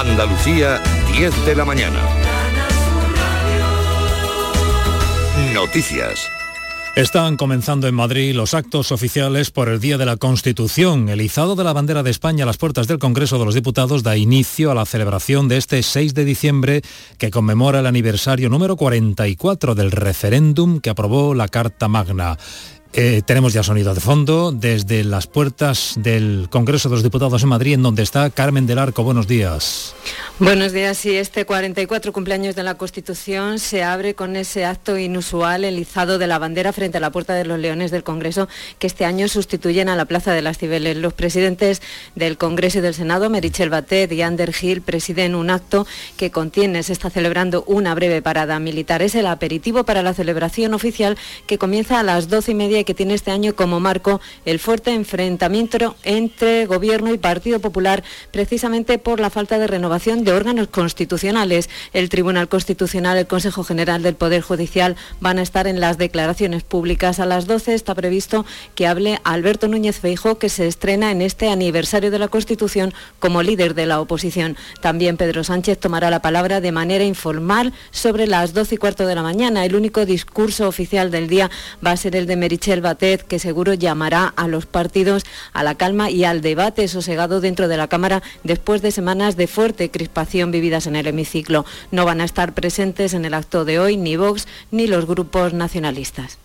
Andalucía, 0.00 0.80
10 1.12 1.44
de 1.44 1.54
la 1.54 1.66
mañana. 1.66 2.00
Noticias. 5.52 6.26
Están 6.96 7.36
comenzando 7.36 7.86
en 7.86 7.94
Madrid 7.94 8.34
los 8.34 8.54
actos 8.54 8.92
oficiales 8.92 9.50
por 9.50 9.68
el 9.68 9.78
Día 9.78 9.98
de 9.98 10.06
la 10.06 10.16
Constitución. 10.16 11.10
El 11.10 11.20
izado 11.20 11.54
de 11.54 11.64
la 11.64 11.74
bandera 11.74 12.02
de 12.02 12.10
España 12.10 12.44
a 12.44 12.46
las 12.46 12.56
puertas 12.56 12.88
del 12.88 12.98
Congreso 12.98 13.38
de 13.38 13.44
los 13.44 13.54
Diputados 13.54 14.02
da 14.02 14.16
inicio 14.16 14.70
a 14.70 14.74
la 14.74 14.86
celebración 14.86 15.48
de 15.48 15.58
este 15.58 15.82
6 15.82 16.14
de 16.14 16.24
diciembre 16.24 16.80
que 17.18 17.30
conmemora 17.30 17.80
el 17.80 17.86
aniversario 17.86 18.48
número 18.48 18.76
44 18.76 19.74
del 19.74 19.90
referéndum 19.90 20.80
que 20.80 20.88
aprobó 20.88 21.34
la 21.34 21.48
Carta 21.48 21.88
Magna. 21.88 22.38
Eh, 22.92 23.22
tenemos 23.24 23.52
ya 23.52 23.62
sonido 23.62 23.94
de 23.94 24.00
fondo 24.00 24.50
desde 24.50 25.04
las 25.04 25.28
puertas 25.28 25.94
del 25.96 26.48
Congreso 26.50 26.88
de 26.88 26.96
los 26.96 27.04
Diputados 27.04 27.40
en 27.44 27.48
Madrid, 27.48 27.74
en 27.74 27.84
donde 27.84 28.02
está 28.02 28.28
Carmen 28.30 28.66
del 28.66 28.80
Arco. 28.80 29.04
Buenos 29.04 29.28
días. 29.28 29.94
Buenos 30.40 30.72
días. 30.72 31.06
Y 31.06 31.14
este 31.14 31.46
44 31.46 32.12
cumpleaños 32.12 32.56
de 32.56 32.64
la 32.64 32.74
Constitución 32.74 33.60
se 33.60 33.84
abre 33.84 34.14
con 34.16 34.34
ese 34.34 34.64
acto 34.64 34.98
inusual, 34.98 35.64
el 35.64 35.78
izado 35.78 36.18
de 36.18 36.26
la 36.26 36.40
bandera 36.40 36.72
frente 36.72 36.98
a 36.98 37.00
la 37.00 37.12
Puerta 37.12 37.34
de 37.34 37.44
los 37.44 37.60
Leones 37.60 37.92
del 37.92 38.02
Congreso, 38.02 38.48
que 38.80 38.88
este 38.88 39.04
año 39.04 39.28
sustituyen 39.28 39.88
a 39.88 39.94
la 39.94 40.06
Plaza 40.06 40.32
de 40.32 40.42
las 40.42 40.58
Cibeles. 40.58 40.96
Los 40.96 41.12
presidentes 41.12 41.82
del 42.16 42.38
Congreso 42.38 42.78
y 42.78 42.80
del 42.80 42.94
Senado, 42.94 43.30
Merichel 43.30 43.70
Batet 43.70 44.10
y 44.10 44.22
Ander 44.22 44.52
Gil, 44.52 44.82
presiden 44.82 45.36
un 45.36 45.50
acto 45.50 45.86
que 46.16 46.32
contiene, 46.32 46.82
se 46.82 46.92
está 46.92 47.08
celebrando 47.08 47.62
una 47.68 47.94
breve 47.94 48.20
parada 48.20 48.58
militar. 48.58 49.00
Es 49.00 49.14
el 49.14 49.26
aperitivo 49.26 49.84
para 49.84 50.02
la 50.02 50.12
celebración 50.12 50.74
oficial 50.74 51.16
que 51.46 51.56
comienza 51.56 52.00
a 52.00 52.02
las 52.02 52.28
doce 52.28 52.50
y 52.50 52.54
media 52.56 52.79
que 52.84 52.94
tiene 52.94 53.14
este 53.14 53.30
año 53.30 53.54
como 53.54 53.80
marco 53.80 54.20
el 54.44 54.58
fuerte 54.58 54.92
enfrentamiento 54.92 55.70
entre 56.04 56.66
Gobierno 56.66 57.12
y 57.12 57.18
Partido 57.18 57.60
Popular, 57.60 58.02
precisamente 58.30 58.98
por 58.98 59.20
la 59.20 59.30
falta 59.30 59.58
de 59.58 59.66
renovación 59.66 60.24
de 60.24 60.32
órganos 60.32 60.68
constitucionales. 60.68 61.68
El 61.92 62.08
Tribunal 62.08 62.48
Constitucional, 62.48 63.18
el 63.18 63.26
Consejo 63.26 63.64
General 63.64 64.02
del 64.02 64.14
Poder 64.14 64.42
Judicial 64.42 64.96
van 65.20 65.38
a 65.38 65.42
estar 65.42 65.66
en 65.66 65.80
las 65.80 65.98
declaraciones 65.98 66.62
públicas. 66.62 67.20
A 67.20 67.26
las 67.26 67.46
12 67.46 67.74
está 67.74 67.94
previsto 67.94 68.46
que 68.74 68.86
hable 68.86 69.20
Alberto 69.24 69.68
Núñez 69.68 69.98
Feijo, 69.98 70.38
que 70.38 70.48
se 70.48 70.66
estrena 70.66 71.10
en 71.10 71.22
este 71.22 71.50
aniversario 71.50 72.10
de 72.10 72.18
la 72.18 72.28
Constitución 72.28 72.94
como 73.18 73.42
líder 73.42 73.74
de 73.74 73.86
la 73.86 74.00
oposición. 74.00 74.56
También 74.80 75.16
Pedro 75.16 75.44
Sánchez 75.44 75.78
tomará 75.78 76.10
la 76.10 76.22
palabra 76.22 76.60
de 76.60 76.72
manera 76.72 77.04
informal 77.04 77.72
sobre 77.90 78.26
las 78.26 78.54
12 78.54 78.76
y 78.76 78.78
cuarto 78.78 79.06
de 79.06 79.14
la 79.14 79.22
mañana. 79.22 79.64
El 79.64 79.74
único 79.74 80.06
discurso 80.06 80.68
oficial 80.68 81.10
del 81.10 81.28
día 81.28 81.50
va 81.84 81.90
a 81.90 81.96
ser 81.96 82.16
el 82.16 82.26
de 82.26 82.36
Merichel 82.36 82.69
el 82.70 82.80
Batet, 82.80 83.22
que 83.22 83.38
seguro 83.38 83.74
llamará 83.74 84.32
a 84.36 84.48
los 84.48 84.66
partidos 84.66 85.24
a 85.52 85.62
la 85.62 85.74
calma 85.74 86.10
y 86.10 86.24
al 86.24 86.40
debate 86.40 86.88
sosegado 86.88 87.40
dentro 87.40 87.68
de 87.68 87.76
la 87.76 87.88
Cámara 87.88 88.22
después 88.44 88.82
de 88.82 88.90
semanas 88.90 89.36
de 89.36 89.46
fuerte 89.46 89.90
crispación 89.90 90.50
vividas 90.50 90.86
en 90.86 90.96
el 90.96 91.06
hemiciclo. 91.06 91.64
No 91.90 92.04
van 92.04 92.20
a 92.20 92.24
estar 92.24 92.52
presentes 92.54 93.14
en 93.14 93.24
el 93.24 93.34
acto 93.34 93.64
de 93.64 93.78
hoy 93.78 93.96
ni 93.96 94.16
Vox 94.16 94.46
ni 94.70 94.86
los 94.86 95.06
grupos 95.06 95.52
nacionalistas. 95.52 96.38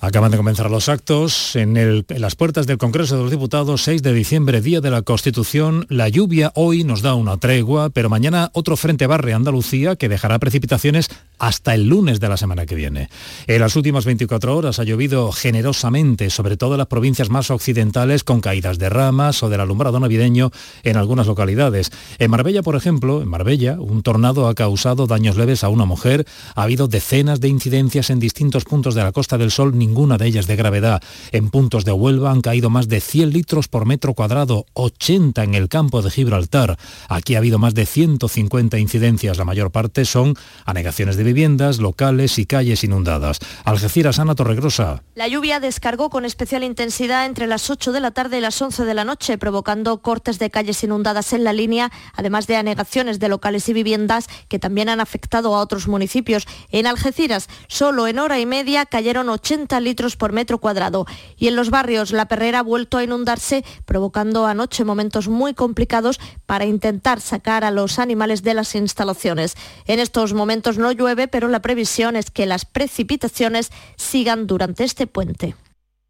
Acaban 0.00 0.30
de 0.30 0.36
comenzar 0.36 0.70
los 0.70 0.88
actos 0.88 1.56
en, 1.56 2.04
las 2.08 2.36
puertas 2.36 2.68
del 2.68 2.78
Congreso 2.78 3.16
de 3.16 3.22
los 3.22 3.32
Diputados, 3.32 3.82
6 3.82 4.00
de 4.00 4.12
diciembre, 4.12 4.60
Día 4.60 4.80
de 4.80 4.92
la 4.92 5.02
Constitución. 5.02 5.86
La 5.88 6.08
lluvia 6.08 6.52
hoy 6.54 6.84
nos 6.84 7.02
da 7.02 7.16
una 7.16 7.36
tregua, 7.38 7.90
pero 7.90 8.08
mañana 8.08 8.50
otro 8.52 8.76
frente 8.76 9.08
barre 9.08 9.34
Andalucía 9.34 9.96
que 9.96 10.08
dejará 10.08 10.38
precipitaciones 10.38 11.10
hasta 11.40 11.74
el 11.74 11.88
lunes 11.88 12.20
de 12.20 12.28
la 12.28 12.36
semana 12.36 12.64
que 12.64 12.76
viene. 12.76 13.08
En 13.48 13.60
las 13.60 13.74
últimas 13.74 14.04
24 14.04 14.56
horas 14.56 14.78
ha 14.78 14.84
llovido 14.84 15.32
generosamente, 15.32 16.30
sobre 16.30 16.56
todo 16.56 16.74
en 16.74 16.78
las 16.78 16.86
provincias 16.86 17.28
más 17.28 17.50
occidentales, 17.50 18.22
con 18.22 18.40
caídas 18.40 18.78
de 18.78 18.90
ramas 18.90 19.42
o 19.42 19.48
del 19.48 19.60
alumbrado 19.60 19.98
navideño 19.98 20.52
en 20.84 20.96
algunas 20.96 21.26
localidades. 21.26 21.90
En 22.18 22.30
Marbella, 22.30 22.62
por 22.62 22.76
ejemplo, 22.76 23.20
en 23.20 23.28
Marbella, 23.28 23.80
un 23.80 24.02
tornado 24.02 24.46
ha 24.46 24.54
causado 24.54 25.08
daños 25.08 25.36
leves 25.36 25.64
a 25.64 25.68
una 25.68 25.86
mujer. 25.86 26.24
Ha 26.54 26.62
habido 26.62 26.86
decenas 26.86 27.40
de 27.40 27.48
incidencias 27.48 28.10
en 28.10 28.20
distintos 28.20 28.64
puntos 28.64 28.94
de 28.94 29.02
la 29.02 29.12
Costa 29.12 29.38
del 29.38 29.50
Sol 29.50 29.76
ninguna 29.88 30.18
de 30.18 30.26
ellas 30.26 30.46
de 30.46 30.56
gravedad. 30.56 31.02
En 31.32 31.50
puntos 31.50 31.84
de 31.84 31.92
Huelva 31.92 32.30
han 32.30 32.42
caído 32.42 32.68
más 32.68 32.88
de 32.88 33.00
100 33.00 33.30
litros 33.30 33.68
por 33.68 33.86
metro 33.86 34.12
cuadrado, 34.14 34.66
80 34.74 35.42
en 35.42 35.54
el 35.54 35.68
campo 35.68 36.02
de 36.02 36.10
Gibraltar. 36.10 36.78
Aquí 37.08 37.34
ha 37.34 37.38
habido 37.38 37.58
más 37.58 37.74
de 37.74 37.86
150 37.86 38.78
incidencias, 38.78 39.38
la 39.38 39.44
mayor 39.44 39.70
parte 39.70 40.04
son 40.04 40.34
anegaciones 40.66 41.16
de 41.16 41.24
viviendas, 41.24 41.78
locales 41.78 42.38
y 42.38 42.46
calles 42.46 42.84
inundadas. 42.84 43.38
Algeciras, 43.64 44.18
Ana 44.18 44.34
Torregrosa. 44.34 45.02
La 45.14 45.26
lluvia 45.26 45.58
descargó 45.58 46.10
con 46.10 46.24
especial 46.24 46.62
intensidad 46.64 47.26
entre 47.26 47.46
las 47.46 47.70
8 47.70 47.92
de 47.92 48.00
la 48.00 48.10
tarde 48.10 48.38
y 48.38 48.40
las 48.40 48.60
11 48.60 48.84
de 48.84 48.94
la 48.94 49.04
noche, 49.04 49.38
provocando 49.38 50.02
cortes 50.02 50.38
de 50.38 50.50
calles 50.50 50.84
inundadas 50.84 51.32
en 51.32 51.44
la 51.44 51.52
línea, 51.52 51.90
además 52.14 52.46
de 52.46 52.56
anegaciones 52.56 53.18
de 53.18 53.28
locales 53.28 53.68
y 53.68 53.72
viviendas 53.72 54.28
que 54.48 54.58
también 54.58 54.88
han 54.88 55.00
afectado 55.00 55.54
a 55.54 55.60
otros 55.60 55.88
municipios. 55.88 56.46
En 56.70 56.86
Algeciras, 56.86 57.48
solo 57.68 58.06
en 58.06 58.18
hora 58.18 58.38
y 58.38 58.46
media 58.46 58.86
cayeron 58.86 59.28
80 59.28 59.77
litros 59.80 60.16
por 60.16 60.32
metro 60.32 60.58
cuadrado. 60.58 61.06
Y 61.36 61.48
en 61.48 61.56
los 61.56 61.70
barrios 61.70 62.12
La 62.12 62.26
Perrera 62.26 62.60
ha 62.60 62.62
vuelto 62.62 62.98
a 62.98 63.04
inundarse, 63.04 63.64
provocando 63.84 64.46
anoche 64.46 64.84
momentos 64.84 65.28
muy 65.28 65.54
complicados 65.54 66.20
para 66.46 66.64
intentar 66.64 67.20
sacar 67.20 67.64
a 67.64 67.70
los 67.70 67.98
animales 67.98 68.42
de 68.42 68.54
las 68.54 68.74
instalaciones. 68.74 69.56
En 69.86 70.00
estos 70.00 70.34
momentos 70.34 70.78
no 70.78 70.92
llueve, 70.92 71.28
pero 71.28 71.48
la 71.48 71.62
previsión 71.62 72.16
es 72.16 72.30
que 72.30 72.46
las 72.46 72.64
precipitaciones 72.64 73.70
sigan 73.96 74.46
durante 74.46 74.84
este 74.84 75.06
puente. 75.06 75.54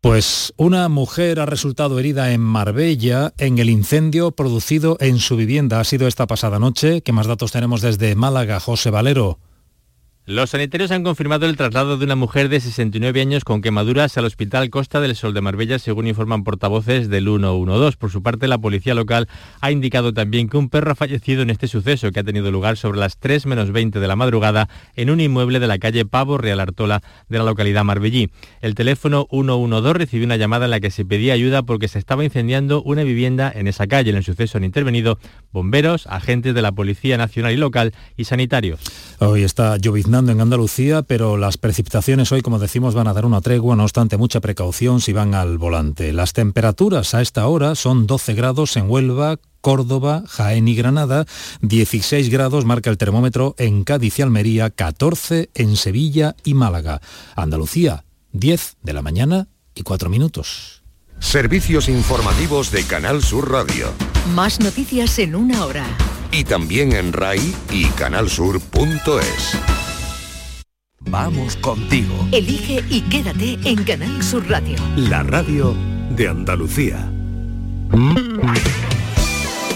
Pues 0.01 0.55
una 0.57 0.89
mujer 0.89 1.41
ha 1.41 1.47
resultado 1.47 1.99
herida 1.99 2.33
en 2.33 2.41
Marbella 2.41 3.35
en 3.37 3.59
el 3.59 3.69
incendio 3.69 4.31
producido 4.31 4.97
en 5.01 5.19
su 5.19 5.37
vivienda. 5.37 5.81
Ha 5.81 5.85
sido 5.85 6.07
esta 6.07 6.29
pasada 6.29 6.61
noche. 6.61 7.03
¿Qué 7.03 7.11
más 7.11 7.27
datos 7.27 7.51
tenemos 7.51 7.81
desde 7.81 8.15
Málaga, 8.15 8.61
José 8.61 8.91
Valero? 8.91 9.41
Los 10.31 10.51
sanitarios 10.51 10.91
han 10.91 11.05
confirmado 11.05 11.47
el 11.47 11.57
traslado 11.57 11.97
de 11.97 12.05
una 12.05 12.15
mujer 12.15 12.51
de 12.51 12.61
69 12.61 13.19
años 13.23 13.45
con 13.45 13.63
quemaduras 13.63 14.19
al 14.19 14.27
Hospital 14.27 14.69
Costa 14.69 15.01
del 15.01 15.17
Sol 15.17 15.33
de 15.33 15.41
Marbella, 15.41 15.79
según 15.79 16.07
informan 16.07 16.45
portavoces 16.45 17.09
del 17.09 17.25
112. 17.25 17.97
Por 17.97 18.11
su 18.11 18.23
parte, 18.23 18.47
la 18.47 18.59
policía 18.59 18.95
local 18.95 19.27
ha 19.63 19.71
indicado 19.71 20.13
también 20.13 20.51
que 20.51 20.59
un 20.59 20.69
perro 20.69 20.93
ha 20.93 20.95
fallecido 20.95 21.41
en 21.41 21.49
este 21.49 21.67
suceso 21.67 22.13
que 22.13 22.21
ha 22.21 22.25
tenido 22.25 22.51
lugar 22.51 22.77
sobre 22.77 22.99
las 22.99 23.17
3 23.17 23.47
menos 23.47 23.73
20 23.73 24.01
de 24.01 24.07
la 24.07 24.17
madrugada 24.17 24.69
en 24.97 25.09
un 25.09 25.19
inmueble 25.23 25.61
de 25.61 25.67
la 25.67 25.79
calle 25.79 26.05
Pavo 26.05 26.37
Real 26.37 26.61
Artola 26.61 27.01
de 27.31 27.39
la 27.39 27.45
localidad 27.45 27.85
marbellí. 27.85 28.31
El 28.61 28.75
teléfono 28.75 29.29
112 29.31 29.95
recibió 29.95 30.27
una 30.27 30.37
llamada 30.37 30.67
en 30.67 30.73
la 30.73 30.81
que 30.81 30.91
se 30.91 31.07
pedía 31.07 31.33
ayuda 31.33 31.63
porque 31.63 31.89
se 31.89 31.99
estaba 31.99 32.23
incendiando 32.23 32.83
una 32.83 33.03
vivienda 33.03 33.51
en 33.55 33.67
esa 33.67 33.87
calle. 33.87 34.11
En 34.11 34.17
el 34.17 34.25
suceso 34.25 34.59
han 34.59 34.65
intervenido 34.65 35.19
bomberos, 35.53 36.07
agentes 36.07 36.55
de 36.55 36.61
la 36.61 36.73
Policía 36.73 37.17
Nacional 37.17 37.55
y 37.55 37.57
Local 37.57 37.95
y 38.19 38.25
sanitarios. 38.25 38.79
Hoy 39.21 39.43
está 39.43 39.79
en 40.27 40.41
Andalucía, 40.41 41.03
pero 41.03 41.37
las 41.37 41.59
precipitaciones 41.59 42.33
hoy, 42.33 42.43
como 42.43 42.59
decimos, 42.59 42.95
van 42.95 43.07
a 43.07 43.13
dar 43.13 43.25
una 43.25 43.41
tregua, 43.41 43.77
no 43.77 43.85
obstante 43.85 44.17
mucha 44.17 44.41
precaución 44.41 45.01
si 45.01 45.13
van 45.13 45.35
al 45.35 45.59
volante. 45.59 46.13
Las 46.13 46.33
temperaturas 46.33 47.15
a 47.15 47.23
esta 47.23 47.47
hora 47.47 47.77
son 47.77 48.09
12 48.09 48.35
grados 48.35 48.77
en 48.77 48.91
Huelva, 48.91 49.37
Córdoba, 49.61 50.25
Jaén 50.27 50.67
y 50.67 50.75
Granada, 50.75 51.27
16 51.63 52.31
grados 52.31 52.65
marca 52.65 52.91
el 52.91 52.99
termómetro 52.99 53.55
en 53.59 53.85
Cádiz 53.85 54.19
y 54.19 54.23
Almería, 54.23 54.71
14 54.71 55.51
en 55.55 55.77
Sevilla 55.77 56.35
y 56.43 56.55
Málaga. 56.55 57.01
Andalucía, 57.37 58.05
10 58.33 58.79
de 58.83 58.93
la 58.93 59.03
mañana 59.03 59.49
y 59.75 59.83
4 59.83 60.11
minutos. 60.11 60.83
Servicios 61.21 61.89
informativos 61.89 62.71
de 62.71 62.85
Canal 62.85 63.23
Sur 63.23 63.51
Radio. 63.51 63.93
Más 64.35 64.61
noticias 64.61 65.19
en 65.19 65.35
una 65.35 65.65
hora. 65.65 65.87
Y 66.33 66.45
también 66.45 66.93
en 66.93 67.13
RAI 67.13 67.55
y 67.71 67.87
canalsur.es. 67.87 69.78
Vamos 71.11 71.57
contigo. 71.57 72.29
Elige 72.33 72.85
y 72.91 73.01
quédate 73.03 73.59
en 73.65 73.83
Canal 73.85 74.23
Sur 74.23 74.49
Radio. 74.49 74.77
La 74.97 75.23
radio 75.23 75.75
de 76.11 76.29
Andalucía. 76.29 77.11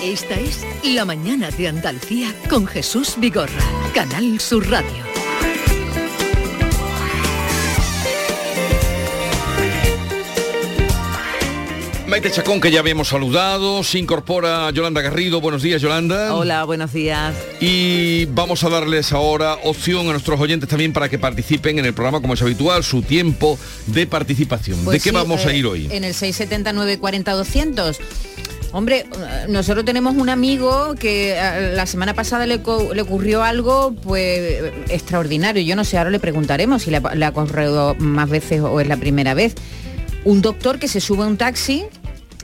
Esta 0.03 0.35
es 0.35 0.67
La 0.85 1.05
mañana 1.05 1.51
de 1.51 1.69
Andalucía 1.69 2.35
con 2.51 2.67
Jesús 2.67 3.15
Vigorra. 3.19 3.63
Canal 3.95 4.41
Sur 4.41 4.69
Radio. 4.69 5.12
Maite 12.13 12.31
Chacón, 12.31 12.61
que 12.61 12.71
ya 12.71 12.81
habíamos 12.81 13.09
saludado, 13.09 13.83
se 13.83 13.99
incorpora 13.99 14.71
Yolanda 14.71 15.01
Garrido. 15.01 15.41
Buenos 15.41 15.63
días, 15.63 15.81
Yolanda. 15.81 16.35
Hola, 16.35 16.65
buenos 16.65 16.93
días. 16.93 17.35
Y 17.59 18.27
vamos 18.27 18.63
a 18.65 18.69
darles 18.69 19.13
ahora 19.15 19.55
opción 19.65 20.07
a 20.09 20.13
nuestros 20.13 20.39
oyentes 20.39 20.69
también 20.69 20.93
para 20.93 21.09
que 21.09 21.19
participen 21.19 21.79
en 21.79 21.87
el 21.87 21.95
programa, 21.95 22.21
como 22.21 22.35
es 22.35 22.43
habitual, 22.43 22.85
su 22.85 23.01
tiempo 23.01 23.59
de 23.87 24.07
participación. 24.07 24.81
¿De 24.81 24.85
Pues 24.85 25.03
qué 25.03 25.09
sí, 25.09 25.15
vamos 25.15 25.47
a 25.47 25.53
eh, 25.53 25.57
ir 25.57 25.65
hoy? 25.65 25.87
En 25.91 26.05
el 26.05 26.13
679 26.13 26.99
40 26.99 27.33
200. 27.33 27.99
Hombre, 28.73 29.07
eh, 29.11 29.47
nosotros 29.49 29.83
tenemos 29.87 30.15
un 30.15 30.29
amigo 30.29 30.95
que 30.97 31.33
eh, 31.39 31.73
la 31.75 31.87
semana 31.87 32.13
pasada 32.13 32.45
le, 32.45 32.57
ocurrió 32.57 33.43
algo 33.43 33.95
pues 34.03 34.71
extraordinario. 34.91 35.63
Yo 35.63 35.77
no 35.77 35.85
sé, 35.85 35.97
ahora 35.97 36.11
le 36.11 36.21
preguntaremos 36.21 36.83
si 36.83 36.91
le, 36.91 36.99
ha- 36.99 37.15
le 37.15 37.25
ha 37.25 37.31
ocurrido 37.31 37.95
más 37.99 38.29
veces 38.29 38.61
o 38.61 38.79
es 38.83 38.87
la 38.87 38.99
primera 38.99 39.33
vez. 39.33 39.55
Un 40.25 40.43
doctor 40.43 40.79
que 40.79 40.89
se 40.89 41.01
sube 41.01 41.25
a 41.25 41.27
un 41.27 41.39
taxi 41.39 41.87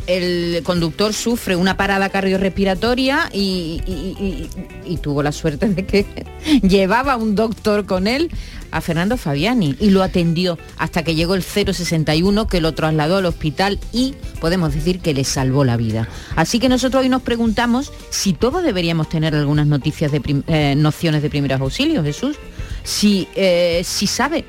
el 0.09 0.63
conductor 0.65 1.13
sufre 1.13 1.55
una 1.55 1.77
parada 1.77 2.09
cardiorrespiratoria 2.09 3.29
y, 3.33 3.81
y- 3.87 4.97
tuvo 5.03 5.23
la 5.23 5.31
suerte 5.33 5.69
de 5.69 5.85
que 5.87 6.07
llevaba 6.63 7.17
un 7.17 7.35
doctor 7.37 7.85
con 7.87 8.07
él 8.09 8.31
a 8.71 8.81
Fernando 8.81 9.17
Fabiani 9.17 9.77
y 9.79 9.91
lo 9.91 10.03
atendió 10.03 10.59
hasta 10.79 11.03
que 11.05 11.15
llegó 11.15 11.35
el 11.35 11.43
061 11.43 12.49
que 12.49 12.61
lo 12.61 12.73
trasladó 12.75 13.19
al 13.19 13.27
hospital 13.27 13.79
y 13.93 14.15
podemos 14.41 14.75
decir 14.75 15.01
que 15.01 15.15
le 15.15 15.25
salvó 15.25 15.65
la 15.65 15.77
vida. 15.77 16.09
Así 16.37 16.59
que 16.59 16.69
nosotros 16.69 17.03
hoy 17.03 17.09
nos 17.11 17.23
preguntamos 17.23 17.93
si 18.11 18.33
todos 18.33 18.63
deberíamos 18.63 19.09
tener 19.09 19.35
algunas 19.35 19.67
noticias 19.67 20.11
de 20.11 20.21
eh, 20.49 20.75
nociones 20.77 21.23
de 21.23 21.31
primeros 21.31 21.61
auxilios, 21.61 22.05
Jesús. 22.05 22.37
Si, 22.83 23.29
eh, 23.35 23.83
si 23.85 24.07
sabe 24.07 24.47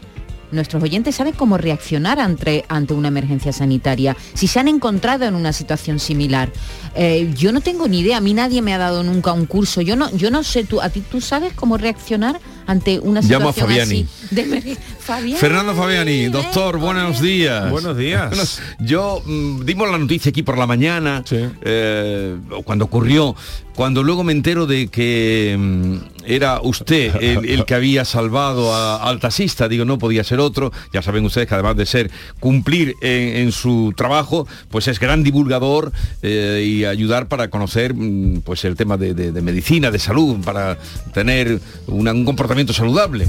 Nuestros 0.52 0.82
oyentes 0.84 1.16
saben 1.16 1.34
cómo 1.34 1.58
reaccionar 1.58 2.20
ante, 2.20 2.66
ante 2.68 2.94
una 2.94 3.10
emergencia 3.10 3.54
sanitaria, 3.54 4.16
si 4.34 4.48
se 4.48 4.60
han 4.60 4.68
encontrado 4.68 5.26
en 5.26 5.36
una 5.36 5.54
situación 5.54 6.00
similar. 6.00 6.52
Eh, 6.96 7.32
yo 7.36 7.52
no 7.52 7.62
tengo 7.62 7.88
ni 7.88 8.00
idea, 8.00 8.18
a 8.18 8.22
mí 8.22 8.34
nadie 8.34 8.62
me 8.62 8.74
ha 8.74 8.78
dado 8.78 9.04
nunca 9.04 9.32
un 9.34 9.46
curso. 9.46 9.82
Yo 9.82 9.96
no, 9.96 10.10
yo 10.16 10.32
no 10.32 10.44
sé, 10.44 10.64
tú, 10.64 10.82
¿a 10.82 10.90
ti 10.90 11.02
tú 11.02 11.22
sabes 11.22 11.54
cómo 11.54 11.78
reaccionar 11.78 12.40
ante 12.66 13.00
una 13.00 13.22
Llamo 13.22 13.50
a 13.50 13.54
situación 13.54 13.80
Fabiani. 13.80 14.02
así? 14.02 14.36
de 14.36 14.78
Fabiani. 15.00 15.40
Fernando 15.40 15.74
Fabiani, 15.74 16.28
doctor, 16.28 16.78
buenos 16.78 17.20
días. 17.22 17.72
Buenos 17.72 17.98
días. 17.98 18.30
Bueno, 18.30 18.44
yo 18.80 19.22
mm, 19.26 19.66
dimos 19.66 19.90
la 19.90 19.98
noticia 19.98 20.30
aquí 20.30 20.44
por 20.44 20.58
la 20.58 20.68
mañana, 20.68 21.24
eh, 21.32 22.38
o 22.52 22.62
cuando 22.62 22.86
ocurrió, 22.86 23.36
cuando 23.76 24.04
luego 24.04 24.24
me 24.24 24.34
entero 24.34 24.68
de 24.68 24.88
que 24.88 25.56
mm, 25.58 26.19
era 26.26 26.62
usted 26.62 27.16
el, 27.22 27.46
el 27.50 27.66
que 27.66 27.74
había 27.76 28.06
salvado 28.06 28.74
a- 28.74 28.98
al 29.10 29.20
taxista, 29.20 29.68
digo, 29.68 29.86
no 29.86 29.98
podía 29.98 30.24
ser 30.24 30.40
otro, 30.40 30.72
ya 30.94 31.02
saben 31.02 31.26
ustedes 31.26 31.48
que 31.48 31.54
además 31.56 31.76
de 31.78 31.86
ser 31.86 32.12
cumplir 32.40 32.96
en, 33.02 33.38
en 33.38 33.52
su 33.52 33.94
trabajo, 33.96 34.48
pues 34.70 34.88
es 34.88 35.00
gran 35.00 35.24
divulgador 35.24 35.92
eh, 36.22 36.64
y 36.66 36.86
ayudar 36.86 37.28
para 37.28 37.50
conocer 37.50 37.94
mm, 37.94 38.42
pues 38.42 38.64
el 38.66 38.76
tema 38.76 38.98
de, 38.98 39.14
de- 39.14 39.32
de 39.32 39.42
medicina, 39.42 39.92
de 39.92 40.00
salud, 40.00 40.38
para 40.44 40.78
tener 41.14 41.60
una- 41.88 42.12
un 42.12 42.26
comportamiento 42.26 42.74
saludable. 42.74 43.28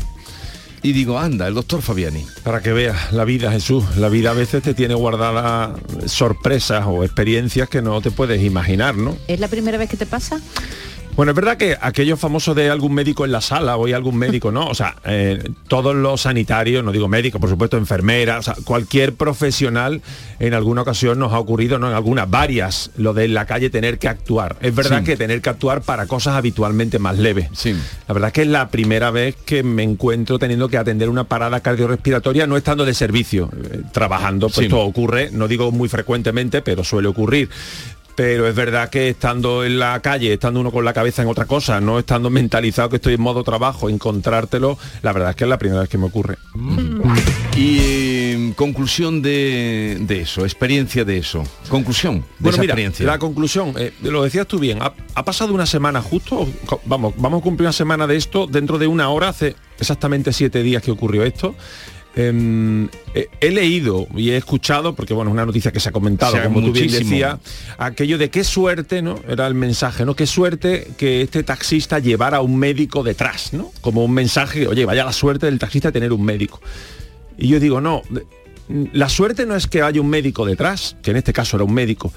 Y 0.83 0.93
digo, 0.93 1.19
anda, 1.19 1.47
el 1.47 1.53
doctor 1.53 1.83
Fabiani. 1.83 2.25
Para 2.43 2.63
que 2.63 2.73
veas 2.73 3.13
la 3.13 3.27
vida, 3.27 3.53
Jesús. 3.53 3.85
La 3.99 4.09
vida 4.09 4.31
a 4.31 4.33
veces 4.33 4.63
te 4.63 4.73
tiene 4.73 4.95
guardadas 4.95 5.79
sorpresas 6.07 6.85
o 6.87 7.05
experiencias 7.05 7.69
que 7.69 7.83
no 7.83 8.01
te 8.01 8.11
puedes 8.11 8.43
imaginar, 8.43 8.97
¿no? 8.97 9.15
¿Es 9.29 9.41
la 9.41 9.49
primera 9.49 9.77
vez 9.77 9.91
que 9.91 9.99
te 9.99 10.07
pasa? 10.07 10.41
Bueno, 11.17 11.33
es 11.33 11.37
verdad 11.37 11.59
que 11.59 11.77
aquello 11.79 12.17
famoso 12.17 12.55
de 12.55 12.71
algún 12.71 12.95
médico 12.95 13.27
en 13.27 13.33
la 13.33 13.43
sala 13.43 13.77
o 13.77 13.85
hay 13.85 13.93
algún 13.93 14.17
médico, 14.17 14.51
¿no? 14.51 14.67
O 14.69 14.75
sea, 14.75 14.97
eh, 15.05 15.43
todos 15.69 15.95
los 15.95 16.23
sanitarios, 16.23 16.83
no 16.83 16.93
digo 16.93 17.09
médicos, 17.09 17.41
por 17.41 17.51
supuesto, 17.51 17.77
enfermeras, 17.77 18.39
o 18.39 18.43
sea, 18.55 18.65
cualquier 18.65 19.15
profesional 19.15 20.01
en 20.39 20.55
alguna 20.55 20.81
ocasión 20.83 21.19
nos 21.19 21.33
ha 21.35 21.39
ocurrido, 21.39 21.79
no 21.79 21.89
en 21.89 21.95
algunas, 21.95 22.31
varias, 22.31 22.91
lo 22.97 23.13
de 23.13 23.25
en 23.27 23.35
la 23.35 23.45
calle 23.45 23.69
tener 23.69 23.99
que 23.99 24.09
actuar. 24.09 24.57
Es 24.63 24.75
verdad 24.75 25.01
Sí. 25.01 25.05
que 25.05 25.17
tener 25.19 25.43
que 25.43 25.51
actuar 25.51 25.83
para 25.83 26.07
cosas 26.07 26.37
habitualmente 26.37 26.99
más 26.99 27.19
leves. 27.19 27.49
Sí. 27.53 27.75
La 28.09 28.15
verdad 28.15 28.29
es 28.29 28.33
que 28.33 28.43
es 28.43 28.49
la 28.49 28.69
primera 28.71 29.11
vez 29.11 29.37
que 29.45 29.63
me 29.63 29.83
encuentro 29.83 30.39
teniendo 30.39 30.69
que 30.71 30.79
atender 30.79 31.11
una 31.11 31.25
parada 31.25 31.61
cardiorrespiratoria 31.61 32.47
no 32.47 32.57
estando 32.57 32.87
de 32.87 32.95
servicio, 32.95 33.51
eh, 33.71 33.83
trabajando, 33.93 34.47
pues 34.47 34.57
Sí. 34.57 34.65
esto 34.65 34.81
ocurre, 34.81 35.31
no 35.33 35.49
digo 35.49 35.71
muy 35.71 35.89
frecuentemente, 35.91 36.63
pero 36.63 36.83
suele 36.83 37.09
ocurrir. 37.09 37.51
Pero 38.15 38.47
es 38.47 38.55
verdad 38.55 38.91
que 38.91 39.09
estando 39.09 39.65
en 39.65 39.79
la 39.79 39.99
calle, 40.01 40.33
estando 40.35 40.61
uno 40.61 40.71
con 40.71 40.85
la 40.85 40.93
cabeza 40.93 41.23
en 41.23 41.29
otra 41.29 41.47
cosa, 41.47 41.81
no 41.81 41.99
estando 41.99 42.29
mentalizado 42.29 42.89
que 42.91 42.97
estoy 42.97 43.15
en 43.15 43.21
modo 43.23 43.43
trabajo, 43.45 43.89
encontrártelo, 43.89 44.77
la 45.03 45.13
verdad 45.13 45.31
es 45.31 45.37
que 45.37 45.45
es 45.45 45.51
la 45.51 45.59
primera 45.59 45.81
vez 45.81 45.89
que 45.89 45.97
me 45.99 46.07
ocurre. 46.07 46.37
Y 47.57 47.79
eh, 47.81 48.53
conclusión 48.57 49.23
de, 49.23 49.99
de 50.01 50.21
eso, 50.21 50.45
experiencia 50.45 51.05
de 51.05 51.19
eso. 51.19 51.45
Conclusión 51.69 52.21
de 52.21 52.27
Bueno, 52.39 52.51
esa 52.57 52.61
mira, 52.61 52.73
experiencia. 52.73 53.07
la 53.07 53.19
conclusión, 53.19 53.75
eh, 53.79 53.93
lo 54.03 54.23
decías 54.23 54.47
tú 54.47 54.59
bien, 54.59 54.83
ha, 54.83 54.93
ha 55.15 55.25
pasado 55.25 55.55
una 55.55 55.67
semana 55.67 56.03
justo, 56.03 56.47
vamos, 56.85 57.15
vamos 57.17 57.41
a 57.41 57.43
cumplir 57.43 57.67
una 57.67 57.73
semana 57.73 58.07
de 58.07 58.17
esto, 58.17 58.47
dentro 58.47 58.79
de 58.79 58.87
una 58.87 59.09
hora, 59.11 59.29
hace 59.29 59.57
exactamente 59.79 60.33
siete 60.33 60.63
días 60.63 60.83
que 60.83 60.91
ocurrió 60.91 61.25
esto. 61.25 61.55
Em, 62.17 62.89
eh, 63.15 63.29
he 63.41 63.51
leído 63.53 64.09
y 64.17 64.31
he 64.31 64.37
escuchado, 64.37 64.97
porque 64.97 65.15
bueno, 65.15 65.31
es 65.31 65.35
una 65.35 65.47
noticia 65.47 65.71
que 65.71 65.79
se 65.79 65.91
ha 65.91 65.93
comentado, 65.93 66.33
O 66.33 66.37
sea, 66.37 66.45
como 66.45 66.61
tú 66.61 66.73
bien 66.73 66.87
muchísimo. 66.87 67.11
decías, 67.11 67.39
aquello 67.79 68.19
de 68.19 68.31
qué 68.31 68.43
suerte, 68.43 69.01
¿no? 69.01 69.21
Era 69.29 69.47
el 69.47 69.55
mensaje, 69.55 70.05
¿no? 70.05 70.17
Qué 70.17 70.27
suerte 70.27 70.89
que 70.99 71.23
este 71.23 71.45
taxista 71.45 72.01
llevara 72.01 72.39
a 72.39 72.41
un 72.41 72.57
médico 72.57 73.05
detrás, 73.05 73.53
¿no? 73.53 73.71
Como 73.81 74.05
un 74.05 74.13
mensaje, 74.13 74.67
oye, 74.67 74.85
vaya 74.85 75.05
la 75.05 75.13
suerte 75.13 75.47
del 75.47 75.61
taxista 75.61 75.93
tener 75.93 76.13
un 76.13 76.25
médico. 76.25 76.61
Y 77.39 77.47
yo 77.47 77.61
digo, 77.61 77.81
no, 77.81 78.03
la 78.93 79.09
suerte 79.09 79.47
no 79.47 79.55
es 79.55 79.69
que 79.69 79.83
haya 79.83 80.01
un 80.01 80.11
médico 80.11 80.45
detrás, 80.45 80.97
que 81.03 81.13
en 81.13 81.17
este 81.17 81.33
caso 81.33 81.57
era 81.57 81.65
un 81.65 81.75
médico. 81.75 82.13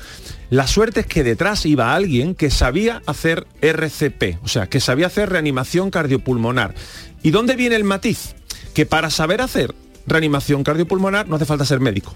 La 0.49 0.65
suerte 0.65 1.01
es 1.01 1.05
que 1.05 1.23
detrás 1.23 1.67
iba 1.67 1.93
alguien 1.93 2.33
que 2.33 2.49
sabía 2.49 3.03
hacer 3.05 3.45
RCP, 3.61 4.43
o 4.43 4.47
sea, 4.47 4.67
que 4.67 4.79
sabía 4.79 5.05
hacer 5.05 5.29
reanimación 5.29 5.91
cardiopulmonar. 5.91 6.73
¿Y 7.21 7.29
dónde 7.29 7.55
viene 7.55 7.75
el 7.75 7.83
matiz? 7.83 8.33
Que 8.73 8.87
para 8.87 9.11
saber 9.11 9.41
hacer 9.41 9.75
reanimación 10.07 10.63
cardiopulmonar 10.63 11.27
no 11.27 11.35
hace 11.35 11.45
falta 11.45 11.65
ser 11.65 11.79
médico. 11.79 12.13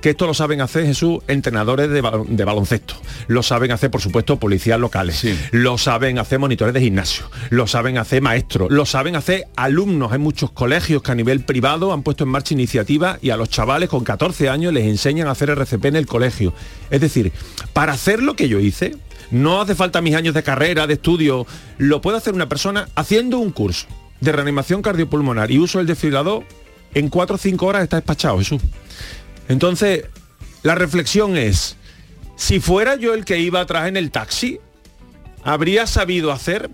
Que 0.00 0.10
esto 0.10 0.28
lo 0.28 0.34
saben 0.34 0.60
hacer, 0.60 0.86
Jesús, 0.86 1.18
entrenadores 1.26 1.90
de, 1.90 2.00
bal- 2.00 2.24
de 2.28 2.44
baloncesto. 2.44 2.94
Lo 3.26 3.42
saben 3.42 3.72
hacer, 3.72 3.90
por 3.90 4.00
supuesto, 4.00 4.36
policías 4.38 4.78
locales. 4.78 5.16
Lo 5.50 5.76
saben 5.76 6.20
hacer 6.20 6.38
monitores 6.38 6.72
de 6.72 6.80
gimnasio. 6.80 7.24
Lo 7.50 7.66
saben 7.66 7.98
hacer 7.98 8.22
maestros. 8.22 8.70
Lo 8.70 8.86
saben 8.86 9.16
hacer 9.16 9.48
alumnos. 9.56 10.12
Hay 10.12 10.20
muchos 10.20 10.52
colegios 10.52 11.02
que 11.02 11.10
a 11.10 11.14
nivel 11.16 11.40
privado 11.40 11.92
han 11.92 12.04
puesto 12.04 12.22
en 12.22 12.30
marcha 12.30 12.54
iniciativas 12.54 13.18
y 13.22 13.30
a 13.30 13.36
los 13.36 13.48
chavales 13.50 13.88
con 13.88 14.04
14 14.04 14.48
años 14.48 14.72
les 14.72 14.86
enseñan 14.86 15.26
a 15.26 15.32
hacer 15.32 15.50
RCP 15.50 15.86
en 15.86 15.96
el 15.96 16.06
colegio. 16.06 16.54
Es 16.90 17.00
decir, 17.00 17.32
para 17.72 17.92
hacer 17.94 18.22
lo 18.22 18.34
que 18.36 18.48
yo 18.48 18.60
hice, 18.60 18.94
no 19.32 19.60
hace 19.60 19.74
falta 19.74 20.00
mis 20.00 20.14
años 20.14 20.32
de 20.32 20.44
carrera, 20.44 20.86
de 20.86 20.94
estudio. 20.94 21.44
Lo 21.76 22.00
puede 22.00 22.18
hacer 22.18 22.34
una 22.34 22.48
persona 22.48 22.86
haciendo 22.94 23.38
un 23.40 23.50
curso 23.50 23.88
de 24.20 24.30
reanimación 24.30 24.80
cardiopulmonar 24.82 25.50
y 25.50 25.58
uso 25.58 25.78
del 25.78 25.88
desfibrilador. 25.88 26.44
En 26.94 27.08
4 27.08 27.36
o 27.36 27.38
5 27.38 27.66
horas 27.66 27.82
está 27.82 27.96
despachado, 27.96 28.38
Jesús. 28.38 28.62
Entonces, 29.48 30.04
la 30.62 30.74
reflexión 30.74 31.36
es, 31.36 31.76
si 32.36 32.60
fuera 32.60 32.96
yo 32.96 33.14
el 33.14 33.24
que 33.24 33.38
iba 33.38 33.60
atrás 33.60 33.88
en 33.88 33.96
el 33.96 34.10
taxi, 34.10 34.60
habría 35.42 35.86
sabido 35.86 36.32
hacer, 36.32 36.70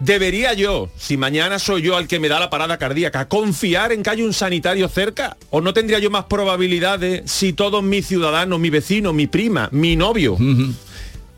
debería 0.00 0.54
yo, 0.54 0.90
si 0.96 1.16
mañana 1.16 1.58
soy 1.58 1.82
yo 1.82 1.96
al 1.96 2.08
que 2.08 2.18
me 2.18 2.28
da 2.28 2.40
la 2.40 2.50
parada 2.50 2.78
cardíaca, 2.78 3.28
confiar 3.28 3.92
en 3.92 4.02
que 4.02 4.10
hay 4.10 4.22
un 4.22 4.32
sanitario 4.32 4.88
cerca, 4.88 5.36
o 5.50 5.60
no 5.60 5.72
tendría 5.72 5.98
yo 5.98 6.10
más 6.10 6.24
probabilidades 6.24 7.30
si 7.30 7.52
todos 7.52 7.82
mis 7.82 8.06
ciudadanos, 8.06 8.58
mi 8.58 8.70
vecino, 8.70 9.12
mi 9.12 9.26
prima, 9.26 9.68
mi 9.72 9.96
novio, 9.96 10.36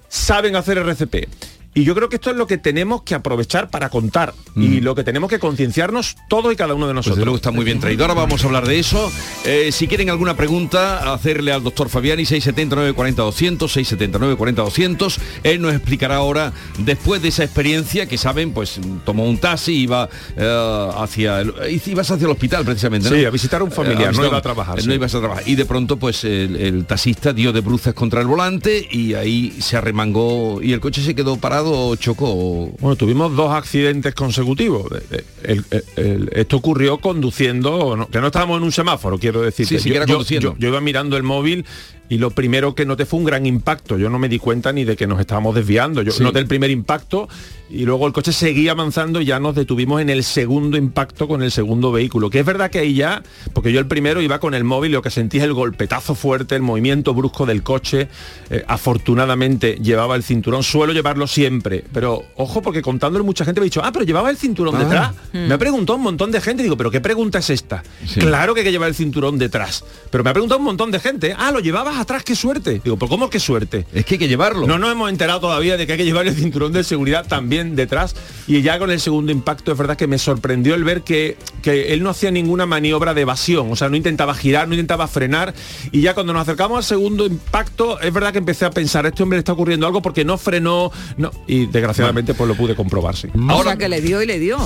saben 0.08 0.56
hacer 0.56 0.78
RCP. 0.78 1.28
Y 1.74 1.84
yo 1.84 1.94
creo 1.94 2.08
que 2.10 2.16
esto 2.16 2.30
es 2.30 2.36
lo 2.36 2.46
que 2.46 2.58
tenemos 2.58 3.02
que 3.02 3.14
aprovechar 3.14 3.70
para 3.70 3.88
contar 3.88 4.35
y 4.54 4.80
lo 4.82 4.94
que 4.94 5.04
tenemos 5.04 5.30
que 5.30 5.38
concienciarnos 5.38 6.16
todos 6.28 6.52
y 6.52 6.56
cada 6.56 6.75
uno 6.75 6.87
de 6.87 6.92
Pues 6.92 7.06
nosotros. 7.06 7.18
de 7.18 7.25
luego 7.25 7.37
está 7.37 7.50
muy 7.50 7.64
bien 7.64 7.80
traído. 7.80 8.04
Ahora 8.04 8.12
vamos 8.14 8.42
a 8.42 8.47
hablar 8.47 8.66
de 8.68 8.78
eso. 8.78 9.11
Eh, 9.47 9.70
si 9.73 9.87
quieren 9.88 10.11
alguna 10.11 10.37
pregunta, 10.37 11.14
hacerle 11.14 11.50
al 11.50 11.62
doctor 11.62 11.88
Fabiani 11.88 12.26
679 12.26 12.92
40 12.92 13.23
200, 13.23 13.73
679 13.73 14.37
40 14.37 14.62
200. 14.62 15.18
Él 15.44 15.62
nos 15.62 15.73
explicará 15.73 16.16
ahora, 16.16 16.52
después 16.78 17.23
de 17.23 17.28
esa 17.28 17.44
experiencia, 17.44 18.04
que 18.06 18.18
saben, 18.18 18.52
pues 18.52 18.78
tomó 19.06 19.25
un 19.25 19.38
taxi, 19.38 19.73
iba 19.75 20.11
eh, 20.37 20.88
hacia 20.99 21.40
el, 21.40 21.54
ibas 21.87 22.11
hacia 22.11 22.25
el 22.26 22.30
hospital 22.32 22.66
precisamente. 22.66 23.08
¿no? 23.08 23.16
Sí, 23.16 23.25
a 23.25 23.30
visitar 23.30 23.62
a 23.62 23.64
un 23.64 23.73
familiar, 23.73 24.08
visitar 24.11 24.20
no 24.23 24.26
iba 24.28 24.37
a 24.38 24.42
trabajar, 24.42 24.76
No 24.76 24.82
sí. 24.82 24.92
ibas 24.92 25.14
a 25.14 25.20
trabajar. 25.20 25.44
Y 25.47 25.54
de 25.54 25.64
pronto, 25.64 25.97
pues 25.97 26.25
el, 26.25 26.56
el 26.56 26.85
taxista 26.85 27.32
dio 27.32 27.50
de 27.52 27.61
bruces 27.62 27.94
contra 27.94 28.20
el 28.20 28.26
volante 28.26 28.87
y 28.90 29.14
ahí 29.14 29.56
se 29.61 29.78
arremangó 29.78 30.61
y 30.62 30.75
el 30.75 30.80
coche 30.80 31.02
se 31.02 31.14
quedó 31.14 31.38
parado 31.38 31.62
chocó. 31.97 32.71
Bueno, 32.81 32.97
tuvimos 32.97 33.35
dos 33.37 33.52
accidentes 33.52 34.14
consecutivos. 34.14 34.87
Eh, 35.11 35.25
el- 35.45 35.64
el- 35.71 35.85
el- 35.97 36.31
esto 36.35 36.57
ocurrió 36.57 36.99
conduciendo, 36.99 38.09
que 38.11 38.21
no 38.21 38.26
estábamos 38.26 38.59
en 38.59 38.64
un 38.64 38.73
semáforo, 38.73 39.19
quiero 39.19 39.42
decir. 39.42 39.66
Sí, 39.66 39.78
sí, 39.78 39.90
conduciendo. 39.92 40.54
Yo, 40.59 40.69
iba 40.69 40.81
mirando 40.81 41.16
el 41.16 41.23
móvil 41.23 41.64
y 42.12 42.19
lo 42.19 42.31
primero 42.31 42.75
que 42.75 42.85
noté 42.85 43.07
fue 43.07 43.21
un 43.21 43.25
gran 43.25 43.47
impacto. 43.47 43.97
Yo 43.97 44.11
no 44.11 44.19
me 44.19 44.28
di 44.28 44.38
cuenta 44.38 44.71
ni 44.73 44.85
de 44.85 44.97
que 44.97 45.07
nos 45.07 45.19
estábamos 45.19 45.54
desviando. 45.54 46.02
Yo 46.02 46.12
Sí. 46.12 46.23
noté 46.23 46.40
el 46.40 46.47
primer 46.47 46.71
impacto 46.71 47.26
y 47.71 47.85
luego 47.87 48.07
el 48.07 48.12
coche 48.12 48.33
seguía 48.33 48.73
avanzando 48.73 49.23
y 49.23 49.25
ya 49.25 49.40
nos 49.40 49.54
detuvimos 49.54 50.02
en 50.02 50.11
el 50.11 50.23
segundo 50.25 50.76
impacto 50.76 51.26
con 51.26 51.42
el 51.42 51.50
segundo 51.50 51.90
vehículo. 51.90 52.28
Que 52.28 52.40
es 52.40 52.45
verdad 52.45 52.71
que 52.71 52.81
ahí 52.81 52.92
ya, 52.95 53.23
porque 53.54 53.73
yo 53.73 53.81
el 53.81 53.87
primero 53.87 54.21
iba 54.21 54.40
con 54.40 54.52
el 54.52 54.62
móvil 54.64 54.90
y 54.90 54.95
lo 54.95 55.00
que 55.00 55.09
sentí 55.11 55.38
es 55.38 55.45
el 55.45 55.54
golpetazo 55.54 56.14
fuerte, 56.14 56.54
el 56.54 56.61
movimiento 56.61 57.14
brusco 57.14 57.47
del 57.47 57.62
coche. 57.62 58.09
Eh, 58.50 58.62
afortunadamente 58.69 59.78
llevaba 59.83 60.14
el 60.16 60.23
cinturón, 60.23 60.62
suelo 60.62 60.92
llevarlo 60.92 61.26
siempre, 61.26 61.83
pero 61.95 62.23
ojo 62.37 62.61
porque 62.61 62.83
contándole 62.83 63.25
mucha 63.25 63.45
gente 63.47 63.61
me 63.61 63.64
ha 63.64 63.69
dicho, 63.69 63.81
ah, 63.83 63.90
pero 63.90 64.04
llevaba 64.04 64.28
el 64.31 64.37
cinturón 64.37 64.76
Ah. 64.76 64.78
detrás. 64.78 65.12
Me 65.33 65.54
ha 65.54 65.59
preguntado 65.59 65.97
un 65.97 66.02
montón 66.04 66.31
de 66.31 66.40
gente, 66.40 66.62
digo, 66.62 66.76
pero 66.76 66.90
¿qué 66.90 67.00
pregunta 67.00 67.38
es 67.38 67.49
esta? 67.50 67.83
Sí. 68.07 68.21
Claro 68.21 68.52
que 68.54 68.61
hay 68.61 68.66
que 68.66 68.73
llevar 68.73 68.88
el 68.90 68.95
cinturón 68.95 69.38
detrás, 69.38 69.85
pero 70.11 70.23
me 70.23 70.31
ha 70.31 70.33
preguntado 70.35 70.59
un 70.59 70.64
montón 70.66 70.90
de 70.90 71.00
gente, 71.00 71.35
ah, 71.38 71.50
lo 71.50 71.61
llevabas 71.61 71.97
atrás, 72.02 72.23
qué 72.25 72.37
suerte. 72.37 72.80
Digo, 72.85 72.97
¿pero 72.97 73.09
cómo 73.09 73.30
qué 73.30 73.40
suerte? 73.40 73.87
Es 73.92 74.04
que 74.04 74.14
hay 74.14 74.18
que 74.18 74.28
llevarlo. 74.28 74.66
No 74.66 74.78
nos 74.78 74.92
hemos 74.92 75.11
enterado 75.11 75.40
todavía 75.40 75.76
de 75.76 75.87
que 75.87 75.92
hay 75.92 75.99
que 75.99 76.04
llevar 76.04 76.26
el 76.26 76.35
cinturón 76.35 76.73
de 76.73 76.85
seguridad 76.85 77.26
también 77.26 77.76
detrás. 77.76 78.14
Y 78.47 78.62
ya 78.62 78.78
con 78.78 78.90
el 78.90 79.00
segundo 79.00 79.32
impacto 79.32 79.73
es 79.73 79.78
verdad 79.78 79.97
que 79.97 80.06
me 80.06 80.18
sorprendió 80.18 80.75
el 80.75 80.85
ver 80.85 81.02
que, 81.02 81.37
que 81.62 81.92
él 81.92 82.02
no 82.02 82.11
hacía 82.11 82.30
ninguna 82.30 82.66
maniobra 82.66 83.14
de 83.14 83.23
evasión. 83.23 83.71
O 83.71 83.76
sea, 83.76 83.88
no 83.88 83.97
intentaba 83.97 84.35
girar, 84.35 84.68
no 84.68 84.75
intentaba 84.75 85.09
frenar. 85.09 85.54
Y 85.90 86.00
ya 86.00 86.14
cuando 86.14 86.32
nos 86.32 86.42
acercamos 86.42 86.78
al 86.78 86.85
segundo 86.85 87.26
impacto, 87.26 88.00
es 88.00 88.12
verdad 88.12 88.32
que 88.32 88.38
empecé 88.38 88.64
a 88.64 88.71
pensar, 88.71 89.06
este 89.06 89.23
hombre 89.23 89.37
le 89.37 89.40
está 89.40 89.52
ocurriendo 89.52 89.87
algo 89.87 90.02
porque 90.02 90.25
no 90.25 90.38
frenó. 90.38 90.92
No. 91.16 91.30
Y 91.47 91.66
desgraciadamente 91.66 92.35
pues 92.35 92.49
lo 92.49 92.54
pude 92.54 92.75
comprobar, 92.75 93.16
sí. 93.16 93.28
Ahora 93.49 93.76
que 93.76 93.88
le 93.88 94.00
dio 94.00 94.23
y 94.23 94.26
le 94.26 94.38
dio. 94.38 94.59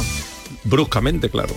Bruscamente, 0.67 1.31
claro. 1.31 1.55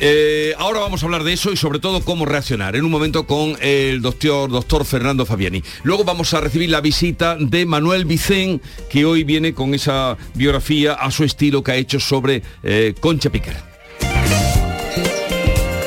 Eh, 0.00 0.54
ahora 0.58 0.80
vamos 0.80 1.02
a 1.02 1.06
hablar 1.06 1.24
de 1.24 1.34
eso 1.34 1.52
y 1.52 1.56
sobre 1.56 1.78
todo 1.78 2.00
cómo 2.00 2.24
reaccionar 2.24 2.74
en 2.74 2.84
un 2.84 2.90
momento 2.90 3.26
con 3.26 3.56
el 3.60 4.00
doctor, 4.00 4.50
doctor 4.50 4.84
Fernando 4.84 5.26
Fabiani. 5.26 5.62
Luego 5.82 6.04
vamos 6.04 6.32
a 6.32 6.40
recibir 6.40 6.70
la 6.70 6.80
visita 6.80 7.36
de 7.38 7.66
Manuel 7.66 8.06
Vicén, 8.06 8.62
que 8.88 9.04
hoy 9.04 9.24
viene 9.24 9.52
con 9.52 9.74
esa 9.74 10.16
biografía 10.34 10.94
a 10.94 11.10
su 11.10 11.24
estilo 11.24 11.62
que 11.62 11.72
ha 11.72 11.76
hecho 11.76 12.00
sobre 12.00 12.42
eh, 12.62 12.94
Concha 12.98 13.30
Piquer. 13.30 13.56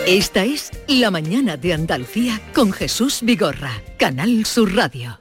Esta 0.08 0.44
es 0.44 0.72
La 0.88 1.12
Mañana 1.12 1.58
de 1.58 1.74
Andalucía 1.74 2.42
con 2.54 2.72
Jesús 2.72 3.20
Vigorra, 3.22 3.82
Canal 3.98 4.46
Sur 4.46 4.76
Radio. 4.76 5.20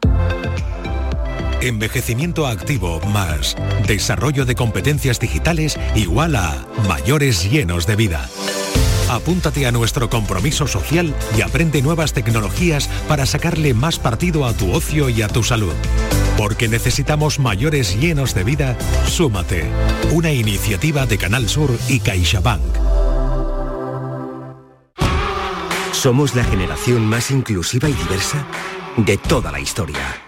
Envejecimiento 1.60 2.46
activo 2.46 3.00
más 3.00 3.56
desarrollo 3.86 4.44
de 4.44 4.54
competencias 4.54 5.18
digitales 5.18 5.76
igual 5.96 6.36
a 6.36 6.66
mayores 6.86 7.50
llenos 7.50 7.86
de 7.86 7.96
vida. 7.96 8.28
Apúntate 9.10 9.66
a 9.66 9.72
nuestro 9.72 10.08
compromiso 10.08 10.68
social 10.68 11.14
y 11.36 11.40
aprende 11.40 11.82
nuevas 11.82 12.12
tecnologías 12.12 12.88
para 13.08 13.26
sacarle 13.26 13.74
más 13.74 13.98
partido 13.98 14.44
a 14.44 14.52
tu 14.52 14.72
ocio 14.72 15.08
y 15.08 15.22
a 15.22 15.28
tu 15.28 15.42
salud. 15.42 15.72
Porque 16.36 16.68
necesitamos 16.68 17.40
mayores 17.40 17.98
llenos 17.98 18.34
de 18.34 18.44
vida, 18.44 18.76
súmate. 19.06 19.64
Una 20.12 20.30
iniciativa 20.30 21.06
de 21.06 21.18
Canal 21.18 21.48
Sur 21.48 21.76
y 21.88 21.98
CaixaBank. 21.98 22.62
Somos 25.90 26.36
la 26.36 26.44
generación 26.44 27.04
más 27.04 27.32
inclusiva 27.32 27.88
y 27.88 27.94
diversa 27.94 28.46
de 28.96 29.16
toda 29.16 29.50
la 29.50 29.58
historia. 29.58 30.27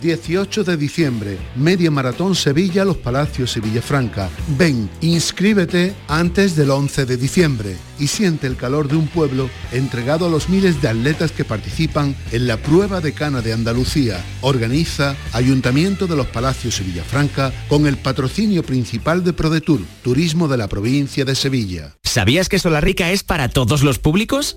18 0.00 0.64
de 0.64 0.76
diciembre, 0.76 1.38
Media 1.56 1.90
Maratón 1.90 2.34
Sevilla, 2.34 2.84
Los 2.84 2.96
Palacios 2.96 3.56
y 3.56 3.60
Villafranca. 3.60 4.28
Ven, 4.58 4.88
inscríbete 5.00 5.94
antes 6.08 6.56
del 6.56 6.70
11 6.70 7.06
de 7.06 7.16
diciembre 7.16 7.76
y 7.98 8.06
siente 8.06 8.46
el 8.46 8.56
calor 8.56 8.88
de 8.88 8.96
un 8.96 9.08
pueblo 9.08 9.50
entregado 9.72 10.26
a 10.26 10.30
los 10.30 10.48
miles 10.48 10.80
de 10.80 10.88
atletas 10.88 11.32
que 11.32 11.44
participan 11.44 12.16
en 12.32 12.46
la 12.46 12.56
prueba 12.56 13.00
de 13.00 13.12
cana 13.12 13.42
de 13.42 13.52
Andalucía. 13.52 14.24
Organiza 14.40 15.16
Ayuntamiento 15.32 16.06
de 16.06 16.16
Los 16.16 16.26
Palacios 16.26 16.80
y 16.80 16.84
Villafranca 16.84 17.52
con 17.68 17.86
el 17.86 17.96
patrocinio 17.96 18.62
principal 18.62 19.22
de 19.24 19.32
ProDetour, 19.32 19.80
Turismo 20.02 20.48
de 20.48 20.56
la 20.56 20.68
provincia 20.68 21.24
de 21.24 21.34
Sevilla. 21.34 21.96
¿Sabías 22.02 22.48
que 22.48 22.58
Solarrica 22.58 23.10
es 23.10 23.22
para 23.22 23.48
todos 23.48 23.82
los 23.82 23.98
públicos? 23.98 24.56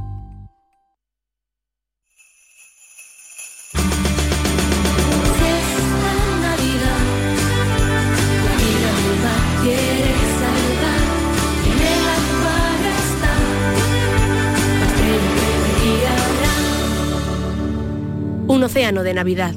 Un 18.61 18.65
océano 18.65 19.01
de 19.01 19.15
Navidad. 19.15 19.55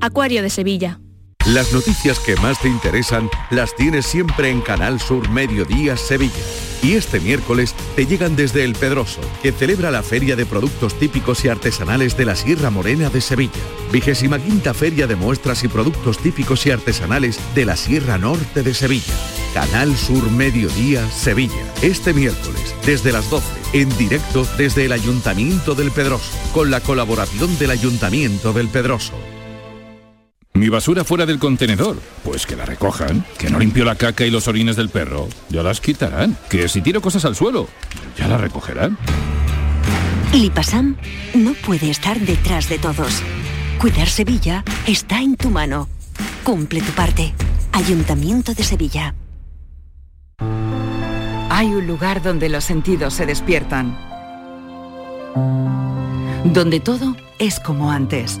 Acuario 0.00 0.40
de 0.40 0.48
Sevilla. 0.48 1.00
Las 1.46 1.72
noticias 1.72 2.18
que 2.18 2.34
más 2.36 2.60
te 2.60 2.68
interesan 2.68 3.30
las 3.50 3.76
tienes 3.76 4.04
siempre 4.04 4.50
en 4.50 4.60
Canal 4.60 5.00
Sur 5.00 5.30
Mediodía 5.30 5.96
Sevilla. 5.96 6.34
Y 6.82 6.94
este 6.94 7.20
miércoles 7.20 7.72
te 7.94 8.04
llegan 8.04 8.34
desde 8.34 8.64
El 8.64 8.74
Pedroso, 8.74 9.20
que 9.44 9.52
celebra 9.52 9.92
la 9.92 10.02
Feria 10.02 10.34
de 10.34 10.44
Productos 10.44 10.98
Típicos 10.98 11.44
y 11.44 11.48
Artesanales 11.48 12.16
de 12.16 12.24
la 12.24 12.34
Sierra 12.34 12.70
Morena 12.70 13.10
de 13.10 13.20
Sevilla. 13.20 13.52
Vigésima 13.92 14.40
quinta 14.40 14.74
Feria 14.74 15.06
de 15.06 15.14
Muestras 15.14 15.62
y 15.62 15.68
Productos 15.68 16.18
Típicos 16.18 16.66
y 16.66 16.72
Artesanales 16.72 17.38
de 17.54 17.64
la 17.64 17.76
Sierra 17.76 18.18
Norte 18.18 18.64
de 18.64 18.74
Sevilla. 18.74 19.14
Canal 19.54 19.96
Sur 19.96 20.28
Mediodía 20.32 21.08
Sevilla. 21.12 21.72
Este 21.80 22.12
miércoles, 22.12 22.74
desde 22.84 23.12
las 23.12 23.30
12, 23.30 23.46
en 23.72 23.96
directo 23.96 24.48
desde 24.58 24.86
el 24.86 24.92
Ayuntamiento 24.92 25.76
del 25.76 25.92
Pedroso, 25.92 26.32
con 26.52 26.72
la 26.72 26.80
colaboración 26.80 27.56
del 27.56 27.70
Ayuntamiento 27.70 28.52
del 28.52 28.66
Pedroso. 28.66 29.14
Mi 30.56 30.70
basura 30.70 31.04
fuera 31.04 31.26
del 31.26 31.38
contenedor. 31.38 32.00
Pues 32.24 32.46
que 32.46 32.56
la 32.56 32.64
recojan. 32.64 33.24
Que 33.38 33.50
no 33.50 33.58
limpio 33.58 33.84
la 33.84 33.94
caca 33.94 34.24
y 34.24 34.30
los 34.30 34.48
orines 34.48 34.74
del 34.74 34.88
perro. 34.88 35.28
Ya 35.50 35.62
las 35.62 35.82
quitarán. 35.82 36.36
Que 36.48 36.68
si 36.68 36.80
tiro 36.80 37.02
cosas 37.02 37.26
al 37.26 37.36
suelo, 37.36 37.68
ya 38.16 38.26
las 38.26 38.40
recogerán. 38.40 38.96
Lipasam 40.32 40.96
no 41.34 41.52
puede 41.52 41.90
estar 41.90 42.18
detrás 42.18 42.70
de 42.70 42.78
todos. 42.78 43.22
Cuidar 43.78 44.08
Sevilla 44.08 44.64
está 44.86 45.20
en 45.20 45.36
tu 45.36 45.50
mano. 45.50 45.88
Cumple 46.42 46.80
tu 46.80 46.92
parte. 46.92 47.34
Ayuntamiento 47.72 48.54
de 48.54 48.64
Sevilla. 48.64 49.14
Hay 51.50 51.66
un 51.66 51.86
lugar 51.86 52.22
donde 52.22 52.48
los 52.48 52.64
sentidos 52.64 53.12
se 53.12 53.26
despiertan. 53.26 53.98
Donde 56.44 56.80
todo 56.80 57.14
es 57.38 57.60
como 57.60 57.90
antes 57.90 58.40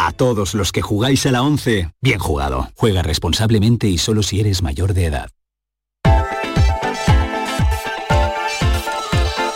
A 0.00 0.12
todos 0.12 0.54
los 0.54 0.70
que 0.70 0.80
jugáis 0.80 1.26
a 1.26 1.32
la 1.32 1.42
11, 1.42 1.90
bien 2.00 2.20
jugado. 2.20 2.68
Juega 2.76 3.02
responsablemente 3.02 3.88
y 3.88 3.98
solo 3.98 4.22
si 4.22 4.38
eres 4.38 4.62
mayor 4.62 4.94
de 4.94 5.06
edad. 5.06 5.30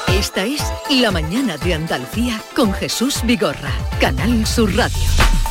Esta 0.09 0.45
es 0.45 0.61
La 0.91 1.13
Mañana 1.13 1.59
de 1.59 1.75
Andalucía 1.75 2.43
con 2.57 2.73
Jesús 2.73 3.21
Vigorra, 3.25 3.71
Canal 4.01 4.45
Sur 4.45 4.75
Radio. 4.75 5.42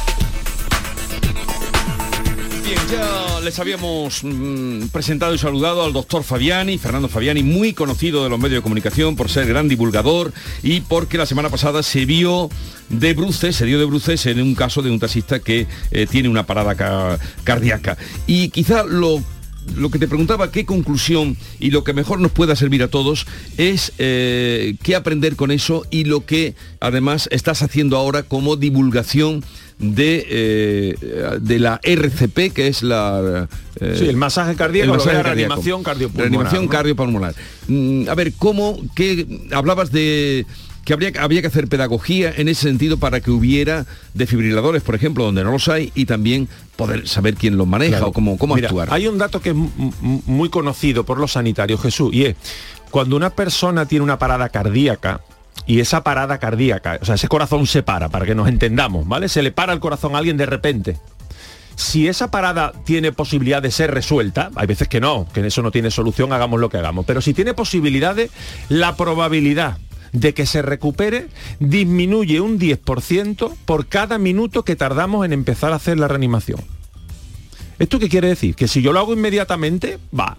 Ya 2.92 3.40
les 3.44 3.58
habíamos 3.60 4.24
mm, 4.24 4.88
presentado 4.92 5.34
y 5.34 5.38
saludado 5.38 5.84
al 5.84 5.94
doctor 5.94 6.24
Fabiani, 6.24 6.78
Fernando 6.78 7.08
Fabiani, 7.08 7.42
muy 7.44 7.74
conocido 7.74 8.24
de 8.24 8.30
los 8.30 8.38
medios 8.40 8.60
de 8.60 8.62
comunicación 8.64 9.16
por 9.16 9.30
ser 9.30 9.48
gran 9.48 9.68
divulgador 9.68 10.34
y 10.62 10.82
porque 10.82 11.18
la 11.18 11.26
semana 11.26 11.50
pasada 11.50 11.84
se 11.84 12.06
vio 12.06 12.50
de 12.90 13.14
bruces, 13.14 13.56
se 13.56 13.66
dio 13.66 13.80
de 13.80 13.86
bruces 13.86 14.26
en 14.26 14.42
un 14.42 14.56
caso 14.56 14.82
de 14.82 14.92
un 14.92 15.00
taxista 15.00 15.40
que 15.40 15.68
eh, 15.92 16.08
tiene 16.10 16.30
una 16.30 16.46
parada 16.46 16.76
ca- 16.76 17.18
cardíaca. 17.44 17.98
Y 18.28 18.50
quizá 18.50 18.84
lo 18.84 19.24
lo 19.76 19.92
que 19.92 20.00
te 20.00 20.08
preguntaba, 20.08 20.52
qué 20.52 20.66
conclusión 20.66 21.38
y 21.60 21.70
lo 21.70 21.84
que 21.84 21.94
mejor 21.94 22.20
nos 22.20 22.32
pueda 22.32 22.56
servir 22.56 22.82
a 22.82 22.88
todos 22.88 23.28
es 23.60 23.94
eh, 24.00 24.74
qué 24.82 24.96
aprender 24.96 25.36
con 25.36 25.52
eso 25.52 25.86
y 25.92 26.06
lo 26.06 26.26
que 26.26 26.56
además 26.80 27.30
estás 27.32 27.62
haciendo 27.62 27.96
ahora 27.96 28.24
como 28.24 28.56
divulgación 28.56 29.44
de, 29.82 30.26
eh, 30.30 30.96
de 31.42 31.60
la 31.60 31.80
RCP, 31.84 32.54
que 32.54 32.68
es 32.68 32.84
la... 32.84 33.48
eh, 33.80 33.96
Sí, 33.98 34.06
el 34.08 34.16
masaje 34.18 34.56
cardíaco, 34.56 34.92
el 34.94 34.98
lo 34.98 35.04
que 35.04 35.10
es 35.10 35.18
masaje 35.18 35.24
reanimación 35.36 35.84
cardiopulmonar, 35.84 36.30
Reanimación 36.32 36.64
¿no? 36.66 36.70
cardiopulmonar. 36.70 37.36
Mm, 37.68 38.08
a 38.08 38.16
ver, 38.16 38.34
¿cómo, 38.38 38.80
qué, 38.96 39.26
hablabas 39.52 39.92
de 39.92 40.46
que 40.86 40.94
habría, 40.94 41.12
había 41.20 41.42
que 41.42 41.48
hacer 41.48 41.68
pedagogía 41.68 42.34
en 42.36 42.48
ese 42.50 42.62
sentido 42.64 42.98
para 42.98 43.20
que 43.22 43.30
hubiera 43.32 43.86
desfibriladores, 44.16 44.82
por 44.82 44.96
ejemplo, 44.96 45.24
donde 45.24 45.44
no 45.44 45.52
los 45.52 45.68
hay, 45.68 45.92
y 45.94 46.06
también 46.06 46.48
poder 46.76 47.08
saber 47.08 47.36
quién 47.36 47.56
los 47.58 47.68
maneja 47.68 47.92
Claro. 47.98 48.08
o 48.08 48.14
cómo, 48.14 48.38
cómo 48.38 48.56
Mira, 48.56 48.68
actuar. 48.70 48.88
Hay 48.92 49.06
un 49.08 49.18
dato 49.20 49.42
que 49.42 49.50
es 49.50 49.56
muy 49.56 50.50
conocido 50.50 51.04
por 51.06 51.20
los 51.20 51.34
sanitarios, 51.34 51.82
Jesús, 51.82 52.12
y 52.14 52.26
es 52.26 52.36
cuando 52.90 53.16
una 53.16 53.30
persona 53.30 53.86
tiene 53.88 54.04
una 54.04 54.18
parada 54.20 54.50
cardíaca, 54.50 55.22
y 55.66 55.80
esa 55.80 56.04
parada 56.04 56.40
cardíaca, 56.40 57.00
o 57.02 57.06
sea, 57.06 57.16
ese 57.16 57.28
corazón 57.28 57.68
se 57.68 57.84
para, 57.84 58.10
para 58.10 58.26
que 58.26 58.36
nos 58.36 58.48
entendamos, 58.48 59.08
¿vale? 59.08 59.30
Se 59.30 59.42
le 59.42 59.52
para 59.52 59.74
el 59.74 59.80
corazón 59.80 60.16
a 60.16 60.20
alguien 60.20 60.38
de 60.38 60.46
repente. 60.46 60.98
Si 61.76 62.08
esa 62.08 62.30
parada 62.30 62.74
tiene 62.84 63.12
posibilidad 63.12 63.62
de 63.62 63.72
ser 63.72 63.92
resuelta, 63.92 64.52
hay 64.56 64.68
veces 64.68 64.88
que 64.88 65.00
no, 65.00 65.28
que 65.34 65.46
eso 65.46 65.62
no 65.62 65.72
tiene 65.72 65.90
solución, 65.90 66.34
hagamos 66.34 66.60
lo 66.60 66.70
que 66.70 66.78
hagamos, 66.78 67.06
pero 67.06 67.22
si 67.22 67.34
tiene 67.34 67.54
posibilidades, 67.54 68.30
la 68.70 68.96
probabilidad 68.96 69.78
de 70.12 70.34
que 70.34 70.46
se 70.46 70.62
recupere 70.62 71.28
disminuye 71.60 72.42
un 72.42 72.60
10% 72.60 73.56
por 73.66 73.88
cada 73.88 74.18
minuto 74.18 74.64
que 74.64 74.76
tardamos 74.76 75.26
en 75.26 75.34
empezar 75.34 75.72
a 75.72 75.78
hacer 75.78 75.98
la 75.98 76.08
reanimación. 76.08 76.60
¿Esto 77.80 77.98
qué 77.98 78.10
quiere 78.10 78.28
decir? 78.28 78.56
Que 78.56 78.68
si 78.68 78.82
yo 78.82 78.94
lo 78.94 79.00
hago 79.00 79.14
inmediatamente, 79.14 79.98
va. 80.18 80.38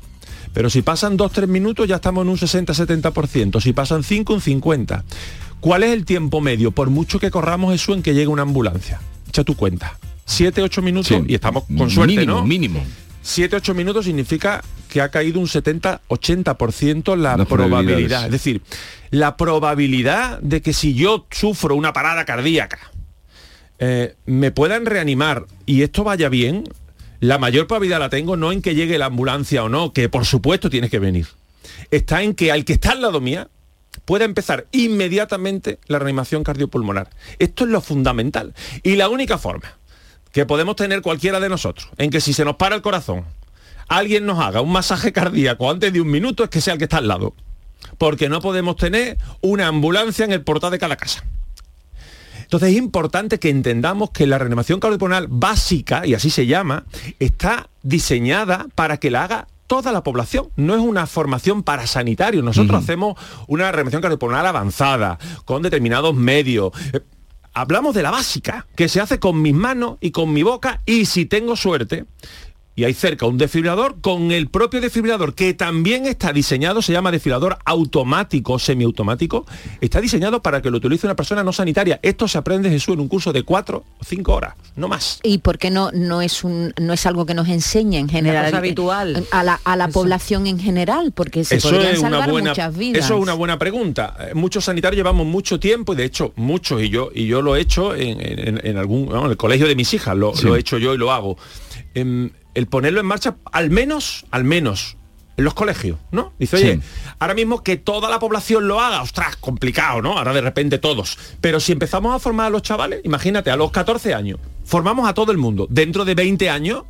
Pero 0.53 0.69
si 0.71 0.83
pasan 0.83 1.17
2-3 1.17 1.47
minutos 1.47 1.89
ya 1.89 1.97
estamos 1.97 2.23
en 2.23 2.29
un 2.31 2.37
60-70%. 2.37 3.61
Si 3.61 3.73
pasan 3.73 4.03
5, 4.03 4.35
un 4.35 4.41
50%. 4.41 5.03
¿Cuál 5.61 5.83
es 5.85 5.91
el 5.93 6.05
tiempo 6.05 6.41
medio? 6.41 6.73
Por 6.73 6.91
mucho 6.91 7.21
que 7.21 7.31
corramos 7.31 7.73
eso 7.75 7.95
en 7.95 8.03
que 8.03 8.15
llegue 8.15 8.27
una 8.27 8.43
ambulancia. 8.43 9.01
Echa 9.29 9.45
tu 9.45 9.55
cuenta. 9.55 9.99
7-8 10.27 10.83
minutos 10.83 11.09
Sí. 11.09 11.23
y 11.29 11.35
estamos 11.35 11.65
con 11.77 11.89
suerte, 11.91 12.15
Mínimo, 12.17 12.35
¿no? 12.41 12.47
mínimo. 12.47 12.85
7-8 13.25 13.75
minutos 13.75 14.05
significa 14.05 14.63
que 14.89 15.01
ha 15.01 15.09
caído 15.11 15.39
un 15.41 15.47
70-80% 15.47 17.17
la 17.17 17.37
Las 17.37 17.47
probabilidad. 17.47 18.27
Es 18.27 18.33
decir, 18.33 18.63
la 19.11 19.37
probabilidad 19.37 20.41
de 20.41 20.61
que 20.61 20.73
si 20.73 20.95
yo 20.95 21.27
sufro 21.31 21.75
una 21.77 21.93
parada 21.93 22.25
cardíaca, 22.25 22.79
eh, 23.79 24.17
me 24.27 24.51
puedan 24.51 24.87
reanimar 24.87 25.47
y 25.67 25.83
esto 25.83 26.05
vaya 26.05 26.29
bien, 26.29 26.65
la 27.23 27.39
mayor 27.39 27.69
probabilidad 27.69 28.01
la 28.01 28.09
tengo 28.09 28.37
no 28.37 28.51
en 28.51 28.63
que 28.63 28.75
llegue 28.75 28.99
la 28.99 29.07
ambulancia 29.07 29.63
o 29.63 29.69
no, 29.69 29.93
que 29.93 30.09
por 30.09 30.27
supuesto 30.27 30.69
tiene 30.71 30.91
que 30.91 30.99
venir. 30.99 31.29
Está 31.93 32.25
en 32.25 32.35
que 32.35 32.51
al 32.51 32.65
que 32.65 32.73
está 32.73 32.91
al 32.91 33.01
lado 33.01 33.21
mía 33.21 33.49
pueda 34.05 34.25
empezar 34.25 34.67
inmediatamente 34.73 35.79
la 35.87 36.01
reanimación 36.01 36.43
cardiopulmonar. 36.43 37.11
Esto 37.39 37.63
es 37.63 37.71
lo 37.71 37.81
fundamental. 37.81 38.55
Y 38.83 38.97
la 38.97 39.09
única 39.09 39.39
forma 39.39 39.79
que 40.33 40.47
podemos 40.47 40.75
tener 40.75 41.01
cualquiera 41.01 41.39
de 41.39 41.49
nosotros 41.49 41.91
en 41.97 42.11
que 42.11 42.21
si 42.21 42.33
se 42.33 42.45
nos 42.45 42.57
para 42.57 42.75
el 42.75 42.83
corazón, 42.83 43.25
alguien 43.87 44.27
nos 44.27 44.41
haga 44.41 44.61
un 44.61 44.73
masaje 44.73 45.13
cardíaco 45.13 45.71
antes 45.71 45.93
de 45.93 46.01
un 46.01 46.11
minuto 46.11 46.43
es 46.43 46.51
que 46.51 46.61
sea 46.61 46.73
el 46.73 46.81
que 46.81 46.87
está 46.87 46.97
al 46.97 47.07
lado. 47.07 47.37
Porque 47.99 48.29
no 48.29 48.41
podemos 48.41 48.75
tener 48.75 49.17
una 49.43 49.69
ambulancia 49.69 50.25
en 50.25 50.33
el 50.33 50.43
portal 50.43 50.73
de 50.73 50.81
cada 50.81 50.97
casa. 50.97 51.25
Entonces 52.53 52.73
es 52.73 52.77
importante 52.77 53.39
que 53.39 53.49
entendamos 53.49 54.11
que 54.11 54.27
la 54.27 54.37
reanimación 54.37 54.79
cardiopulmonar 54.79 55.27
básica, 55.31 56.07
y 56.07 56.13
así 56.13 56.29
se 56.29 56.45
llama, 56.45 56.85
está 57.19 57.71
diseñada 57.83 58.67
para 58.75 58.99
que 58.99 59.11
la 59.11 59.25
haga 59.25 59.47
toda 59.67 59.91
la 59.91 60.03
población. 60.03 60.51
No 60.57 60.75
es 60.75 60.81
una 60.83 61.07
formación 61.07 61.63
para 61.63 61.87
sanitarios. 61.87 62.45
Nosotros 62.45 62.83
hacemos 62.83 63.19
una 63.47 63.73
reanimación 63.73 64.03
cardiopulmonar 64.03 64.45
avanzada, 64.45 65.19
con 65.47 65.63
determinados 65.63 66.15
medios. 66.15 66.73
Eh, 66.93 67.01
Hablamos 67.55 67.95
de 67.95 68.03
la 68.03 68.11
básica, 68.11 68.67
que 68.77 68.89
se 68.89 69.01
hace 69.01 69.19
con 69.19 69.41
mis 69.41 69.55
manos 69.55 69.97
y 70.03 70.11
con 70.11 70.31
mi 70.31 70.43
boca, 70.43 70.83
y 70.85 71.07
si 71.07 71.25
tengo 71.25 71.57
suerte, 71.57 72.05
y 72.75 72.85
hay 72.85 72.95
cerca 72.95 73.27
un 73.27 73.37
desfibrilador 73.37 74.01
con 74.01 74.33
el 74.33 74.49
propio 74.49 74.81
desfibrilador 74.81 75.35
que 75.35 75.53
también 75.53 76.07
está 76.07 76.33
diseñado, 76.33 76.81
se 76.81 76.93
llama 76.93 77.11
desfibrilador 77.11 77.59
automático, 77.67 78.59
semiautomático, 78.59 79.45
está 79.81 80.01
diseñado 80.01 80.41
para 80.43 80.63
que 80.63 80.71
lo 80.71 80.79
utilice 80.79 81.07
una 81.07 81.15
persona 81.17 81.45
no 81.45 81.53
sanitaria. 81.53 82.01
Esto 82.03 82.27
se 82.29 82.39
aprende 82.39 82.71
Jesús 82.71 82.95
en 82.95 83.01
un 83.01 83.09
curso 83.09 83.33
de 83.33 83.43
cuatro 83.43 83.85
o 84.01 84.05
cinco 84.05 84.35
horas, 84.35 84.55
no 84.77 84.89
más. 84.89 85.21
¿Y 85.23 85.39
por 85.39 85.59
qué 85.59 85.71
no, 85.71 85.91
no, 85.93 86.23
es 86.23 86.45
un, 86.45 86.73
no 86.81 86.93
es 86.95 87.05
algo 87.07 87.27
que 87.27 87.35
nos 87.35 87.49
enseñe 87.49 87.97
en 87.99 88.09
general? 88.09 88.55
habitual. 88.55 89.27
A 89.33 89.43
la, 89.45 89.61
a 89.65 89.77
la 89.77 89.89
población 89.89 90.47
en 90.47 90.59
general, 90.59 91.13
porque 91.13 91.45
se 91.45 91.57
Eso 91.57 91.71
podrían 91.71 91.93
es 91.93 91.99
una 92.01 92.11
salvar 92.11 92.31
buena, 92.31 92.51
muchas 92.51 92.77
vidas. 92.77 93.05
Eso 93.05 93.15
es 93.17 93.21
una 93.21 93.35
buena 93.35 93.59
pregunta. 93.59 94.17
Eh, 94.21 94.35
Muchos 94.35 94.65
sanitarios 94.65 94.97
llevamos 94.97 95.27
mucho 95.27 95.61
tiempo 95.61 95.93
y 95.93 95.97
de 95.97 96.05
hecho 96.05 96.33
muchos 96.37 96.83
y 96.83 96.89
yo 96.89 97.11
y 97.15 97.27
yo 97.27 97.43
lo 97.43 97.55
he 97.57 97.61
hecho 97.61 97.95
en, 97.95 98.19
en- 98.21 98.61
en 98.67 98.77
algún 98.79 99.07
bueno, 99.07 99.27
en 99.27 99.31
el 99.33 99.37
colegio 99.37 99.67
de 99.67 99.75
mis 99.77 99.93
hijas 99.95 100.17
lo, 100.17 100.35
Sí. 100.35 100.47
lo 100.47 100.57
he 100.57 100.61
hecho 100.61 100.79
yo 100.79 100.95
y 100.95 100.99
lo 100.99 101.13
hago. 101.13 101.37
Em, 101.95 102.31
el 102.55 102.67
ponerlo 102.67 103.01
en 103.01 103.07
marcha 103.07 103.37
al 103.53 103.71
menos 103.71 104.25
al 104.31 104.45
menos 104.45 104.97
en 105.39 105.45
los 105.45 105.55
colegios, 105.55 105.99
¿no? 106.11 106.35
Dice, 106.39 106.57
oye, 106.57 106.75
Sí. 106.77 106.81
ahora 107.19 107.33
mismo 107.35 107.63
que 107.63 107.77
toda 107.79 108.11
la 108.11 108.19
población 108.19 108.69
lo 108.69 108.81
haga, 108.81 109.01
ostras, 109.01 109.37
complicado, 109.37 110.03
¿no? 110.03 110.19
Ahora 110.19 110.35
de 110.35 110.43
repente 110.43 110.79
todos. 110.79 111.19
Pero 111.41 111.59
si 111.59 111.73
empezamos 111.73 112.15
a 112.15 112.19
formar 112.19 112.47
a 112.49 112.51
los 112.51 112.61
chavales, 112.63 113.01
imagínate, 113.05 113.51
a 113.51 113.57
los 113.57 113.71
14 113.71 114.13
años, 114.13 114.39
formamos 114.65 115.09
a 115.09 115.15
todo 115.15 115.33
el 115.33 115.39
mundo. 115.39 115.67
Dentro 115.71 116.05
de 116.05 116.15
20 116.15 116.51
años, 116.51 116.83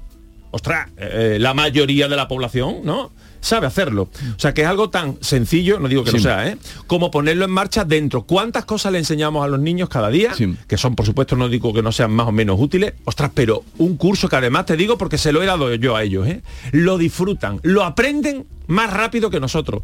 ostras, 0.50 0.90
eh, 0.96 1.36
la 1.40 1.54
mayoría 1.54 2.08
de 2.08 2.16
la 2.16 2.26
población, 2.26 2.78
¿no? 2.82 3.12
Sabe 3.42 3.66
hacerlo. 3.66 4.02
O 4.04 4.38
sea, 4.38 4.54
que 4.54 4.62
es 4.62 4.68
algo 4.68 4.88
tan 4.88 5.18
sencillo, 5.20 5.80
no 5.80 5.88
digo 5.88 6.04
que 6.04 6.12
no 6.12 6.20
sea, 6.20 6.48
¿eh? 6.48 6.56
Como 6.86 7.10
ponerlo 7.10 7.44
en 7.44 7.50
marcha 7.50 7.84
dentro. 7.84 8.22
¿Cuántas 8.22 8.64
cosas 8.64 8.92
le 8.92 8.98
enseñamos 8.98 9.44
a 9.44 9.48
los 9.48 9.58
niños 9.58 9.88
cada 9.88 10.08
día? 10.08 10.32
Que 10.68 10.78
son, 10.78 10.94
por 10.94 11.04
supuesto, 11.04 11.34
no 11.34 11.48
digo 11.48 11.74
que 11.74 11.82
no 11.82 11.90
sean 11.90 12.12
más 12.12 12.28
o 12.28 12.32
menos 12.32 12.58
útiles. 12.60 12.94
Ostras, 13.04 13.32
pero 13.34 13.64
un 13.78 13.96
curso 13.96 14.28
que 14.28 14.36
además 14.36 14.66
te 14.66 14.76
digo 14.76 14.96
porque 14.96 15.18
se 15.18 15.32
lo 15.32 15.42
he 15.42 15.46
dado 15.46 15.74
yo 15.74 15.96
a 15.96 16.04
ellos, 16.04 16.26
¿eh? 16.28 16.42
Lo 16.70 16.98
disfrutan, 16.98 17.58
lo 17.64 17.82
aprenden 17.82 18.46
más 18.68 18.92
rápido 18.92 19.28
que 19.28 19.40
nosotros. 19.40 19.82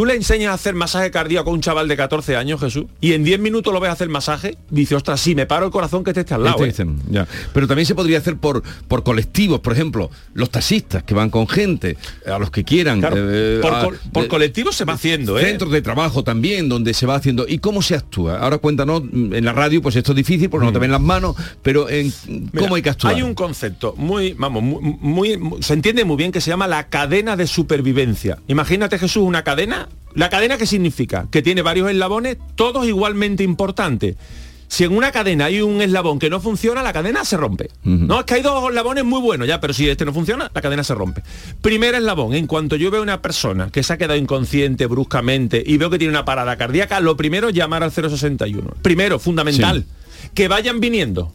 Tú 0.00 0.06
le 0.06 0.14
enseñas 0.14 0.52
a 0.52 0.54
hacer 0.54 0.74
masaje 0.74 1.10
cardíaco 1.10 1.50
a 1.50 1.52
un 1.52 1.60
chaval 1.60 1.86
de 1.86 1.94
14 1.94 2.34
años, 2.34 2.58
Jesús, 2.58 2.86
y 3.02 3.12
en 3.12 3.22
10 3.22 3.38
minutos 3.38 3.70
lo 3.70 3.80
ves 3.80 3.90
hacer 3.90 4.08
masaje, 4.08 4.56
dice, 4.70 4.94
ostras, 4.94 5.20
sí, 5.20 5.34
me 5.34 5.44
paro 5.44 5.66
el 5.66 5.70
corazón 5.70 6.04
que 6.04 6.14
te 6.14 6.20
esté 6.20 6.32
al 6.32 6.42
lado. 6.42 6.64
Este 6.64 6.80
¿eh?". 6.84 6.86
dicen, 6.86 7.02
ya. 7.10 7.28
Pero 7.52 7.66
también 7.66 7.84
se 7.84 7.94
podría 7.94 8.16
hacer 8.16 8.38
por, 8.38 8.62
por 8.88 9.02
colectivos, 9.02 9.60
por 9.60 9.74
ejemplo, 9.74 10.10
los 10.32 10.48
taxistas 10.48 11.02
que 11.02 11.12
van 11.12 11.28
con 11.28 11.46
gente, 11.46 11.98
a 12.26 12.38
los 12.38 12.50
que 12.50 12.64
quieran. 12.64 13.00
Claro, 13.00 13.16
eh, 13.18 13.58
por 13.60 13.74
a- 13.74 13.84
col- 13.84 13.98
por 14.10 14.24
eh, 14.24 14.28
colectivos 14.28 14.74
se 14.74 14.86
va 14.86 14.94
haciendo, 14.94 15.38
¿eh? 15.38 15.44
Centros 15.44 15.70
de 15.70 15.82
trabajo 15.82 16.24
también, 16.24 16.70
donde 16.70 16.94
se 16.94 17.04
va 17.04 17.16
haciendo. 17.16 17.44
¿Y 17.46 17.58
cómo 17.58 17.82
se 17.82 17.94
actúa? 17.94 18.38
Ahora 18.38 18.56
cuéntanos, 18.56 19.02
mm, 19.04 19.34
en 19.34 19.44
la 19.44 19.52
radio, 19.52 19.82
pues 19.82 19.96
esto 19.96 20.12
es 20.12 20.16
difícil 20.16 20.48
porque 20.48 20.64
no 20.64 20.72
te 20.72 20.78
ven 20.78 20.92
las 20.92 21.02
manos, 21.02 21.36
pero 21.62 21.90
en 21.90 22.10
Mira, 22.26 22.48
¿cómo 22.58 22.74
hay 22.76 22.80
que 22.80 22.88
actuar? 22.88 23.16
Hay 23.16 23.20
un 23.20 23.34
concepto 23.34 23.92
muy, 23.98 24.32
vamos, 24.32 24.62
muy, 24.62 24.80
muy- 24.98 25.36
muy- 25.36 25.62
se 25.62 25.74
entiende 25.74 26.06
muy 26.06 26.16
bien 26.16 26.32
que 26.32 26.40
se 26.40 26.48
llama 26.48 26.66
la 26.66 26.88
cadena 26.88 27.36
de 27.36 27.46
supervivencia. 27.46 28.38
Imagínate 28.48 28.98
Jesús 28.98 29.24
una 29.24 29.44
cadena. 29.44 29.88
La 30.14 30.28
cadena 30.28 30.58
qué 30.58 30.66
significa? 30.66 31.28
Que 31.30 31.42
tiene 31.42 31.62
varios 31.62 31.90
eslabones, 31.90 32.38
todos 32.56 32.86
igualmente 32.86 33.42
importantes. 33.42 34.16
Si 34.70 34.84
en 34.84 34.96
una 34.96 35.10
cadena 35.10 35.46
hay 35.46 35.62
un 35.62 35.82
eslabón 35.82 36.20
que 36.20 36.30
no 36.30 36.40
funciona, 36.40 36.80
la 36.84 36.92
cadena 36.92 37.24
se 37.24 37.36
rompe. 37.36 37.70
No, 37.82 38.20
es 38.20 38.24
que 38.24 38.34
hay 38.34 38.42
dos 38.42 38.68
eslabones 38.68 39.04
muy 39.04 39.20
buenos 39.20 39.48
ya, 39.48 39.60
pero 39.60 39.72
si 39.72 39.88
este 39.88 40.04
no 40.04 40.12
funciona, 40.12 40.48
la 40.54 40.62
cadena 40.62 40.84
se 40.84 40.94
rompe. 40.94 41.24
Primer 41.60 41.96
eslabón, 41.96 42.34
en 42.34 42.46
cuanto 42.46 42.76
yo 42.76 42.88
veo 42.88 43.02
una 43.02 43.20
persona 43.20 43.70
que 43.72 43.82
se 43.82 43.92
ha 43.92 43.98
quedado 43.98 44.16
inconsciente 44.16 44.86
bruscamente 44.86 45.60
y 45.66 45.76
veo 45.76 45.90
que 45.90 45.98
tiene 45.98 46.12
una 46.12 46.24
parada 46.24 46.56
cardíaca, 46.56 47.00
lo 47.00 47.16
primero 47.16 47.48
es 47.48 47.54
llamar 47.56 47.82
al 47.82 47.90
061. 47.90 48.76
Primero, 48.80 49.18
fundamental, 49.18 49.86
que 50.34 50.46
vayan 50.46 50.78
viniendo. 50.78 51.32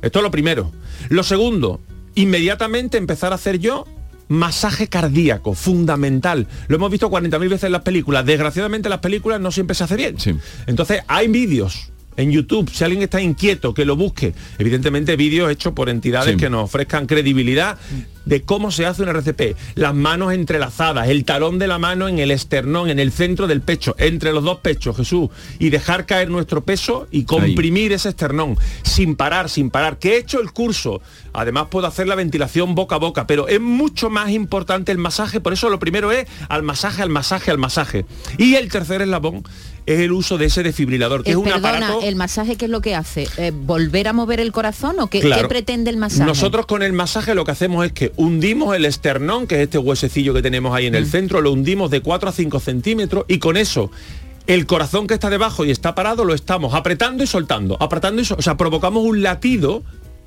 Esto 0.00 0.20
es 0.20 0.22
lo 0.22 0.30
primero. 0.30 0.72
Lo 1.10 1.22
segundo, 1.22 1.80
inmediatamente 2.14 2.96
empezar 2.96 3.32
a 3.32 3.34
hacer 3.34 3.58
yo 3.58 3.84
masaje 4.28 4.88
cardíaco, 4.88 5.54
fundamental. 5.54 6.46
Lo 6.68 6.76
hemos 6.76 6.90
visto 6.90 7.10
40.000 7.10 7.40
veces 7.48 7.64
en 7.64 7.72
las 7.72 7.82
películas. 7.82 8.24
Desgraciadamente 8.24 8.88
en 8.88 8.90
las 8.90 9.00
películas 9.00 9.40
no 9.40 9.50
siempre 9.52 9.74
se 9.74 9.84
hace 9.84 9.96
bien. 9.96 10.16
Entonces 10.66 11.00
hay 11.06 11.28
vídeos 11.28 11.90
en 12.16 12.30
YouTube, 12.30 12.70
si 12.70 12.84
alguien 12.84 13.02
está 13.02 13.20
inquieto, 13.20 13.74
que 13.74 13.84
lo 13.84 13.96
busque. 13.96 14.34
Evidentemente 14.58 15.16
vídeos 15.16 15.50
hechos 15.50 15.72
por 15.72 15.88
entidades 15.88 16.32
Sí. 16.34 16.36
que 16.38 16.48
nos 16.48 16.64
ofrezcan 16.64 17.06
credibilidad 17.06 17.76
de 18.24 18.42
cómo 18.42 18.70
se 18.70 18.86
hace 18.86 19.02
un 19.02 19.08
RCP. 19.08 19.56
Las 19.74 19.94
manos 19.94 20.32
entrelazadas, 20.32 21.08
el 21.08 21.24
talón 21.24 21.58
de 21.58 21.66
la 21.66 21.78
mano 21.78 22.08
en 22.08 22.18
el 22.18 22.30
esternón, 22.30 22.90
en 22.90 22.98
el 22.98 23.12
centro 23.12 23.46
del 23.46 23.60
pecho, 23.60 23.94
entre 23.98 24.32
los 24.32 24.44
dos 24.44 24.58
pechos, 24.60 24.96
Jesús, 24.96 25.28
y 25.58 25.70
dejar 25.70 26.06
caer 26.06 26.30
nuestro 26.30 26.62
peso 26.62 27.06
y 27.10 27.24
comprimir 27.24 27.92
ese 27.92 28.10
esternón, 28.10 28.56
sin 28.82 29.16
parar, 29.16 29.48
sin 29.50 29.70
parar. 29.70 29.98
Que 29.98 30.14
he 30.14 30.18
hecho 30.18 30.40
el 30.40 30.52
curso. 30.52 31.00
Además 31.32 31.66
puedo 31.70 31.86
hacer 31.86 32.06
la 32.06 32.14
ventilación 32.14 32.74
boca 32.74 32.94
a 32.96 32.98
boca, 32.98 33.26
pero 33.26 33.48
es 33.48 33.60
mucho 33.60 34.10
más 34.10 34.30
importante 34.30 34.92
el 34.92 34.98
masaje, 34.98 35.40
por 35.40 35.52
eso 35.52 35.68
lo 35.68 35.78
primero 35.78 36.12
es 36.12 36.26
al 36.48 36.62
masaje, 36.62 37.02
al 37.02 37.10
masaje, 37.10 37.50
al 37.50 37.58
masaje. 37.58 38.06
Y 38.38 38.54
el 38.54 38.68
tercer 38.70 39.02
eslabón 39.02 39.42
es 39.86 40.00
el 40.00 40.12
uso 40.12 40.38
de 40.38 40.46
ese 40.46 40.62
desfibrilador, 40.62 41.24
que 41.24 41.30
Eh, 41.30 41.32
es 41.32 41.36
un 41.36 41.44
perdona, 41.44 41.68
aparato... 41.88 42.00
¿el 42.02 42.16
masaje 42.16 42.56
qué 42.56 42.64
es 42.64 42.70
lo 42.70 42.80
que 42.80 42.94
hace? 42.94 43.28
Eh, 43.36 43.52
¿Volver 43.54 44.08
a 44.08 44.12
mover 44.14 44.40
el 44.40 44.50
corazón 44.50 44.98
o 44.98 45.08
qué, 45.08 45.20
Claro. 45.20 45.42
qué 45.42 45.48
pretende 45.48 45.90
el 45.90 45.98
masaje? 45.98 46.24
Nosotros 46.24 46.64
con 46.64 46.82
el 46.82 46.94
masaje 46.94 47.34
lo 47.34 47.44
que 47.44 47.50
hacemos 47.50 47.84
es 47.84 47.92
que 47.92 48.12
hundimos 48.16 48.74
el 48.76 48.84
esternón, 48.84 49.46
que 49.46 49.56
es 49.56 49.60
este 49.62 49.78
huesecillo 49.78 50.32
que 50.34 50.42
tenemos 50.42 50.74
ahí 50.74 50.86
en 50.86 50.92
Mm. 50.92 50.96
el 50.96 51.06
centro, 51.06 51.40
lo 51.40 51.52
hundimos 51.52 51.90
de 51.90 52.00
4 52.00 52.28
a 52.28 52.32
5 52.32 52.60
centímetros 52.60 53.24
y 53.28 53.38
con 53.38 53.56
eso 53.56 53.90
el 54.46 54.66
corazón 54.66 55.06
que 55.06 55.14
está 55.14 55.30
debajo 55.30 55.64
y 55.64 55.70
está 55.70 55.94
parado 55.94 56.24
lo 56.24 56.34
estamos 56.34 56.74
apretando 56.74 57.24
y 57.24 57.26
soltando, 57.26 57.76
apretando 57.80 58.20
y 58.20 58.24
sol- 58.24 58.36
o 58.38 58.42
sea, 58.42 58.56
provocamos 58.56 59.02
un 59.04 59.22
latido 59.22 59.82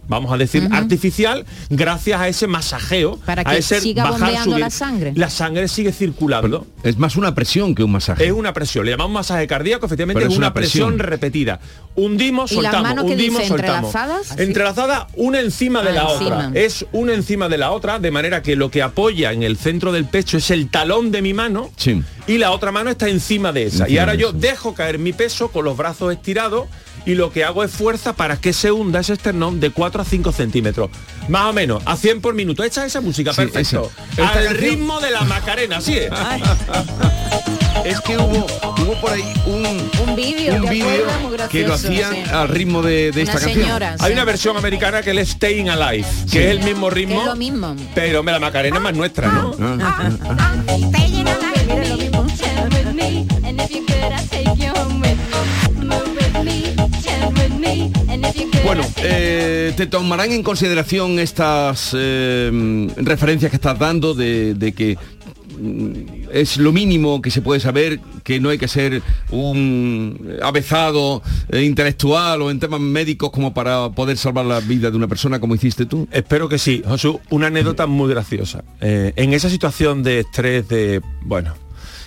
vamos 0.08 0.32
a 0.34 0.38
decir, 0.38 0.68
artificial, 0.72 1.46
gracias 1.70 2.20
a 2.22 2.28
ese 2.28 2.48
masajeo, 2.48 3.18
Para 3.26 3.42
a 3.42 3.46
que 3.46 3.58
ese 3.58 3.82
siga 3.82 4.04
bajar, 4.04 4.20
bombeando 4.20 4.52
subir. 4.52 4.60
la 4.60 4.70
sangre. 4.70 5.14
La 5.16 5.30
sangre 5.30 5.68
sigue 5.68 5.92
circulando. 5.92 6.66
Es 6.84 6.98
más 6.98 7.16
una 7.16 7.34
presión 7.36 7.76
que 7.76 7.84
un 7.84 7.92
masaje. 7.92 8.26
Es 8.26 8.32
una 8.32 8.54
presión, 8.54 8.86
le 8.86 8.92
llamamos 8.92 9.14
masaje 9.14 9.48
cardíaco, 9.48 9.86
efectivamente 9.86 10.20
Pero 10.22 10.32
es 10.32 10.38
una 10.38 10.48
una 10.48 10.54
presión, 10.54 10.90
presión. 10.94 11.10
repetida. 11.10 11.60
Hundimos, 11.96 12.52
¿Y 12.52 12.56
las 12.56 12.64
soltamos, 12.66 12.90
manos 12.90 13.06
que 13.06 13.12
hundimos, 13.12 13.38
dice, 13.42 13.48
soltamos. 13.50 13.86
entrelazadas? 13.96 14.40
Entrelazadas 14.40 15.06
una 15.16 15.40
encima 15.40 15.82
de 15.82 15.90
Ah, 15.90 15.94
la 15.94 16.02
encima. 16.14 16.48
otra. 16.48 16.52
Es 16.62 16.86
una 16.92 17.14
encima 17.14 17.50
de 17.50 17.58
la 17.58 17.72
otra, 17.72 18.00
de 18.00 18.12
manera 18.12 18.42
que 18.42 18.56
lo 18.56 18.70
que 18.72 18.82
apoya 18.82 19.32
en 19.32 19.44
el 19.44 19.58
centro 19.58 19.92
del 19.92 20.06
pecho 20.06 20.38
es 20.38 20.52
el 20.52 20.70
talón 20.70 21.12
de 21.12 21.22
mi 21.22 21.34
mano 21.34 21.72
Sí. 21.78 22.02
y 22.28 22.38
la 22.38 22.52
otra 22.52 22.72
mano 22.72 22.90
está 22.90 23.08
encima 23.10 23.52
de 23.52 23.64
esa. 23.64 23.90
y 23.90 23.98
ahora 23.98 24.16
yo 24.16 24.32
dejo 24.32 24.74
caer 24.74 25.00
mi 25.00 25.14
peso 25.14 25.50
con 25.50 25.66
los 25.66 25.76
brazos 25.78 26.14
estirados 26.14 26.68
y 27.08 27.16
lo 27.16 27.32
que 27.32 27.44
hago 27.46 27.64
es 27.64 27.72
fuerza 27.72 28.14
para 28.14 28.36
que 28.38 28.52
se 28.54 28.72
hunda 28.72 29.00
ese 29.00 29.14
esternón 29.14 29.60
de 29.62 29.72
4 29.72 30.02
a 30.02 30.06
5 30.06 30.32
centímetros. 30.34 30.90
Más 31.30 31.46
o 31.46 31.54
menos, 31.54 31.82
a 31.86 31.96
100 31.96 32.20
por 32.22 32.34
minuto. 32.36 32.64
Echa 32.64 32.86
esa 32.86 33.00
música, 33.02 33.32
Sí, 33.34 33.42
perfecto. 33.42 33.90
esa. 34.16 34.28
Al 34.28 34.34
canción- 34.34 34.58
ritmo 34.58 35.00
de 35.00 35.12
la 35.12 35.22
Macarena, 35.22 35.78
así 35.78 35.98
es. 35.98 36.12
Es 37.86 38.02
que 38.02 38.18
hubo, 38.18 38.46
hubo 38.82 39.00
por 39.00 39.12
ahí 39.14 39.24
un, 39.46 39.66
Un 40.10 40.16
vídeo, 40.16 40.56
un. 40.56 40.62
Muy 40.62 41.38
que 41.50 41.66
lo 41.66 41.76
hacían 41.76 42.12
sí. 42.14 42.24
al 42.30 42.50
ritmo 42.50 42.82
de, 42.82 43.12
de 43.14 43.22
esta 43.22 43.40
canción. 43.40 43.82
Hay 44.00 44.12
una 44.12 44.26
versión 44.26 44.58
americana 44.58 45.02
que 45.02 45.12
es 45.12 45.30
Staying 45.30 45.70
Alive, 45.70 46.06
Sí. 46.26 46.32
que 46.32 46.46
es 46.46 46.52
el 46.52 46.64
mismo 46.64 46.90
ritmo. 46.90 47.22
Es 47.22 47.26
lo 47.28 47.36
mismo. 47.38 47.76
Pero 47.96 48.24
me 48.24 48.34
la 48.34 48.40
Macarena 48.40 48.78
es 48.78 48.82
más 48.84 48.94
nuestra, 48.96 49.28
¿no? 49.32 49.56
Ah, 49.62 50.10
ah, 50.38 50.56
Bueno, 58.64 58.84
eh, 58.98 59.74
te 59.78 59.88
tomarán 59.88 60.32
en 60.32 60.44
consideración 60.44 61.20
estas 61.20 61.96
eh, 61.98 62.88
referencias 62.98 63.50
que 63.50 63.56
estás 63.56 63.80
dando 63.80 64.14
de, 64.14 64.54
de 64.56 64.74
que 64.74 64.98
mm, 65.58 66.28
es 66.32 66.58
lo 66.58 66.72
mínimo 66.72 67.22
que 67.22 67.32
se 67.32 67.42
puede 67.42 67.60
saber, 67.60 68.00
que 68.24 68.40
no 68.40 68.50
hay 68.50 68.58
que 68.58 68.68
ser 68.68 69.02
un 69.32 70.38
avezado 70.42 71.22
eh, 71.50 71.64
intelectual 71.64 72.42
o 72.42 72.52
en 72.52 72.60
temas 72.60 72.82
médicos 72.82 73.32
como 73.32 73.54
para 73.54 73.90
poder 73.92 74.18
salvar 74.18 74.46
la 74.46 74.60
vida 74.60 74.92
de 74.92 74.98
una 74.98 75.08
persona 75.08 75.40
como 75.40 75.56
hiciste 75.56 75.86
tú. 75.86 76.08
Espero 76.12 76.50
que 76.50 76.58
sí. 76.58 76.84
Josu, 76.86 77.22
una 77.30 77.48
anécdota 77.48 77.88
muy 77.88 78.10
graciosa. 78.10 78.64
Eh, 78.82 79.14
en 79.16 79.34
esa 79.34 79.50
situación 79.50 80.04
de 80.04 80.20
estrés, 80.20 80.68
de, 80.68 81.02
bueno, 81.22 81.54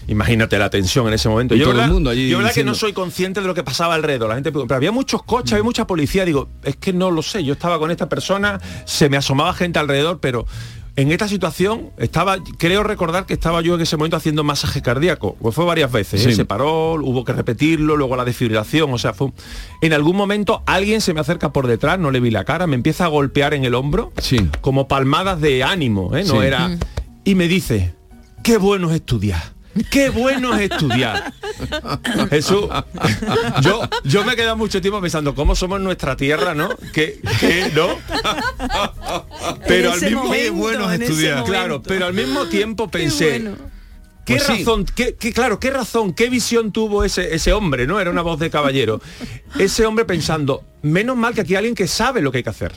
imagínate 0.08 0.58
la 0.58 0.70
tensión 0.70 1.06
en 1.08 1.14
ese 1.14 1.28
momento. 1.28 1.54
Y 1.54 1.58
yo 1.58 1.64
todo 1.64 1.72
el 1.72 1.76
verdad- 1.78 1.92
mundo 1.92 2.10
allí 2.10 2.28
yo 2.28 2.38
verdad 2.38 2.52
que 2.52 2.64
no 2.64 2.74
soy 2.74 2.92
consciente 2.92 3.40
de 3.40 3.46
lo 3.46 3.54
que 3.54 3.62
pasaba 3.64 3.94
alrededor. 3.94 4.28
La 4.28 4.34
gente, 4.34 4.52
pero 4.52 4.66
había 4.74 4.92
muchos 4.92 5.22
coches, 5.22 5.52
había 5.52 5.64
mucha 5.64 5.86
policía. 5.86 6.24
Digo, 6.24 6.48
es 6.64 6.76
que 6.76 6.92
no 6.92 7.10
lo 7.10 7.22
sé. 7.22 7.44
Yo 7.44 7.52
estaba 7.52 7.78
con 7.78 7.90
esta 7.90 8.08
persona, 8.08 8.60
se 8.84 9.08
me 9.08 9.16
asomaba 9.16 9.52
gente 9.54 9.78
alrededor, 9.78 10.18
pero 10.20 10.46
en 10.96 11.12
esta 11.12 11.28
situación 11.28 11.90
estaba, 11.98 12.36
creo 12.58 12.82
recordar 12.82 13.24
que 13.24 13.32
estaba 13.32 13.62
yo 13.62 13.76
en 13.76 13.80
ese 13.80 13.96
momento 13.96 14.16
haciendo 14.16 14.42
masaje 14.44 14.82
cardíaco. 14.82 15.36
Pues 15.40 15.54
fue 15.54 15.64
varias 15.64 15.90
veces. 15.90 16.26
¿eh? 16.26 16.34
Se 16.34 16.44
paró, 16.44 16.94
hubo 16.94 17.24
que 17.24 17.32
repetirlo, 17.32 17.96
luego 17.96 18.16
la 18.16 18.24
desfibrilación. 18.24 18.92
O 18.92 18.98
sea, 18.98 19.14
fue 19.14 19.28
un- 19.28 19.34
en 19.80 19.92
algún 19.92 20.16
momento 20.16 20.62
alguien 20.66 21.00
se 21.00 21.14
me 21.14 21.20
acerca 21.20 21.52
por 21.52 21.68
detrás, 21.68 21.98
no 21.98 22.10
le 22.10 22.20
vi 22.20 22.30
la 22.30 22.44
cara, 22.44 22.66
me 22.66 22.74
empieza 22.74 23.04
a 23.04 23.08
golpear 23.08 23.54
en 23.54 23.64
el 23.64 23.74
hombro 23.74 24.12
Sí. 24.18 24.48
como 24.60 24.88
palmadas 24.88 25.40
de 25.40 25.62
ánimo, 25.62 26.14
¿eh? 26.16 26.24
No 26.24 26.40
Sí. 26.40 26.46
era. 26.46 26.76
Y 27.24 27.34
me 27.34 27.48
dice, 27.48 27.94
qué 28.42 28.58
bueno 28.58 28.90
es 28.90 28.96
estudiar. 28.96 29.42
Qué 29.90 30.10
bueno 30.10 30.54
es 30.54 30.70
estudiar. 30.70 31.32
Jesús, 32.30 32.64
yo, 33.62 33.80
yo 34.04 34.24
me 34.24 34.32
he 34.32 34.36
quedado 34.36 34.56
mucho 34.56 34.80
tiempo 34.80 35.00
pensando 35.00 35.34
cómo 35.34 35.54
somos 35.54 35.80
nuestra 35.80 36.16
tierra, 36.16 36.54
¿no? 36.54 36.70
Que, 36.92 37.20
que 37.38 37.70
no. 37.74 37.88
Pero 39.66 39.92
al 39.92 40.00
mismo 40.00 40.24
momento, 40.24 40.52
bueno 40.54 40.90
es 40.92 41.00
estudiar. 41.00 41.44
Claro, 41.44 41.82
pero 41.82 42.06
al 42.06 42.14
mismo 42.14 42.46
tiempo 42.46 42.88
pensé. 42.90 43.52
¿Qué 44.26 44.36
Pues 44.36 44.42
sí. 44.46 44.58
razón, 44.58 44.84
qué, 44.94 45.14
qué- 45.16 45.32
claro, 45.32 45.58
qué 45.58 45.70
razón, 45.70 46.12
qué 46.12 46.28
visión 46.28 46.72
tuvo 46.72 47.04
ese, 47.04 47.34
ese 47.34 47.52
hombre, 47.52 47.86
¿no? 47.86 47.98
Era 48.00 48.10
una 48.10 48.22
voz 48.22 48.38
de 48.38 48.50
caballero. 48.50 49.00
Ese 49.58 49.86
hombre 49.86 50.04
pensando, 50.04 50.62
menos 50.82 51.16
mal 51.16 51.34
que 51.34 51.40
aquí 51.40 51.54
hay 51.54 51.58
alguien 51.58 51.74
que 51.74 51.88
sabe 51.88 52.20
lo 52.20 52.30
que 52.30 52.38
hay 52.38 52.44
que 52.44 52.50
hacer. 52.50 52.72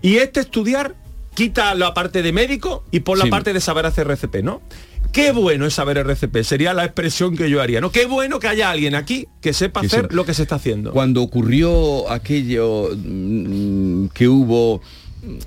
Y 0.00 0.16
este 0.18 0.40
estudiar 0.40 0.94
quita 1.34 1.74
la 1.74 1.92
parte 1.92 2.22
de 2.22 2.32
médico 2.32 2.84
y 2.92 3.00
por 3.00 3.18
la 3.18 3.24
Sí. 3.24 3.30
parte 3.30 3.52
de 3.52 3.60
saber 3.60 3.84
hacer 3.84 4.06
RCP, 4.06 4.42
¿no? 4.42 4.62
Qué 5.14 5.30
bueno 5.30 5.64
es 5.64 5.74
saber 5.74 5.98
RCP, 5.98 6.42
sería 6.42 6.74
la 6.74 6.84
expresión 6.84 7.36
que 7.36 7.48
yo 7.48 7.62
haría, 7.62 7.80
¿no? 7.80 7.92
Qué 7.92 8.06
bueno 8.06 8.40
que 8.40 8.48
haya 8.48 8.68
alguien 8.68 8.96
aquí 8.96 9.28
que 9.40 9.52
sepa 9.52 9.80
Que 9.80 9.86
hacer 9.86 10.12
lo 10.12 10.24
que 10.24 10.34
se 10.34 10.42
está 10.42 10.56
haciendo. 10.56 10.90
Cuando 10.90 11.22
ocurrió 11.22 12.10
aquello 12.10 12.90
mm, 12.96 14.06
que 14.08 14.26
hubo 14.26 14.82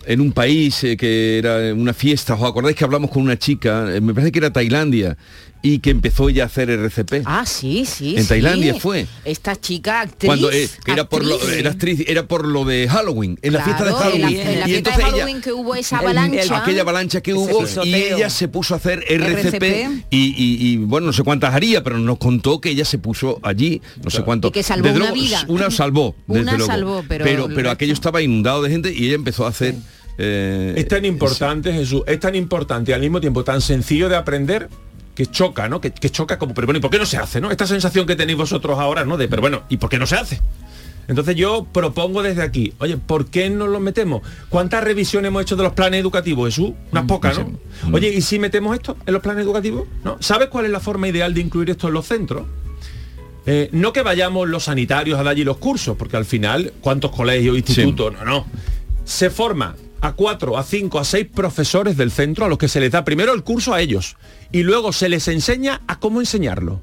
en 0.05 0.21
un 0.21 0.31
país 0.31 0.85
eh, 0.85 0.95
que 0.95 1.37
era 1.37 1.73
una 1.73 1.93
fiesta, 1.93 2.35
¿os 2.35 2.43
acordáis 2.43 2.77
que 2.77 2.85
hablamos 2.85 3.11
con 3.11 3.23
una 3.23 3.37
chica, 3.37 3.93
eh, 3.93 3.99
me 3.99 4.13
parece 4.13 4.31
que 4.31 4.39
era 4.39 4.53
Tailandia, 4.53 5.17
y 5.61 5.79
que 5.79 5.89
empezó 5.89 6.29
ya 6.29 6.43
a 6.43 6.45
hacer 6.45 6.69
RCP? 6.69 7.23
Ah, 7.25 7.45
sí, 7.45 7.85
sí. 7.85 8.15
En 8.15 8.23
sí. 8.23 8.29
Tailandia 8.29 8.75
fue. 8.75 9.07
Esta 9.25 9.55
chica 9.59 10.01
actriz. 10.01 10.27
Cuando 10.27 10.51
eh, 10.51 10.69
que 10.85 10.91
era 10.91 11.09
por 11.09 11.25
lo 11.25 11.41
era 11.49 11.71
actriz, 11.71 12.03
era 12.07 12.27
por 12.27 12.45
lo 12.47 12.63
de 12.63 12.87
Halloween, 12.87 13.37
en 13.41 13.53
la 13.53 13.63
fiesta 13.63 13.83
de 13.85 13.91
Halloween. 13.93 14.15
En 14.15 14.21
la, 14.21 14.29
en 14.53 14.59
la 14.59 14.67
y 14.67 14.71
fiesta 14.71 14.71
de 14.71 14.77
entonces 14.77 14.99
ella- 15.03 15.11
Halloween 15.11 15.41
que 15.41 15.51
hubo 15.51 15.75
esa 15.75 15.97
avalancha. 15.99 16.57
aquella 16.57 16.81
avalancha 16.81 17.21
que 17.21 17.33
hubo 17.33 17.65
y 17.83 17.93
ella 17.95 18.29
se 18.29 18.47
puso 18.47 18.73
a 18.73 18.77
hacer 18.77 19.03
RCP, 19.07 19.63
RCP. 19.63 20.05
Y, 20.11 20.17
y- 20.37 20.67
y, 20.73 20.77
bueno 20.77 21.07
no 21.07 21.13
sé 21.13 21.23
cuántas 21.23 21.53
haría 21.53 21.83
pero 21.83 21.97
nos 21.97 22.17
contó 22.17 22.61
que 22.61 22.69
ella 22.69 22.85
se 22.85 22.97
puso 22.99 23.39
allí 23.43 23.81
no 24.03 24.09
sé 24.09 24.23
cuánto 24.23 24.49
Y 24.49 24.51
que 24.51 24.63
salvó 24.63 24.83
Desde 24.87 24.97
una 24.99 25.09
luego, 25.11 25.21
vida. 25.23 25.43
una 25.47 25.71
salvó 25.71 26.15
desde 26.27 26.41
Una 26.41 26.51
luego. 26.53 26.65
salvó, 26.71 27.03
pero 27.07 27.25
pero, 27.53 27.71
aquello 27.71 27.93
estaba 27.93 28.21
inundado 28.21 28.61
de 28.61 28.69
gente 28.69 28.93
y 28.93 29.05
ella 29.07 29.15
empezó 29.15 29.45
a 29.45 29.49
hacer 29.49 29.75
eh, 30.19 30.73
Es 30.77 30.87
tan 30.87 31.05
importante, 31.05 31.71
Jesús, 31.73 32.01
es 32.07 32.19
tan 32.19 32.35
importante 32.35 32.91
y 32.91 32.93
al 32.93 33.01
mismo 33.01 33.19
tiempo 33.21 33.43
tan 33.43 33.61
sencillo 33.61 34.09
de 34.09 34.15
aprender 34.15 34.69
que 35.17 35.25
choca, 35.25 35.67
¿no? 35.67 35.81
Que, 35.81 35.89
que 35.89 36.11
choca 36.11 36.37
como, 36.37 36.53
pero 36.53 36.67
bueno, 36.67 36.77
¿y 36.77 36.81
por 36.81 36.91
qué 36.91 36.99
no 36.99 37.05
se 37.07 37.17
hace, 37.17 37.41
no? 37.41 37.49
Esta 37.49 37.65
sensación 37.65 38.05
que 38.05 38.15
tenéis 38.15 38.37
vosotros 38.37 38.77
ahora, 38.77 39.03
¿no? 39.03 39.17
De, 39.17 39.27
pero 39.27 39.41
bueno, 39.41 39.63
¿y 39.67 39.77
por 39.77 39.89
qué 39.89 39.97
no 39.97 40.05
se 40.05 40.15
hace? 40.15 40.39
Entonces 41.07 41.35
yo 41.35 41.65
propongo 41.73 42.21
desde 42.21 42.43
aquí, 42.43 42.73
oye, 42.77 42.97
¿por 42.97 43.25
qué 43.25 43.49
no 43.49 43.65
lo 43.65 43.79
metemos? 43.79 44.21
¿Cuántas 44.49 44.83
revisiones 44.83 45.29
hemos 45.29 45.41
hecho 45.41 45.55
de 45.55 45.63
los 45.63 45.73
planes 45.73 46.01
educativos, 46.01 46.53
Jesús? 46.53 46.73
Unas 46.91 47.05
pocas, 47.05 47.39
¿no? 47.39 47.57
Oye, 47.93 48.13
¿y 48.13 48.21
si 48.21 48.37
metemos 48.37 48.75
esto 48.75 48.95
en 49.07 49.11
los 49.11 49.23
planes 49.23 49.43
educativos? 49.43 49.87
¿No? 50.03 50.17
¿Sabes 50.19 50.49
cuál 50.49 50.65
es 50.65 50.71
la 50.71 50.79
forma 50.79 51.07
ideal 51.07 51.33
de 51.33 51.41
incluir 51.41 51.71
esto 51.71 51.87
en 51.87 51.95
los 51.95 52.05
centros? 52.05 52.43
Eh, 53.47 53.69
no 53.71 53.93
que 53.93 54.03
vayamos 54.03 54.47
los 54.47 54.65
sanitarios 54.65 55.19
a 55.19 55.23
dar 55.23 55.31
allí 55.31 55.43
los 55.43 55.57
cursos, 55.57 55.97
porque 55.97 56.15
al 56.15 56.25
final, 56.25 56.73
¿cuántos 56.79 57.09
colegios, 57.09 57.57
institutos? 57.57 58.13
No, 58.13 58.23
no. 58.23 58.45
Se 59.03 59.31
forma 59.31 59.75
a 60.01 60.13
cuatro, 60.13 60.57
a 60.57 60.63
cinco, 60.63 60.99
a 60.99 61.05
seis 61.05 61.27
profesores 61.33 61.97
del 61.97 62.11
centro 62.11 62.45
a 62.45 62.47
los 62.49 62.57
que 62.57 62.67
se 62.67 62.79
les 62.79 62.91
da 62.91 63.03
primero 63.03 63.33
el 63.33 63.43
curso 63.43 63.73
a 63.73 63.81
ellos 63.81 64.17
y 64.51 64.63
luego 64.63 64.93
se 64.93 65.09
les 65.09 65.27
enseña 65.27 65.81
a 65.87 65.99
cómo 65.99 66.19
enseñarlo. 66.19 66.81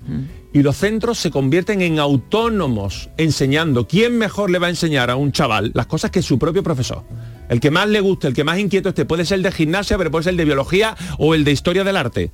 Y 0.53 0.63
los 0.63 0.77
centros 0.77 1.19
se 1.19 1.31
convierten 1.31 1.83
en 1.83 1.99
autónomos 1.99 3.11
enseñando. 3.17 3.89
¿Quién 3.89 4.19
mejor 4.19 4.51
le 4.51 4.59
va 4.59 4.69
a 4.69 4.71
enseñar 4.71 5.11
a 5.11 5.17
un 5.17 5.33
chaval 5.33 5.73
las 5.75 5.87
cosas 5.87 6.11
que 6.11 6.23
su 6.23 6.39
propio 6.39 6.63
profesor? 6.63 7.03
El 7.49 7.61
que 7.61 7.71
más 7.71 7.89
le 7.89 8.01
guste, 8.01 8.29
el 8.29 8.35
que 8.35 8.45
más 8.45 8.59
inquieto 8.59 8.89
esté, 8.91 9.05
puede 9.05 9.25
ser 9.25 9.37
el 9.37 9.43
de 9.43 9.53
gimnasia, 9.53 9.99
pero 9.99 10.11
puede 10.11 10.25
ser 10.25 10.33
el 10.33 10.39
de 10.39 10.45
biología 10.45 10.97
o 11.19 11.35
el 11.35 11.45
de 11.45 11.53
historia 11.53 11.85
del 11.85 11.97
arte 11.97 12.31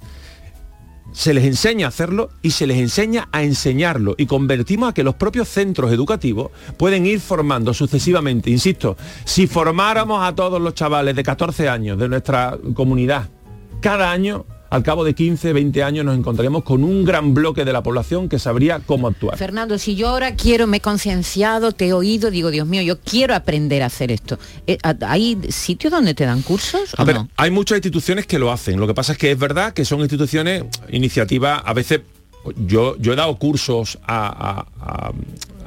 se 1.13 1.35
les 1.35 1.45
enseña 1.45 1.87
a 1.87 1.89
hacerlo 1.89 2.31
y 2.43 2.51
se 2.51 2.67
les 2.67 2.79
enseña 2.79 3.29
a 3.33 3.43
enseñarlo 3.43 4.15
y 4.17 4.27
convertimos 4.27 4.91
a 4.91 4.95
que 4.95 5.03
los 5.03 5.15
propios 5.15 5.49
centros 5.49 5.93
educativos 5.93 6.51
pueden 6.77 7.07
ir 7.07 7.21
formando 7.21 7.75
sucesivamente. 7.75 8.51
Insisto, 8.51 8.97
si 9.25 9.47
formáramos 9.47 10.23
a 10.23 10.35
todos 10.35 10.61
los 10.61 10.75
chavales 10.75 11.17
de 11.17 11.23
14 11.23 11.69
años 11.69 11.99
de 11.99 12.09
nuestra 12.09 12.59
comunidad 12.75 13.29
cada 13.81 14.11
año, 14.11 14.47
al 14.71 14.85
cabo 14.85 15.05
de 15.05 15.15
15, 15.15 15.53
20 15.53 15.83
años 15.83 16.05
nos 16.05 16.17
encontraremos 16.17 16.63
con 16.63 16.85
un 16.85 17.05
gran 17.05 17.35
bloque 17.35 17.65
de 17.65 17.73
la 17.73 17.83
población 17.83 18.29
que 18.29 18.39
sabría 18.39 18.79
cómo 18.79 19.09
actuar. 19.09 19.37
Fernando, 19.37 19.79
si 19.79 19.97
yo 19.97 20.09
ahora 20.09 20.37
quiero, 20.37 20.69
me 20.69 20.77
he 20.77 20.81
concienciado, 20.81 21.73
te 21.73 21.89
he 21.89 21.93
oído, 21.93 22.31
digo, 22.31 22.51
Dios 22.51 22.67
mío, 22.67 22.81
yo 22.83 23.01
quiero 23.01 23.35
aprender 23.35 23.83
a 23.83 23.87
hacer 23.87 24.13
esto. 24.13 24.39
Eh, 24.69 24.79
¿Hay 25.07 25.39
sitios 25.49 25.91
donde 25.93 26.15
te 26.15 26.25
dan 26.25 26.43
cursos? 26.43 26.95
A 26.97 27.05
ver, 27.05 27.19
hay 27.37 27.51
muchas 27.51 27.79
instituciones 27.79 28.27
que 28.27 28.39
lo 28.39 28.53
hacen. 28.53 28.79
Lo 28.79 28.87
que 28.87 28.95
pasa 28.95 29.13
es 29.13 29.19
que 29.19 29.33
es 29.33 29.39
verdad 29.39 29.73
que 29.73 29.85
son 29.85 30.01
instituciones, 30.01 30.65
iniciativas, 30.91 31.63
a 31.65 31.75
veces 31.75 32.03
yo, 32.57 32.97
yo 32.99 33.13
he 33.13 33.17
dado 33.17 33.37
cursos 33.37 33.99
a, 34.07 34.67
a 34.81 35.13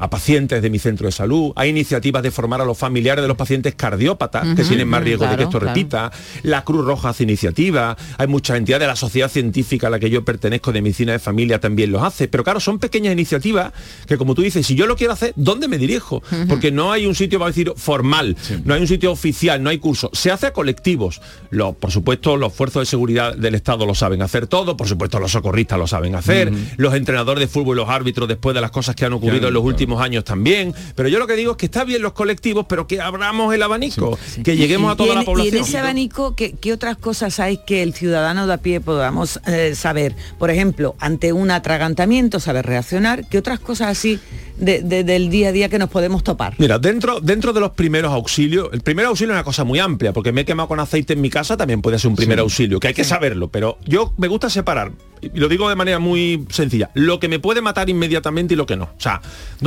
pacientes 0.10 0.62
de 0.62 0.70
mi 0.70 0.80
centro 0.80 1.06
de 1.06 1.12
salud, 1.12 1.54
hay 1.56 1.70
iniciativas 1.70 2.24
de 2.24 2.32
formar 2.32 2.62
a 2.62 2.66
los 2.66 2.78
familiares 2.78 3.22
de 3.22 3.28
los 3.28 3.38
pacientes 3.38 3.76
cardiópatas 3.76 4.56
que 4.56 4.63
tienen 4.63 4.88
más 4.88 5.04
riesgo 5.04 5.28
de 5.28 5.38
que 5.38 5.44
esto 5.44 5.60
repita, 5.60 6.12
la 6.44 6.63
Cruz 6.63 6.86
Roja 6.86 7.10
hace 7.10 7.24
iniciativas, 7.24 7.98
hay 8.18 8.28
muchas 8.28 8.58
entidades 8.58 8.82
de 8.82 8.88
la 8.88 8.96
sociedad 8.96 9.30
científica 9.30 9.88
a 9.88 9.89
la 9.89 10.00
que 10.00 10.10
yo 10.10 10.24
pertenezco 10.24 10.72
de 10.72 10.82
medicina 10.82 11.12
de 11.12 11.20
familia 11.20 11.60
también 11.60 11.92
los 11.92 12.04
hace, 12.04 12.28
pero 12.28 12.44
claro, 12.44 12.60
son 12.60 12.80
pequeñas 12.80 13.13
iniciativas 13.13 13.74
que 14.08 14.18
como 14.18 14.36
tú 14.36 14.42
dices, 14.42 14.66
si 14.66 14.76
yo 14.76 14.88
lo 14.88 14.96
quiero 14.96 15.13
hacer, 15.13 15.34
¿dónde 15.36 15.68
me 15.68 15.78
dirijo? 15.78 16.24
Porque 16.48 16.72
no 16.72 16.92
hay 16.92 17.06
un 17.06 17.16
sitio, 17.16 17.39
va 17.39 17.48
a 17.48 17.50
decir, 17.50 17.72
formal, 17.76 18.36
no 18.66 18.74
hay 18.74 18.82
un 18.82 18.88
sitio 18.88 19.12
oficial, 19.12 19.62
no 19.62 19.70
hay 19.70 19.78
curso, 19.78 20.10
se 20.13 20.32
hace 20.32 20.48
a 20.48 20.54
colectivos, 20.54 21.22
los, 21.50 21.76
por 21.76 21.92
supuesto 21.92 22.38
los 22.38 22.54
fuerzas 22.54 22.82
de 22.82 22.86
seguridad 22.86 23.36
del 23.36 23.56
Estado 23.56 23.86
lo 23.86 23.96
saben 23.96 24.22
hacer 24.22 24.48
todo, 24.48 24.78
por 24.78 24.88
supuesto 24.88 25.20
los 25.20 25.32
socorristas 25.32 25.78
lo 25.78 25.88
saben 25.88 26.16
hacer, 26.16 26.52
los 26.78 26.94
entrenadores 26.94 27.42
de 27.42 27.48
fútbol 27.48 27.78
y 27.78 27.80
los 27.82 27.89
árbitros 27.89 28.28
después 28.28 28.54
de 28.54 28.62
las 28.62 28.72
cosas 28.72 28.96
que 28.96 29.06
han 29.06 29.13
ocurrido 29.13 29.48
en 29.48 29.54
los 29.54 29.63
últimos 29.63 29.92
años 30.01 30.23
también, 30.23 30.73
pero 30.95 31.10
yo 31.10 31.19
lo 31.19 31.27
que 31.27 31.36
digo 31.36 31.51
es 31.51 31.58
que 31.58 31.65
está 31.65 31.84
bien 31.84 32.01
los 32.01 32.13
colectivos, 32.13 32.65
pero 32.67 32.88
que 32.88 33.01
abramos 33.01 33.53
el 33.53 33.63
abanico, 33.63 34.17
que 34.43 34.58
lleguemos 34.58 34.91
a 34.91 34.95
toda 34.95 35.15
la 35.15 35.23
población. 35.23 35.53
Y 35.53 35.58
en 35.58 35.63
ese 35.63 35.77
abanico, 35.77 36.36
¿qué, 36.36 36.73
otras 36.73 36.97
cosas 36.97 37.39
hay 37.39 37.58
que 37.65 37.84
el 37.84 37.93
ciudadano 37.93 38.47
de 38.47 38.53
a 38.53 38.58
pie 38.58 38.82
podamos 38.82 39.39
eh, 39.45 39.73
saber? 39.75 40.15
Por 40.39 40.49
ejemplo, 40.49 40.95
ante 40.99 41.34
un 41.34 41.51
atragantamiento, 41.51 42.39
saber 42.39 42.65
reaccionar, 42.65 43.27
¿qué 43.27 43.38
otras 43.38 43.60
cosas 43.60 43.89
así 43.89 44.19
del 44.58 45.29
día 45.29 45.49
a 45.49 45.51
día 45.51 45.69
que 45.69 45.79
nos 45.79 45.89
podemos 45.89 46.23
topar? 46.23 46.56
Mira, 46.58 46.79
dentro, 46.79 47.19
dentro 47.19 47.53
de 47.53 47.60
los 47.60 47.71
primeros 47.71 48.12
auxilios, 48.12 48.69
el 48.71 48.82
primer 48.82 49.06
auxilio 49.06 49.34
es 49.34 49.38
una 49.38 49.43
cosa 49.43 49.63
muy 49.63 49.79
amplia, 49.79 50.13
porque 50.13 50.32
me 50.32 50.41
he 50.41 50.45
quemado 50.45 50.69
con 50.69 50.79
aceite 50.79 51.13
en 51.13 51.21
mi 51.21 51.29
casa, 51.29 51.58
también 51.58 51.82
puede 51.82 51.99
ser 51.99 52.10
un 52.10 52.15
primer 52.15 52.39
auxilio, 52.39 52.79
que 52.79 52.88
hay 52.88 52.93
que 52.93 53.03
saberlo, 53.03 53.49
pero 53.49 53.77
yo 53.86 54.13
me 54.17 54.27
gusta 54.27 54.49
separar, 54.49 54.91
y 55.21 55.39
lo 55.39 55.47
digo 55.47 55.69
de 55.69 55.75
manera 55.75 55.99
muy 55.99 56.45
sencilla, 56.49 56.91
lo 56.93 57.19
que 57.19 57.27
me 57.27 57.39
puede 57.39 57.62
matar 57.62 57.89
inmediatamente 57.89 58.53
y 58.53 58.58
lo 58.58 58.65
que 58.65 58.75
no. 58.75 58.86
O 58.86 59.01
sea, 59.01 59.21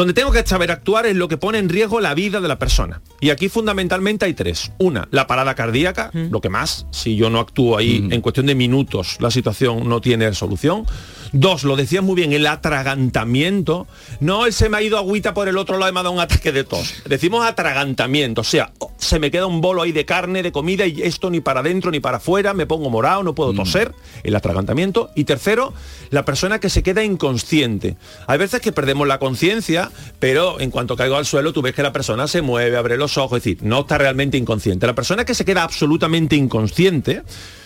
donde 0.07 0.21
tengo 0.21 0.31
que 0.31 0.47
saber 0.47 0.71
actuar 0.71 1.07
es 1.07 1.17
lo 1.17 1.27
que 1.27 1.37
pone 1.37 1.59
en 1.59 1.69
riesgo 1.69 2.01
la 2.01 2.15
vida 2.15 2.41
de 2.41 2.47
la 2.47 2.61
persona. 2.61 3.03
Y 3.21 3.31
aquí 3.31 3.49
fundamentalmente 3.49 4.25
hay 4.25 4.35
tres. 4.35 4.71
Una, 4.79 5.09
la 5.11 5.27
parada 5.27 5.57
cardíaca, 5.57 6.13
lo 6.13 6.41
que 6.41 6.49
más, 6.49 6.87
si 6.93 7.17
yo 7.17 7.29
no 7.29 7.41
actúo 7.41 7.77
ahí 7.77 8.07
en 8.09 8.21
cuestión 8.21 8.47
de 8.47 8.55
minutos, 8.55 9.17
la 9.19 9.33
situación 9.33 9.89
no 9.89 10.01
tiene 10.01 10.33
solución. 10.33 10.87
Dos, 11.33 11.65
lo 11.65 11.77
decías 11.77 12.03
muy 12.03 12.15
bien, 12.15 12.33
el 12.33 12.47
atragantamiento. 12.47 13.87
No, 14.21 14.47
él 14.47 14.53
se 14.53 14.69
me 14.69 14.77
ha 14.77 14.83
ido 14.83 14.99
agüita 14.99 15.35
por 15.35 15.49
el 15.49 15.57
otro 15.57 15.79
lado 15.79 15.91
y 15.91 15.95
me 15.95 16.01
ha 16.01 16.03
dado 16.03 16.15
un 16.15 16.21
ataque 16.21 16.53
de 16.53 16.65
tos. 16.65 17.03
Decimos 17.07 17.47
atragantamiento, 17.47 18.41
o 18.41 18.45
sea, 18.45 18.73
se 18.99 19.19
me 19.19 19.31
queda 19.31 19.47
un 19.47 19.61
bolo 19.61 19.83
ahí 19.83 19.93
de 19.93 20.05
carne, 20.05 20.43
de 20.43 20.53
comida 20.53 20.87
y 20.87 21.03
esto 21.03 21.31
ni 21.31 21.41
para 21.41 21.61
adentro 21.61 21.91
ni 21.91 22.01
para 22.01 22.19
afuera, 22.19 22.55
me 22.55 22.67
pongo 22.67 22.91
morado, 22.91 23.23
no 23.23 23.35
puedo 23.35 23.53
toser, 23.53 23.95
el 24.23 24.35
atragantamiento. 24.35 25.11
Y 25.15 25.25
tercero, 25.25 25.73
la 26.11 26.25
persona 26.25 26.59
que 26.59 26.71
se 26.71 26.83
queda 26.83 27.05
inconsciente. 27.05 27.97
Hay 28.27 28.39
veces 28.39 28.61
que 28.61 28.73
perdemos 28.73 29.07
la 29.07 29.19
conciencia, 29.19 29.91
pero 30.19 30.61
en 30.61 30.71
cuanto 30.71 30.97
caigo 30.97 31.17
al 31.17 31.27
suelo 31.27 31.53
tú 31.53 31.63
ves 31.63 31.75
que 31.75 31.83
la 31.83 31.93
persona 31.93 32.27
se 32.29 32.43
mueve, 32.43 32.77
abre 32.77 32.97
los 32.97 33.19
ojos, 33.19 33.39
es 33.39 33.45
decir, 33.45 33.59
no 33.63 33.81
está 33.81 33.99
realmente 33.99 34.37
inconsciente. 34.37 34.87
La 34.87 34.95
persona 34.95 35.25
que 35.25 35.35
se 35.35 35.45
queda 35.45 35.63
absolutamente 35.63 36.37
inconsciente, 36.37 37.23
mm, 37.23 37.66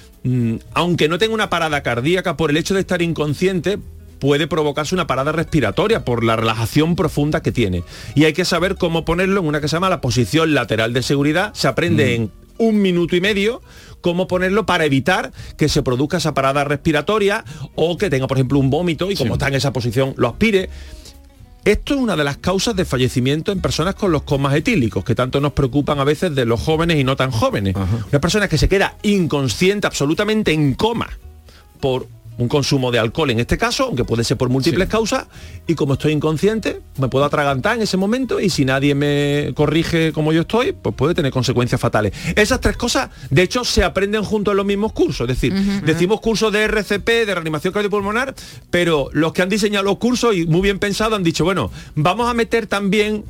aunque 0.75 1.09
no 1.09 1.19
tenga 1.19 1.35
una 1.35 1.51
parada 1.51 1.83
cardíaca 1.83 2.37
por 2.37 2.51
el 2.51 2.57
hecho 2.57 2.75
de 2.75 2.81
estar 2.81 3.03
inconsciente, 3.03 3.79
puede 4.19 4.47
provocarse 4.47 4.95
una 4.95 5.07
parada 5.07 5.33
respiratoria 5.33 6.05
por 6.05 6.23
la 6.23 6.37
relajación 6.37 6.95
profunda 6.95 7.43
que 7.43 7.53
tiene. 7.53 7.83
Y 8.15 8.25
hay 8.25 8.33
que 8.33 8.45
saber 8.45 8.77
cómo 8.77 9.05
ponerlo 9.05 9.41
en 9.41 9.47
una 9.47 9.61
que 9.61 9.69
se 9.69 9.77
llama 9.77 9.89
la 9.89 10.01
posición 10.01 10.55
lateral 10.55 10.93
de 10.93 11.03
seguridad. 11.03 11.53
Se 11.55 11.69
aprende 11.69 12.15
en 12.15 12.31
un 12.59 12.83
minuto 12.83 13.17
y 13.17 13.21
medio 13.21 13.63
cómo 14.03 14.29
ponerlo 14.29 14.67
para 14.67 14.85
evitar 14.85 15.33
que 15.57 15.69
se 15.69 15.83
produzca 15.83 16.19
esa 16.19 16.35
parada 16.35 16.65
respiratoria 16.65 17.45
o 17.75 17.97
que 17.97 18.11
tenga, 18.11 18.27
por 18.27 18.37
ejemplo, 18.37 18.59
un 18.59 18.71
vómito 18.71 19.11
y 19.11 19.17
como 19.17 19.35
está 19.35 19.49
en 19.49 19.55
esa 19.55 19.73
posición 19.73 20.15
lo 20.17 20.29
aspire. 20.29 20.69
Esto 21.65 21.95
es 21.95 22.01
una 22.01 22.17
de 22.17 22.25
las 22.25 22.39
causas 22.39 22.75
de 22.75 22.85
fallecimiento 22.85 23.53
en 23.53 23.61
personas 23.61 23.95
con 23.95 24.13
los 24.13 24.23
comas 24.23 24.55
etílicos, 24.55 25.05
que 25.05 25.15
tanto 25.15 25.41
nos 25.41 25.53
preocupan 25.53 25.99
a 25.99 26.05
veces 26.05 26.35
de 26.35 26.47
los 26.47 26.61
jóvenes 26.61 26.99
y 26.99 27.05
no 27.05 27.17
tan 27.17 27.31
jóvenes. 27.31 27.75
Una 27.77 28.21
persona 28.21 28.49
que 28.49 28.59
se 28.59 28.69
queda 28.69 28.97
inconsciente, 29.03 29.87
absolutamente 29.87 30.53
en 30.53 30.75
coma, 30.75 31.11
por 31.81 32.07
un 32.39 32.49
consumo 32.49 32.91
de 32.91 32.99
alcohol 32.99 33.31
en 33.31 33.41
este 33.41 33.59
caso, 33.59 33.85
aunque 33.85 34.05
puede 34.05 34.25
ser 34.25 34.37
por 34.37 34.49
múltiples 34.49 34.89
causas, 34.89 35.27
y 35.67 35.75
como 35.75 35.95
estoy 35.95 36.13
inconsciente, 36.13 36.81
me 36.99 37.09
puedo 37.09 37.25
atragantar 37.25 37.77
en 37.77 37.83
ese 37.83 37.97
momento 37.97 38.41
y 38.41 38.51
si 38.51 38.65
nadie 38.65 38.95
me 38.95 39.53
corrige 39.55 40.13
como 40.13 40.33
yo 40.33 40.43
estoy, 40.43 40.73
pues 40.73 40.95
puede 40.95 41.15
tener 41.15 41.33
consecuencias 41.33 41.81
fatales. 41.81 42.13
Esas 42.37 42.61
tres 42.61 42.77
cosas, 42.77 43.11
de 43.31 43.43
hecho, 43.43 43.65
se 43.65 43.85
aprenden 43.85 44.23
junto 44.25 44.53
en 44.53 44.57
los 44.57 44.67
mismos 44.67 44.93
cursos, 44.93 45.29
es 45.29 45.41
decir, 45.41 45.53
decimos 45.85 46.21
cursos 46.21 46.53
de 46.53 46.65
RCP, 46.65 47.27
de 47.27 47.35
reanimación 47.35 47.73
cardiopulmonar, 47.73 48.35
pero 48.71 49.09
los 49.13 49.33
que 49.33 49.43
han 49.43 49.49
diseñado 49.49 49.85
los 49.85 49.99
cursos 49.99 50.35
y 50.35 50.47
muy 50.47 50.63
bien 50.63 50.79
pensado 50.79 51.17
han 51.17 51.23
dicho, 51.23 51.45
bueno, 51.45 51.71
vamos 51.95 52.29
a 52.29 52.35
meter 52.35 52.67
también 52.67 53.25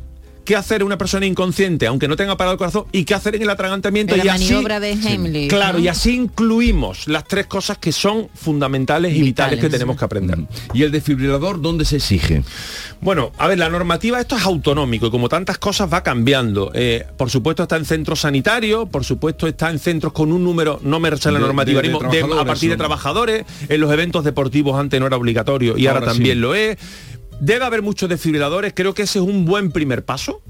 qué 0.50 0.56
hacer 0.56 0.82
una 0.82 0.98
persona 0.98 1.26
inconsciente, 1.26 1.86
aunque 1.86 2.08
no 2.08 2.16
tenga 2.16 2.36
parado 2.36 2.54
el 2.54 2.58
corazón, 2.58 2.86
y 2.90 3.04
qué 3.04 3.14
hacer 3.14 3.36
en 3.36 3.42
el 3.42 3.50
atragantamiento. 3.50 4.16
y 4.16 4.26
así, 4.26 4.52
de 4.52 4.92
Heimlich. 4.94 5.48
Claro, 5.48 5.78
y 5.78 5.86
así 5.86 6.16
incluimos 6.16 7.06
las 7.06 7.24
tres 7.28 7.46
cosas 7.46 7.78
que 7.78 7.92
son 7.92 8.28
fundamentales 8.34 9.14
y 9.14 9.22
vitales, 9.22 9.60
que 9.60 9.70
tenemos 9.70 9.96
que 9.96 10.04
aprender. 10.04 10.40
¿Y 10.74 10.82
el 10.82 10.90
desfibrilador 10.90 11.62
dónde 11.62 11.84
se 11.84 11.98
exige? 11.98 12.42
Bueno, 13.00 13.30
a 13.38 13.46
ver, 13.46 13.58
la 13.58 13.68
normativa 13.68 14.20
esto 14.20 14.36
es 14.36 14.42
autonómico 14.42 15.06
y 15.06 15.10
como 15.12 15.28
tantas 15.28 15.58
cosas 15.58 15.88
va 15.92 16.02
cambiando. 16.02 16.72
Eh, 16.74 17.06
por 17.16 17.30
supuesto 17.30 17.62
está 17.62 17.76
en 17.76 17.84
centros 17.84 18.18
sanitarios, 18.18 18.88
por 18.88 19.04
supuesto 19.04 19.46
está 19.46 19.70
en 19.70 19.78
centros 19.78 20.12
con 20.12 20.32
un 20.32 20.42
número, 20.42 20.80
no 20.82 20.98
me 20.98 21.10
rechaza 21.10 21.30
la 21.30 21.38
normativa, 21.38 21.80
a 22.40 22.44
partir 22.44 22.70
de 22.70 22.76
trabajadores, 22.76 23.44
en 23.68 23.80
los 23.80 23.92
eventos 23.92 24.24
deportivos 24.24 24.80
antes 24.80 24.98
no 24.98 25.06
era 25.06 25.16
obligatorio 25.16 25.78
y 25.78 25.86
ahora, 25.86 26.06
también 26.06 26.40
lo 26.40 26.56
es. 26.56 26.76
Debe 27.40 27.64
haber 27.64 27.81
muchos 27.81 28.09
desfibriladores, 28.09 28.74
creo 28.74 28.92
que 28.92 29.03
ese 29.03 29.18
es 29.18 29.24
un 29.24 29.46
buen 29.46 29.72
primer 29.72 30.05
paso. 30.05 30.42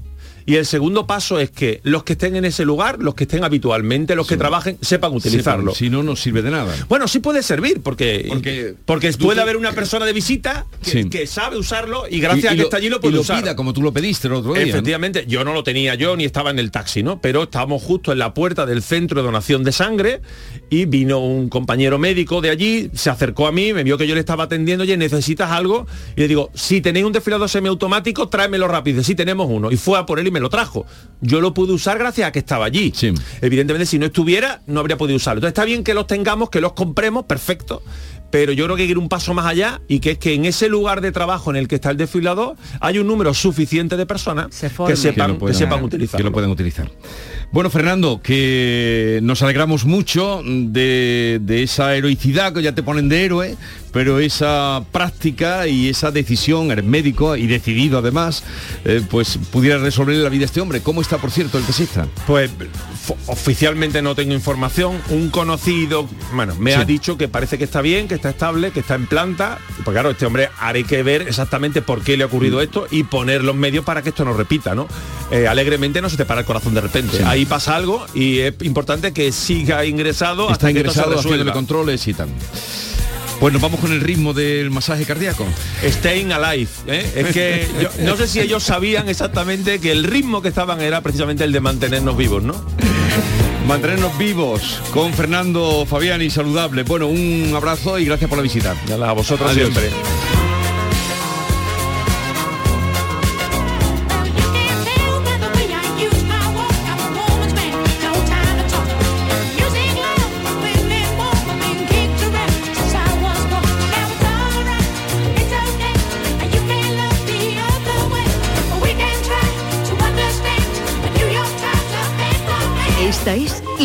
Y 0.51 0.57
el 0.57 0.65
segundo 0.65 1.07
paso 1.07 1.39
es 1.39 1.49
que 1.49 1.79
los 1.83 2.03
que 2.03 2.11
estén 2.11 2.35
en 2.35 2.43
ese 2.43 2.65
lugar, 2.65 2.97
los 2.99 3.15
que 3.15 3.23
estén 3.23 3.45
habitualmente, 3.45 4.17
los 4.17 4.27
que 4.27 4.35
trabajen, 4.35 4.77
sepan 4.81 5.13
utilizarlo. 5.13 5.73
si 5.73 5.89
no, 5.89 6.03
no 6.03 6.17
sirve 6.17 6.41
de 6.41 6.51
nada. 6.51 6.75
Bueno, 6.89 7.07
sí 7.07 7.19
puede 7.19 7.41
servir, 7.41 7.79
porque, 7.81 8.75
porque, 8.83 9.13
puede 9.13 9.39
haber 9.39 9.55
una 9.55 9.71
persona 9.71 10.05
de 10.05 10.11
visita 10.11 10.65
que, 11.09 11.25
sabe 11.25 11.55
usarlo 11.57 12.03
y 12.09 12.19
gracias 12.19 12.51
a 12.51 12.55
que 12.57 12.63
está 12.63 12.75
allí 12.75 12.89
lo 12.89 12.99
puede 12.99 13.19
usar. 13.19 13.55
como 13.55 13.71
tú 13.71 13.81
lo 13.81 13.93
pediste 13.93 14.27
el 14.27 14.33
otro 14.33 14.53
día. 14.53 14.63
Efectivamente, 14.63 15.23
yo 15.25 15.45
no 15.45 15.53
lo 15.53 15.63
tenía 15.63 15.95
yo 15.95 16.17
ni 16.17 16.25
estaba 16.25 16.49
en 16.49 16.59
el 16.59 16.69
taxi, 16.69 17.01
¿no? 17.01 17.21
Pero 17.21 17.43
estábamos 17.43 17.81
justo 17.81 18.11
en 18.11 18.19
la 18.19 18.33
puerta 18.33 18.65
del 18.65 18.83
centro 18.83 19.21
de 19.21 19.25
donación 19.25 19.63
de 19.63 19.71
sangre 19.71 20.21
y 20.69 20.83
vino 20.83 21.19
un 21.19 21.47
compañero 21.47 21.97
médico 21.97 22.41
de 22.41 22.49
allí, 22.49 22.91
se 22.93 23.09
acercó 23.09 23.47
a 23.47 23.53
mí, 23.53 23.71
me 23.71 23.85
vio 23.85 23.97
que 23.97 24.05
yo 24.05 24.15
le 24.15 24.19
estaba 24.19 24.43
atendiendo, 24.43 24.83
oye, 24.83 24.97
¿necesitas 24.97 25.49
algo? 25.49 25.87
Y 26.17 26.19
le 26.19 26.27
digo, 26.27 26.51
si 26.53 26.81
tenéis 26.81 27.05
un 27.05 27.13
desfilador 27.13 27.47
semiautomático, 27.47 28.27
tráemelo 28.27 28.67
rápido. 28.67 29.01
Si 29.01 29.15
tenemos 29.15 29.47
uno. 29.49 29.71
Y 29.71 29.77
fue 29.77 29.97
a 29.97 30.05
por 30.05 30.19
él 30.19 30.29
me 30.29 30.40
lo 30.41 30.49
trajo. 30.49 30.85
Yo 31.21 31.39
lo 31.39 31.53
pude 31.53 31.73
usar 31.73 31.97
gracias 31.97 32.27
a 32.27 32.31
que 32.31 32.39
estaba 32.39 32.65
allí. 32.65 32.93
Evidentemente, 33.41 33.85
si 33.85 33.99
no 33.99 34.07
estuviera, 34.07 34.61
no 34.67 34.79
habría 34.79 34.97
podido 34.97 35.17
usarlo. 35.17 35.39
Entonces 35.39 35.53
está 35.53 35.65
bien 35.65 35.83
que 35.83 35.93
los 35.93 36.07
tengamos, 36.07 36.49
que 36.49 36.61
los 36.61 36.73
compremos, 36.73 37.25
perfecto 37.25 37.81
pero 38.31 38.53
yo 38.53 38.63
creo 38.63 38.75
que 38.75 38.83
hay 38.83 38.87
que 38.87 38.91
ir 38.93 38.97
un 38.97 39.09
paso 39.09 39.33
más 39.33 39.45
allá 39.45 39.81
y 39.87 39.99
que 39.99 40.11
es 40.11 40.17
que 40.17 40.33
en 40.33 40.45
ese 40.45 40.69
lugar 40.69 41.01
de 41.01 41.11
trabajo 41.11 41.51
en 41.51 41.57
el 41.57 41.67
que 41.67 41.75
está 41.75 41.91
el 41.91 41.97
desfilador 41.97 42.55
hay 42.79 42.97
un 42.97 43.05
número 43.05 43.33
suficiente 43.33 43.97
de 43.97 44.05
personas 44.05 44.47
que 44.47 44.69
sepan, 44.95 45.37
que, 45.37 45.53
sepan 45.53 45.83
utilizar. 45.83 46.17
Que 46.17 46.23
lo 46.23 46.31
pueden 46.31 46.49
utilizar. 46.49 46.89
Bueno, 47.51 47.69
Fernando, 47.69 48.21
que 48.23 49.19
nos 49.23 49.41
alegramos 49.41 49.83
mucho 49.83 50.41
de, 50.45 51.41
esa 51.49 51.93
heroicidad 51.97 52.53
que 52.53 52.61
ya 52.61 52.73
te 52.73 52.81
ponen 52.81 53.09
de 53.09 53.25
héroe, 53.25 53.57
pero 53.91 54.19
esa 54.19 54.85
práctica 54.93 55.67
y 55.67 55.89
esa 55.89 56.11
decisión, 56.11 56.71
eres 56.71 56.85
médico 56.85 57.35
y 57.35 57.47
decidido 57.47 57.97
además, 57.97 58.45
eh, 58.85 59.01
pues 59.09 59.37
pudiera 59.51 59.79
resolver 59.79 60.15
la 60.15 60.29
vida 60.29 60.43
a 60.43 60.45
este 60.45 60.61
hombre. 60.61 60.79
¿Cómo 60.79 61.01
está, 61.01 61.17
por 61.17 61.29
cierto, 61.29 61.57
el 61.57 61.65
taxista? 61.65 62.07
Pues 62.25 62.49
oficialmente 63.27 64.01
no 64.01 64.15
tengo 64.15 64.33
información. 64.33 65.01
Un 65.09 65.29
conocido, 65.29 66.07
bueno, 66.33 66.55
me 66.55 66.73
ha 66.73 66.85
dicho 66.85 67.17
que 67.17 67.27
parece 67.27 67.57
que 67.57 67.65
está 67.65 67.81
bien, 67.81 68.07
que 68.07 68.15
está 68.15 68.29
estable, 68.29 68.71
que 68.71 68.79
está 68.79 68.95
en 68.95 69.07
planta. 69.07 69.59
Pues 69.83 69.93
claro, 69.93 70.11
este 70.11 70.25
hombre 70.25 70.47
haré 70.57 70.85
que 70.85 71.03
ver 71.03 71.23
exactamente 71.23 71.81
por 71.81 72.01
qué 72.01 72.15
le 72.15 72.23
ha 72.23 72.27
ocurrido 72.27 72.59
mm. 72.59 72.61
esto 72.61 72.87
y 72.89 73.03
poner 73.03 73.43
los 73.43 73.57
medios 73.57 73.83
para 73.83 74.01
que 74.01 74.09
esto 74.09 74.23
no 74.23 74.31
repita, 74.33 74.73
¿no? 74.73 74.87
Eh, 75.31 75.47
alegremente 75.47 76.01
no 76.01 76.09
se 76.09 76.15
te 76.17 76.25
para 76.25 76.41
el 76.41 76.45
corazón 76.45 76.73
de 76.73 76.81
repente. 76.81 77.21
Ahí 77.41 77.47
pasa 77.47 77.75
algo 77.75 78.05
y 78.13 78.37
es 78.37 78.53
importante 78.61 79.13
que 79.13 79.31
siga 79.31 79.83
ingresado 79.83 80.43
está 80.43 80.67
hasta 80.67 80.69
ingresado 80.69 81.15
esto 81.15 81.53
controles 81.53 82.07
y 82.07 82.13
tal. 82.13 82.29
Pues 83.39 83.51
nos 83.51 83.59
vamos 83.59 83.79
con 83.79 83.91
el 83.91 83.99
ritmo 83.99 84.35
del 84.35 84.69
masaje 84.69 85.05
cardíaco. 85.05 85.43
Staying 85.83 86.31
Alive. 86.31 86.69
¿eh? 86.85 87.11
Es 87.15 87.33
que 87.33 87.67
no 88.03 88.15
sé 88.15 88.27
si 88.27 88.41
ellos 88.41 88.61
sabían 88.61 89.09
exactamente 89.09 89.79
que 89.79 89.91
el 89.91 90.03
ritmo 90.03 90.43
que 90.43 90.49
estaban 90.49 90.81
era 90.81 91.01
precisamente 91.01 91.43
el 91.43 91.51
de 91.51 91.61
mantenernos 91.61 92.15
vivos, 92.15 92.43
¿no? 92.43 92.63
Mantenernos 93.67 94.15
vivos 94.19 94.79
con 94.93 95.11
Fernando 95.11 95.87
Fabián 95.87 96.21
y 96.21 96.29
saludable. 96.29 96.83
Bueno, 96.83 97.07
un 97.07 97.53
abrazo 97.55 97.97
y 97.97 98.05
gracias 98.05 98.29
por 98.29 98.37
la 98.37 98.43
visita. 98.43 98.75
A 99.03 99.13
vosotros 99.13 99.49
Adiós. 99.49 99.73
siempre. 99.73 99.89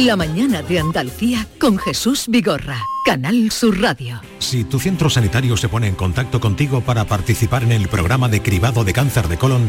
La 0.07 0.15
Mañana 0.15 0.63
de 0.63 0.79
Andalucía 0.79 1.49
con 1.59 1.79
Jesús 1.79 2.27
Vigorra, 2.29 2.79
Canal 3.05 3.51
Sur 3.51 3.81
Radio. 3.81 4.21
Si 4.39 4.63
tu 4.63 4.79
centro 4.79 5.11
sanitario 5.11 5.57
se 5.57 5.69
pone 5.69 5.89
en 5.89 5.97
contacto 5.97 6.41
contigo 6.41 6.81
para 6.81 7.07
participar 7.07 7.65
en 7.65 7.73
el 7.73 7.89
programa 7.89 8.29
de 8.29 8.41
cribado 8.41 8.85
de 8.85 8.93
cáncer 8.93 9.27
de 9.27 9.37
colon, 9.37 9.69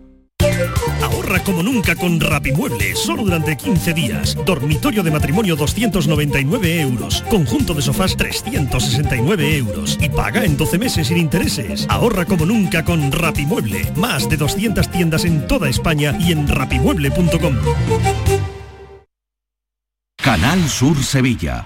Ahorra 1.31 1.45
como 1.45 1.63
nunca 1.63 1.95
con 1.95 2.19
Rapimueble, 2.19 2.93
solo 2.93 3.23
durante 3.23 3.55
15 3.55 3.93
días. 3.93 4.37
Dormitorio 4.45 5.01
de 5.01 5.11
matrimonio 5.11 5.55
299 5.55 6.81
euros. 6.81 7.23
Conjunto 7.29 7.73
de 7.73 7.81
sofás 7.81 8.17
369 8.17 9.55
euros. 9.55 9.97
Y 10.01 10.09
paga 10.09 10.43
en 10.43 10.57
12 10.57 10.77
meses 10.77 11.07
sin 11.07 11.15
intereses. 11.15 11.85
Ahorra 11.87 12.25
como 12.25 12.45
nunca 12.45 12.83
con 12.83 13.13
Rapimueble. 13.13 13.93
Más 13.95 14.27
de 14.27 14.35
200 14.35 14.91
tiendas 14.91 15.23
en 15.23 15.47
toda 15.47 15.69
España 15.69 16.17
y 16.19 16.33
en 16.33 16.49
rapimueble.com. 16.49 17.55
Canal 20.17 20.67
Sur 20.67 21.01
Sevilla. 21.01 21.65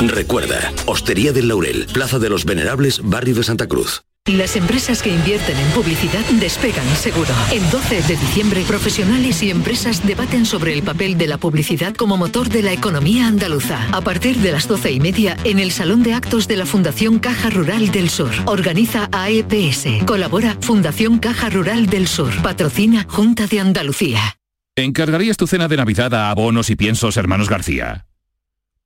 Recuerda, 0.00 0.72
Hostería 0.86 1.32
del 1.32 1.48
Laurel, 1.48 1.86
Plaza 1.92 2.18
de 2.18 2.30
los 2.30 2.44
Venerables, 2.44 3.00
Barrio 3.02 3.34
de 3.34 3.42
Santa 3.42 3.66
Cruz. 3.66 4.02
Las 4.26 4.56
empresas 4.56 5.02
que 5.02 5.08
invierten 5.08 5.56
en 5.58 5.70
publicidad 5.70 6.24
despegan 6.38 6.86
seguro. 6.96 7.30
El 7.50 7.68
12 7.70 8.02
de 8.02 8.16
diciembre, 8.16 8.62
profesionales 8.68 9.42
y 9.42 9.50
empresas 9.50 10.06
debaten 10.06 10.44
sobre 10.44 10.74
el 10.74 10.82
papel 10.82 11.16
de 11.16 11.26
la 11.26 11.38
publicidad 11.38 11.94
como 11.94 12.16
motor 12.16 12.48
de 12.50 12.62
la 12.62 12.72
economía 12.72 13.26
andaluza. 13.26 13.88
A 13.90 14.02
partir 14.02 14.36
de 14.36 14.52
las 14.52 14.68
12 14.68 14.92
y 14.92 15.00
media, 15.00 15.36
en 15.44 15.58
el 15.58 15.72
Salón 15.72 16.02
de 16.02 16.12
Actos 16.12 16.46
de 16.46 16.58
la 16.58 16.66
Fundación 16.66 17.18
Caja 17.18 17.48
Rural 17.48 17.90
del 17.90 18.10
Sur. 18.10 18.30
Organiza 18.44 19.08
AEPS. 19.12 20.04
Colabora 20.06 20.58
Fundación 20.60 21.18
Caja 21.18 21.48
Rural 21.48 21.86
del 21.86 22.06
Sur. 22.06 22.30
Patrocina 22.42 23.06
Junta 23.08 23.46
de 23.46 23.60
Andalucía. 23.60 24.36
¿Encargarías 24.76 25.38
tu 25.38 25.46
cena 25.46 25.66
de 25.68 25.76
Navidad 25.78 26.14
a 26.14 26.30
abonos 26.30 26.70
y 26.70 26.76
piensos 26.76 27.16
hermanos 27.16 27.48
García? 27.48 28.07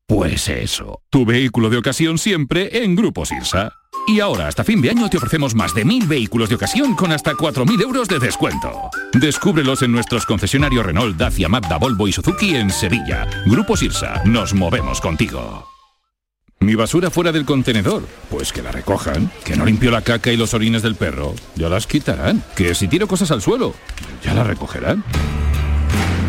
Pues 0.07 0.49
eso, 0.49 1.03
tu 1.11 1.25
vehículo 1.25 1.71
de 1.71 1.79
ocasión 1.79 2.19
siempre 2.19 2.85
en 2.85 2.97
Grupo 2.97 3.25
Sirsa. 3.25 3.73
Y 4.07 4.21
ahora, 4.21 4.49
hasta 4.49 4.65
fin 4.65 4.83
de 4.83 4.91
año, 4.91 5.09
te 5.09 5.17
ofrecemos 5.17 5.55
más 5.55 5.75
de 5.75 5.85
mil 5.85 6.07
vehículos 6.07 6.49
de 6.49 6.57
ocasión 6.57 6.95
con 6.95 7.13
hasta 7.13 7.33
4.000 7.35 7.83
euros 7.83 8.09
de 8.09 8.19
descuento. 8.19 8.91
Descúbrelos 9.13 9.83
en 9.83 9.93
nuestros 9.93 10.27
concesionarios 10.27 10.85
Renault, 10.85 11.17
Dacia, 11.17 11.49
Mazda, 11.49 11.79
Volvo 11.79 12.09
y 12.09 12.13
Suzuki 12.13 12.57
en 12.57 12.71
Sevilla. 12.71 13.29
Grupo 13.47 13.77
Sirsa, 13.77 14.23
nos 14.25 14.55
movemos 14.55 15.01
contigo. 15.01 15.69
Mi 16.59 16.75
basura 16.77 17.11
fuera 17.11 17.33
del 17.33 17.45
contenedor, 17.45 18.07
pues 18.31 18.53
que 18.53 18.63
la 18.63 18.71
recojan. 18.71 19.31
Que 19.45 19.57
no 19.57 19.65
limpio 19.65 19.91
la 19.91 20.03
caca 20.03 20.33
y 20.33 20.37
los 20.37 20.55
orines 20.55 20.83
del 20.83 20.95
perro, 20.95 21.35
ya 21.57 21.69
las 21.69 21.87
quitarán. 21.87 22.43
Que 22.57 22.75
si 22.75 22.89
tiro 22.89 23.09
cosas 23.09 23.31
al 23.31 23.43
suelo, 23.43 23.75
ya 24.25 24.35
las 24.35 24.47
recogerán. 24.47 25.05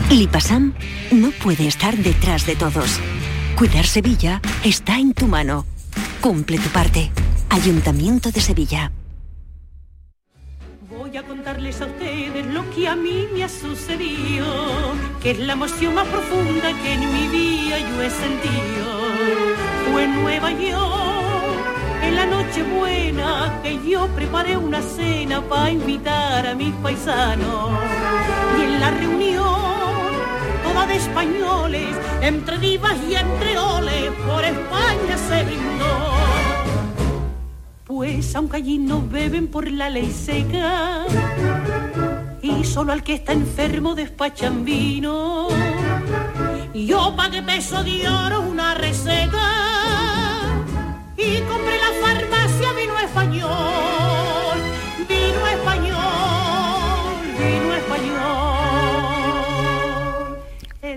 Lipasam 0.09 0.73
no 1.11 1.31
puede 1.31 1.67
estar 1.67 1.95
detrás 1.97 2.45
de 2.45 2.55
todos. 2.55 2.99
Cuidar 3.63 3.85
Sevilla 3.85 4.41
está 4.65 4.99
en 4.99 5.13
tu 5.13 5.25
mano. 5.25 5.65
Cumple 6.19 6.57
tu 6.57 6.67
parte. 6.71 7.09
Ayuntamiento 7.49 8.29
de 8.29 8.41
Sevilla. 8.41 8.91
Voy 10.89 11.15
a 11.15 11.23
contarles 11.23 11.79
a 11.79 11.85
ustedes 11.85 12.45
lo 12.47 12.69
que 12.71 12.89
a 12.89 12.97
mí 12.97 13.25
me 13.33 13.45
ha 13.45 13.47
sucedido, 13.47 14.45
que 15.21 15.31
es 15.31 15.39
la 15.39 15.53
emoción 15.53 15.95
más 15.95 16.05
profunda 16.07 16.73
que 16.83 16.93
en 16.93 16.99
mi 16.99 17.27
vida 17.29 17.79
yo 17.79 18.01
he 18.01 18.09
sentido. 18.09 18.85
Fue 19.89 20.03
en 20.03 20.21
Nueva 20.21 20.51
York, 20.51 22.03
en 22.03 22.15
la 22.17 22.25
noche 22.25 22.63
buena, 22.63 23.61
que 23.63 23.79
yo 23.89 24.07
preparé 24.07 24.57
una 24.57 24.81
cena 24.81 25.39
para 25.39 25.71
invitar 25.71 26.47
a 26.47 26.53
mis 26.53 26.73
paisanos. 26.83 27.71
Y 28.59 28.61
en 28.61 28.79
la 28.81 28.91
reunión, 28.91 29.72
de 30.81 30.95
españoles, 30.95 31.95
entre 32.21 32.57
divas 32.57 32.95
y 33.07 33.15
entre 33.15 33.57
oles, 33.57 34.11
por 34.27 34.43
España 34.43 35.17
se 35.17 35.43
brindó. 35.43 36.13
Pues 37.85 38.35
aunque 38.35 38.57
allí 38.57 38.79
no 38.79 39.01
beben 39.01 39.47
por 39.47 39.69
la 39.69 39.89
ley 39.89 40.11
seca 40.11 41.05
y 42.41 42.63
solo 42.65 42.91
al 42.91 43.03
que 43.03 43.13
está 43.13 43.33
enfermo 43.33 43.93
despachan 43.93 44.65
vino, 44.65 45.47
yo 46.73 47.15
pagué 47.15 47.43
peso 47.43 47.83
de 47.83 48.09
oro 48.09 48.41
una 48.41 48.73
receta 48.73 50.49
y 51.15 51.39
compré 51.41 51.77
la 51.77 51.91
farmacia 52.01 52.73
vino 52.73 52.97
español, 52.97 54.57
vino 55.07 55.47
español, 55.47 55.99
vino 57.37 57.73
español. 57.73 58.42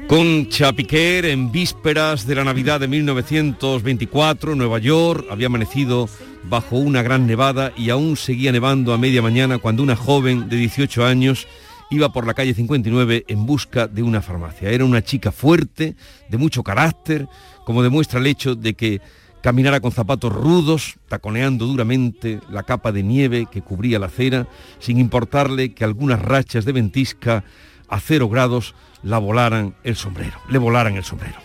Concha 0.09 0.73
Piquer 0.73 1.25
en 1.25 1.51
vísperas 1.51 2.29
de 2.29 2.37
la 2.37 2.45
Navidad 2.45 2.79
de 2.79 2.87
1924, 2.87 4.55
Nueva 4.55 4.79
York, 4.79 5.27
había 5.29 5.49
amanecido 5.49 6.09
bajo 6.45 6.77
una 6.77 7.03
gran 7.03 7.27
nevada 7.27 7.73
y 7.77 7.91
aún 7.91 8.17
seguía 8.17 8.53
nevando 8.53 8.95
a 8.95 8.99
media 8.99 9.21
mañana 9.21 9.59
cuando 9.59 9.83
una 9.83 9.97
joven 9.97 10.49
de 10.49 10.59
18 10.59 11.05
años 11.05 11.49
iba 11.91 12.13
por 12.13 12.25
la 12.25 12.35
calle 12.35 12.55
59 12.55 13.25
en 13.27 13.47
busca 13.47 13.89
de 13.89 14.05
una 14.05 14.23
farmacia. 14.23 14.71
Era 14.71 14.85
una 14.85 15.03
chica 15.03 15.33
fuerte, 15.33 15.97
de 16.29 16.39
mucho 16.39 16.63
carácter, 16.63 17.27
como 17.65 17.83
demuestra 17.83 18.21
el 18.21 18.29
hecho 18.29 18.55
de 18.55 18.75
que 18.75 19.01
caminara 19.43 19.81
con 19.81 19.91
zapatos 19.91 20.33
rudos, 20.33 20.99
taconeando 21.09 21.67
duramente 21.67 22.39
la 22.49 22.63
capa 22.63 22.93
de 22.93 23.03
nieve 23.03 23.49
que 23.51 23.63
cubría 23.63 23.99
la 23.99 24.07
acera, 24.07 24.47
sin 24.79 24.99
importarle 24.99 25.75
que 25.75 25.83
algunas 25.83 26.23
rachas 26.23 26.65
de 26.65 26.71
ventisca 26.71 27.43
a 27.89 28.01
cero 28.01 28.29
grados 28.29 28.75
la 29.07 29.19
volaran 29.19 29.75
el 29.85 29.95
sombrero, 29.97 30.39
le 30.51 30.59
volaran 30.59 30.97
el 30.97 31.05
sombrero. 31.05 31.37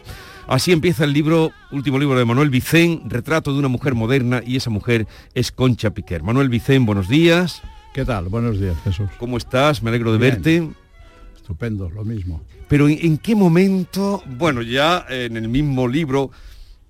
Así 0.47 0.71
empieza 0.71 1.03
el 1.05 1.13
libro, 1.13 1.51
último 1.71 1.99
libro 1.99 2.17
de 2.17 2.25
Manuel 2.25 2.49
Vicén, 2.49 3.03
retrato 3.05 3.53
de 3.53 3.59
una 3.59 3.67
mujer 3.67 3.93
moderna 3.93 4.41
y 4.45 4.55
esa 4.57 4.69
mujer 4.69 5.07
es 5.35 5.51
Concha 5.51 5.91
Piquer. 5.91 6.23
Manuel 6.23 6.49
Vicén, 6.49 6.85
buenos 6.85 7.07
días. 7.07 7.61
¿Qué 7.93 8.03
tal? 8.03 8.25
Buenos 8.29 8.59
días, 8.59 8.75
Jesús. 8.83 9.09
¿Cómo 9.19 9.37
estás? 9.37 9.83
Me 9.83 9.89
alegro 9.89 10.11
de 10.11 10.17
verte. 10.17 10.69
Estupendo, 11.35 11.89
lo 11.89 12.03
mismo. 12.03 12.41
Pero 12.67 12.89
¿en, 12.89 12.97
en 13.01 13.17
qué 13.17 13.35
momento, 13.35 14.23
bueno, 14.37 14.61
ya 14.61 15.05
en 15.09 15.37
el 15.37 15.47
mismo 15.47 15.87
libro, 15.87 16.31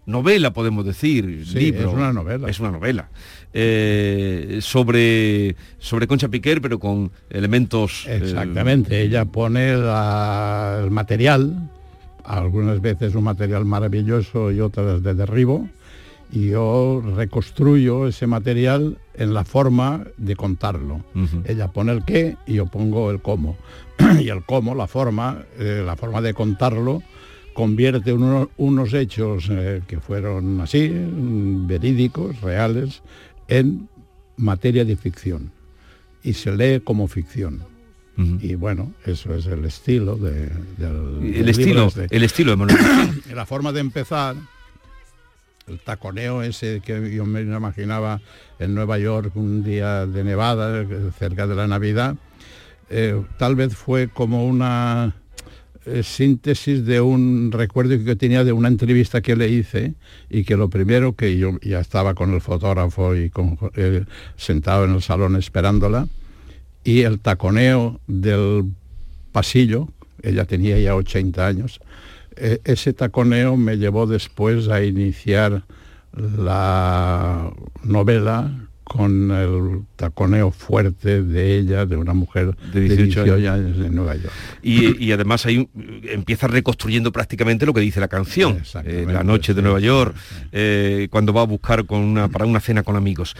novela 0.05 0.53
podemos 0.53 0.85
decir, 0.85 1.43
Sí, 1.45 1.59
libro. 1.59 1.89
es 1.89 1.93
una 1.93 2.13
novela. 2.13 2.49
Es 2.49 2.59
una 2.59 2.71
novela. 2.71 3.09
Eh, 3.53 4.59
sobre, 4.61 5.55
sobre 5.79 6.07
Concha 6.07 6.29
Piquer, 6.29 6.61
pero 6.61 6.79
con 6.79 7.11
elementos... 7.29 8.05
eh, 8.07 8.19
Exactamente, 8.23 9.01
ella 9.01 9.25
pone 9.25 9.75
la- 9.77 10.79
el 10.83 10.91
material, 10.91 11.69
algunas 12.23 12.81
veces 12.81 13.15
un 13.15 13.23
material 13.25 13.65
maravilloso 13.65 14.51
y 14.51 14.59
otras 14.61 15.03
de 15.03 15.13
derribo, 15.15 15.67
y 16.31 16.49
yo 16.51 17.03
reconstruyo 17.15 18.07
ese 18.07 18.25
material 18.25 18.97
en 19.15 19.33
la 19.33 19.43
forma 19.43 20.05
de 20.15 20.35
contarlo. 20.37 21.01
Ella 21.45 21.67
pone 21.67 21.91
el 21.91 22.05
qué 22.05 22.37
y 22.47 22.53
yo 22.53 22.67
pongo 22.67 23.11
el 23.11 23.21
cómo. 23.21 23.57
y 24.21 24.29
el 24.29 24.43
cómo, 24.45 24.73
la 24.73 24.87
forma, 24.87 25.39
eh, 25.59 25.83
la 25.85 25.97
forma 25.97 26.21
de 26.21 26.33
contarlo, 26.33 27.03
convierte 27.53 28.13
uno- 28.13 28.49
unos 28.55 28.93
hechos 28.93 29.49
eh, 29.51 29.81
que 29.85 29.99
fueron 29.99 30.61
así, 30.61 30.87
mm, 30.89 31.67
verídicos, 31.67 32.39
reales, 32.39 33.01
en 33.51 33.89
materia 34.37 34.85
de 34.85 34.95
ficción. 34.95 35.51
Y 36.23 36.33
se 36.33 36.51
lee 36.51 36.81
como 36.81 37.07
ficción. 37.07 37.69
Y 38.39 38.53
bueno, 38.53 38.93
eso 39.03 39.33
es 39.33 39.47
el 39.47 39.65
estilo 39.65 40.15
de, 40.15 40.51
del, 40.77 41.21
El 41.23 41.33
del 41.33 41.49
estilo, 41.49 41.87
este. 41.87 42.07
el 42.11 42.23
estilo 42.23 42.55
de 42.55 43.33
la 43.33 43.47
forma 43.47 43.71
de 43.71 43.79
empezar, 43.79 44.35
el 45.65 45.79
taconeo 45.79 46.43
ese 46.43 46.81
que 46.85 47.11
yo 47.15 47.25
me 47.25 47.41
imaginaba 47.41 48.21
en 48.59 48.75
Nueva 48.75 48.99
York 48.99 49.35
un 49.35 49.63
día 49.63 50.05
de 50.05 50.23
nevada, 50.23 50.85
cerca 51.17 51.47
de 51.47 51.55
la 51.55 51.65
Navidad, 51.65 52.15
eh, 52.91 53.19
tal 53.39 53.55
vez 53.55 53.75
fue 53.75 54.07
como 54.09 54.45
una 54.45 55.15
eh, 55.85 56.03
síntesis 56.03 56.85
de 56.85 57.01
un 57.01 57.51
recuerdo 57.51 57.97
que 57.97 58.03
yo 58.03 58.17
tenía 58.17 58.43
de 58.43 58.51
una 58.51 58.67
entrevista 58.67 59.21
que 59.21 59.35
le 59.35 59.49
hice 59.49 59.95
y 60.29 60.43
que 60.43 60.55
lo 60.55 60.69
primero 60.69 61.15
que 61.15 61.37
yo 61.37 61.59
ya 61.61 61.79
estaba 61.79 62.13
con 62.13 62.33
el 62.33 62.41
fotógrafo 62.41 63.15
y 63.15 63.31
sentado 64.35 64.85
en 64.85 64.93
el 64.93 65.01
salón 65.01 65.35
esperándola 65.35 66.07
y 66.83 67.01
el 67.01 67.19
taconeo 67.19 67.99
del 68.07 68.65
pasillo, 69.31 69.87
ella 70.21 70.45
tenía 70.45 70.79
ya 70.79 70.95
80 70.95 71.47
años, 71.47 71.79
eh, 72.35 72.59
ese 72.63 72.93
taconeo 72.93 73.57
me 73.57 73.77
llevó 73.77 74.07
después 74.07 74.67
a 74.69 74.83
iniciar 74.83 75.63
la 76.15 77.51
novela 77.83 78.51
con 78.91 79.31
el 79.31 79.83
taconeo 79.95 80.51
fuerte 80.51 81.23
de 81.23 81.57
ella, 81.57 81.85
de 81.85 81.95
una 81.95 82.13
mujer 82.13 82.57
De 82.73 82.81
de 82.81 82.95
18 82.97 83.23
18, 83.23 83.51
años 83.53 83.77
en 83.85 83.95
Nueva 83.95 84.15
York. 84.15 84.33
Y, 84.61 85.01
y 85.01 85.13
además 85.13 85.45
ahí 85.45 85.69
empieza 86.03 86.47
reconstruyendo 86.47 87.09
prácticamente 87.13 87.65
lo 87.65 87.73
que 87.73 87.79
dice 87.79 88.01
la 88.01 88.09
canción. 88.09 88.61
Eh, 88.83 89.05
la 89.07 89.23
noche 89.23 89.53
de 89.53 89.61
Nueva 89.61 89.79
York, 89.79 90.13
eh, 90.51 91.07
cuando 91.09 91.31
va 91.31 91.43
a 91.43 91.45
buscar 91.45 91.85
con 91.85 92.01
una, 92.01 92.27
para 92.27 92.45
una 92.45 92.59
cena 92.59 92.83
con 92.83 92.97
amigos. 92.97 93.33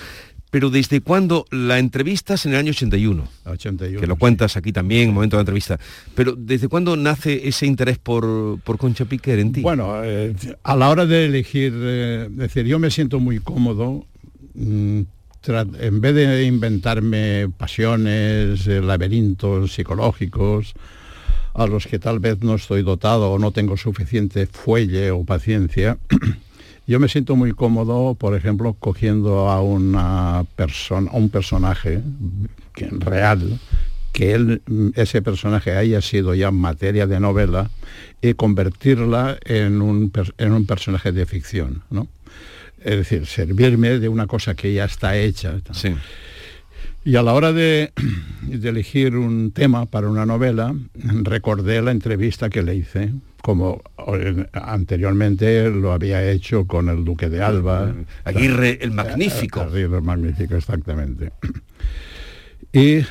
Pero 0.51 0.69
¿desde 0.69 1.01
cuándo 1.01 1.45
la 1.51 1.79
entrevistas 1.79 2.45
en 2.45 2.53
el 2.53 2.59
año 2.59 2.69
81? 2.69 3.27
81. 3.43 3.99
Que 3.99 4.07
lo 4.07 4.15
cuentas 4.15 4.55
aquí 4.55 4.71
también, 4.71 5.09
en 5.09 5.13
momento 5.13 5.35
de 5.35 5.39
la 5.39 5.41
entrevista. 5.41 5.77
Pero 6.15 6.33
¿desde 6.37 6.69
cuándo 6.69 6.95
nace 6.95 7.45
ese 7.45 7.65
interés 7.65 7.97
por, 7.97 8.57
por 8.61 8.77
Concha 8.77 9.03
Piquer 9.03 9.39
en 9.39 9.51
ti? 9.51 9.61
Bueno, 9.61 10.01
eh, 10.01 10.33
a 10.63 10.75
la 10.77 10.87
hora 10.89 11.05
de 11.05 11.25
elegir, 11.25 11.73
es 11.73 12.37
decir, 12.37 12.65
yo 12.65 12.79
me 12.79 12.89
siento 12.89 13.19
muy 13.19 13.39
cómodo, 13.39 14.05
mm, 14.53 15.01
en 15.47 16.01
vez 16.01 16.15
de 16.15 16.43
inventarme 16.43 17.49
pasiones, 17.57 18.67
eh, 18.67 18.81
laberintos 18.81 19.73
psicológicos, 19.73 20.73
a 21.53 21.67
los 21.67 21.87
que 21.87 21.99
tal 21.99 22.19
vez 22.19 22.41
no 22.41 22.55
estoy 22.55 22.83
dotado 22.83 23.31
o 23.31 23.39
no 23.39 23.51
tengo 23.51 23.75
suficiente 23.77 24.45
fuelle 24.47 25.11
o 25.11 25.23
paciencia, 25.23 25.97
yo 26.87 26.99
me 26.99 27.07
siento 27.07 27.35
muy 27.35 27.51
cómodo, 27.53 28.15
por 28.15 28.35
ejemplo, 28.35 28.75
cogiendo 28.79 29.49
a 29.49 29.61
una 29.61 30.45
persona, 30.55 31.11
a 31.11 31.17
un 31.17 31.29
personaje 31.29 32.01
real, 32.75 33.59
que 34.13 34.59
ese 34.95 35.21
personaje 35.21 35.75
haya 35.75 36.01
sido 36.01 36.35
ya 36.35 36.51
materia 36.51 37.07
de 37.07 37.19
novela 37.19 37.69
y 38.21 38.33
convertirla 38.33 39.37
en 39.45 39.81
un, 39.81 40.11
en 40.37 40.51
un 40.51 40.65
personaje 40.65 41.11
de 41.11 41.25
ficción, 41.25 41.83
¿no? 41.89 42.07
Es 42.83 42.97
decir, 42.97 43.25
servirme 43.27 43.99
de 43.99 44.09
una 44.09 44.27
cosa 44.27 44.55
que 44.55 44.73
ya 44.73 44.85
está 44.85 45.17
hecha. 45.17 45.55
Y 47.03 47.15
a 47.15 47.23
la 47.23 47.33
hora 47.33 47.51
de, 47.51 47.91
de 48.43 48.69
elegir 48.69 49.15
un 49.15 49.51
tema 49.51 49.85
para 49.85 50.09
una 50.09 50.25
novela, 50.25 50.75
recordé 50.93 51.81
la 51.81 51.91
entrevista 51.91 52.49
que 52.49 52.61
le 52.61 52.75
hice, 52.75 53.13
como 53.41 53.81
eh, 54.13 54.47
anteriormente 54.53 55.69
lo 55.69 55.93
había 55.93 56.29
hecho 56.29 56.67
con 56.67 56.89
el 56.89 57.03
Duque 57.03 57.29
de 57.29 57.41
Alba. 57.41 57.93
Aguirre 58.23 58.77
el 58.81 58.91
Magnífico. 58.91 59.61
Aguirre 59.61 59.97
el 59.97 60.03
Magnífico, 60.03 60.55
exactamente. 60.55 61.31
Y, 62.71 63.03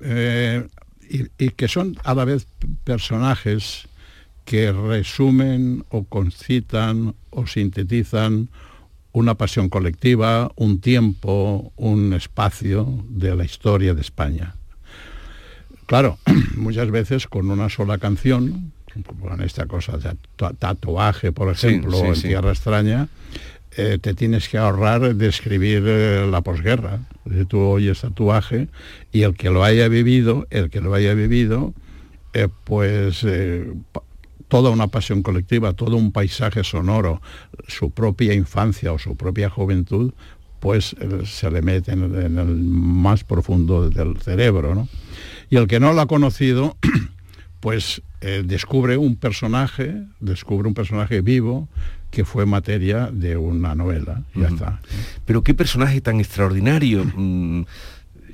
eh, 0.00 0.66
y, 1.08 1.22
y 1.38 1.50
que 1.50 1.68
son 1.68 1.96
a 2.04 2.14
la 2.14 2.24
vez 2.24 2.46
personajes 2.84 3.88
que 4.44 4.72
resumen 4.72 5.84
o 5.90 6.04
concitan 6.04 7.14
o 7.30 7.46
sintetizan 7.46 8.48
una 9.12 9.34
pasión 9.34 9.68
colectiva, 9.68 10.50
un 10.56 10.80
tiempo, 10.80 11.72
un 11.76 12.12
espacio 12.12 13.04
de 13.08 13.34
la 13.34 13.44
historia 13.44 13.94
de 13.94 14.00
España. 14.00 14.54
Claro, 15.86 16.18
muchas 16.56 16.90
veces 16.90 17.26
con 17.26 17.50
una 17.50 17.68
sola 17.68 17.98
canción, 17.98 18.72
como 19.06 19.32
en 19.34 19.40
esta 19.42 19.66
cosa 19.66 19.96
de 19.96 20.10
tatu- 20.36 20.56
tatuaje, 20.58 21.32
por 21.32 21.50
ejemplo, 21.52 21.92
sí, 21.98 22.06
en 22.06 22.16
sí. 22.16 22.28
Tierra 22.28 22.50
Extraña, 22.50 23.08
eh, 23.76 23.98
te 24.00 24.14
tienes 24.14 24.48
que 24.48 24.58
ahorrar 24.58 25.14
de 25.14 25.26
escribir 25.28 25.84
eh, 25.86 26.26
la 26.30 26.40
posguerra. 26.40 27.00
Tú 27.48 27.60
oyes 27.60 28.00
tatuaje 28.00 28.68
y 29.12 29.22
el 29.22 29.34
que 29.36 29.50
lo 29.50 29.62
haya 29.64 29.88
vivido, 29.88 30.46
el 30.50 30.68
que 30.70 30.80
lo 30.80 30.94
haya 30.94 31.14
vivido, 31.14 31.74
eh, 32.34 32.48
pues 32.64 33.24
toda 34.48 34.70
una 34.70 34.86
pasión 34.88 35.22
colectiva, 35.22 35.72
todo 35.74 35.96
un 35.96 36.10
paisaje 36.12 36.64
sonoro, 36.64 37.20
su 37.66 37.90
propia 37.90 38.34
infancia 38.34 38.92
o 38.92 38.98
su 38.98 39.16
propia 39.16 39.50
juventud, 39.50 40.12
pues 40.60 40.96
eh, 41.00 41.22
se 41.24 41.50
le 41.50 41.62
mete 41.62 41.92
en, 41.92 42.02
el- 42.04 42.22
en 42.24 42.38
el 42.38 42.46
más 42.56 43.22
profundo 43.24 43.88
del 43.88 44.16
cerebro, 44.20 44.74
¿no? 44.74 44.88
Y 45.50 45.56
el 45.56 45.66
que 45.68 45.78
no 45.80 45.92
lo 45.92 46.00
ha 46.00 46.06
conocido, 46.06 46.76
pues 47.60 48.02
eh, 48.20 48.42
descubre 48.44 48.96
un 48.96 49.16
personaje, 49.16 50.02
descubre 50.20 50.66
un 50.68 50.74
personaje 50.74 51.20
vivo 51.20 51.68
que 52.10 52.24
fue 52.24 52.46
materia 52.46 53.10
de 53.12 53.36
una 53.36 53.74
novela. 53.74 54.22
Ya 54.34 54.48
está. 54.48 54.80
Pero 55.26 55.42
qué 55.42 55.54
personaje 55.54 56.00
tan 56.00 56.18
extraordinario. 56.20 57.04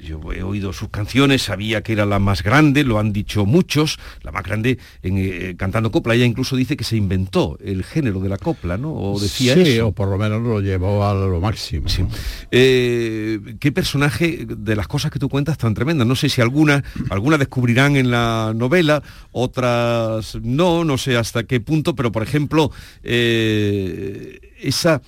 Yo 0.05 0.21
he 0.33 0.43
oído 0.43 0.73
sus 0.73 0.91
canciones, 0.91 1.43
sabía 1.43 1.83
que 1.83 1.93
era 1.93 2.05
la 2.05 2.19
más 2.19 2.43
grande, 2.43 2.85
lo 2.85 2.99
han 2.99 3.13
dicho 3.13 3.47
muchos, 3.47 3.99
la 4.23 4.33
más 4.33 4.45
grande 4.45 4.79
en, 5.03 5.17
eh, 5.19 5.55
cantando 5.57 5.91
copla. 5.91 6.15
Ella 6.15 6.27
incluso 6.27 6.57
dice 6.57 6.77
que 6.77 6.85
se 6.85 6.97
inventó 6.97 7.59
el 7.65 7.85
género 7.85 8.21
de 8.21 8.29
la 8.29 8.39
copla, 8.39 8.77
¿no? 8.77 8.93
O 8.93 9.19
decía 9.19 9.55
sí, 9.55 9.63
eso. 9.63 9.89
o 9.89 9.93
por 9.93 10.09
lo 10.09 10.19
menos 10.19 10.43
lo 10.43 10.61
llevó 10.61 11.07
a 11.07 11.15
lo 11.15 11.41
máximo. 11.41 11.87
¿no? 11.99 12.09
Eh, 12.51 13.57
¿Qué 13.59 13.73
personaje 13.73 14.47
de 14.47 14.77
las 14.77 14.87
cosas 14.87 15.11
que 15.11 15.19
tú 15.19 15.29
cuentas 15.29 15.59
tan 15.59 15.75
tremendas? 15.75 16.07
No 16.07 16.17
sé 16.17 16.29
si 16.29 16.41
algunas 16.41 16.83
algunas 17.11 17.39
descubrirán 17.39 17.97
en 17.97 18.11
la 18.11 18.53
novela, 18.55 19.03
otras 19.33 20.37
no, 20.43 20.85
no 20.85 20.99
sé 20.99 21.17
hasta 21.17 21.45
qué 21.45 21.61
punto, 21.61 21.95
pero 21.95 22.13
por 22.13 22.23
ejemplo, 22.23 22.71
eh, 23.03 24.41
esa, 24.61 25.03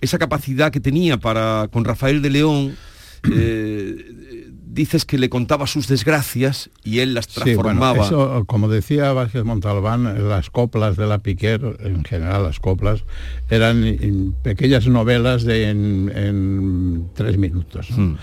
esa 0.00 0.18
capacidad 0.18 0.70
que 0.70 0.80
tenía 0.80 1.16
para 1.18 1.68
con 1.72 1.84
Rafael 1.84 2.22
de 2.22 2.30
León, 2.30 2.76
eh, 3.30 4.48
dices 4.64 5.04
que 5.04 5.18
le 5.18 5.28
contaba 5.28 5.66
sus 5.66 5.86
desgracias 5.86 6.70
y 6.82 7.00
él 7.00 7.14
las 7.14 7.26
Sí, 7.26 7.40
bueno, 7.54 7.62
transformaba. 7.62 8.06
eso, 8.06 8.44
como 8.46 8.68
decía 8.68 9.12
Vázquez 9.12 9.44
Montalbán, 9.44 10.28
las 10.28 10.50
coplas 10.50 10.96
de 10.96 11.06
la 11.06 11.18
Piquer, 11.18 11.76
en 11.80 12.04
general 12.04 12.42
las 12.44 12.58
coplas, 12.58 13.04
eran 13.50 14.34
pequeñas 14.42 14.86
novelas 14.86 15.44
de 15.44 15.68
en, 15.68 16.10
en 16.14 17.08
tres 17.14 17.36
minutos. 17.36 17.90
¿no? 17.90 18.16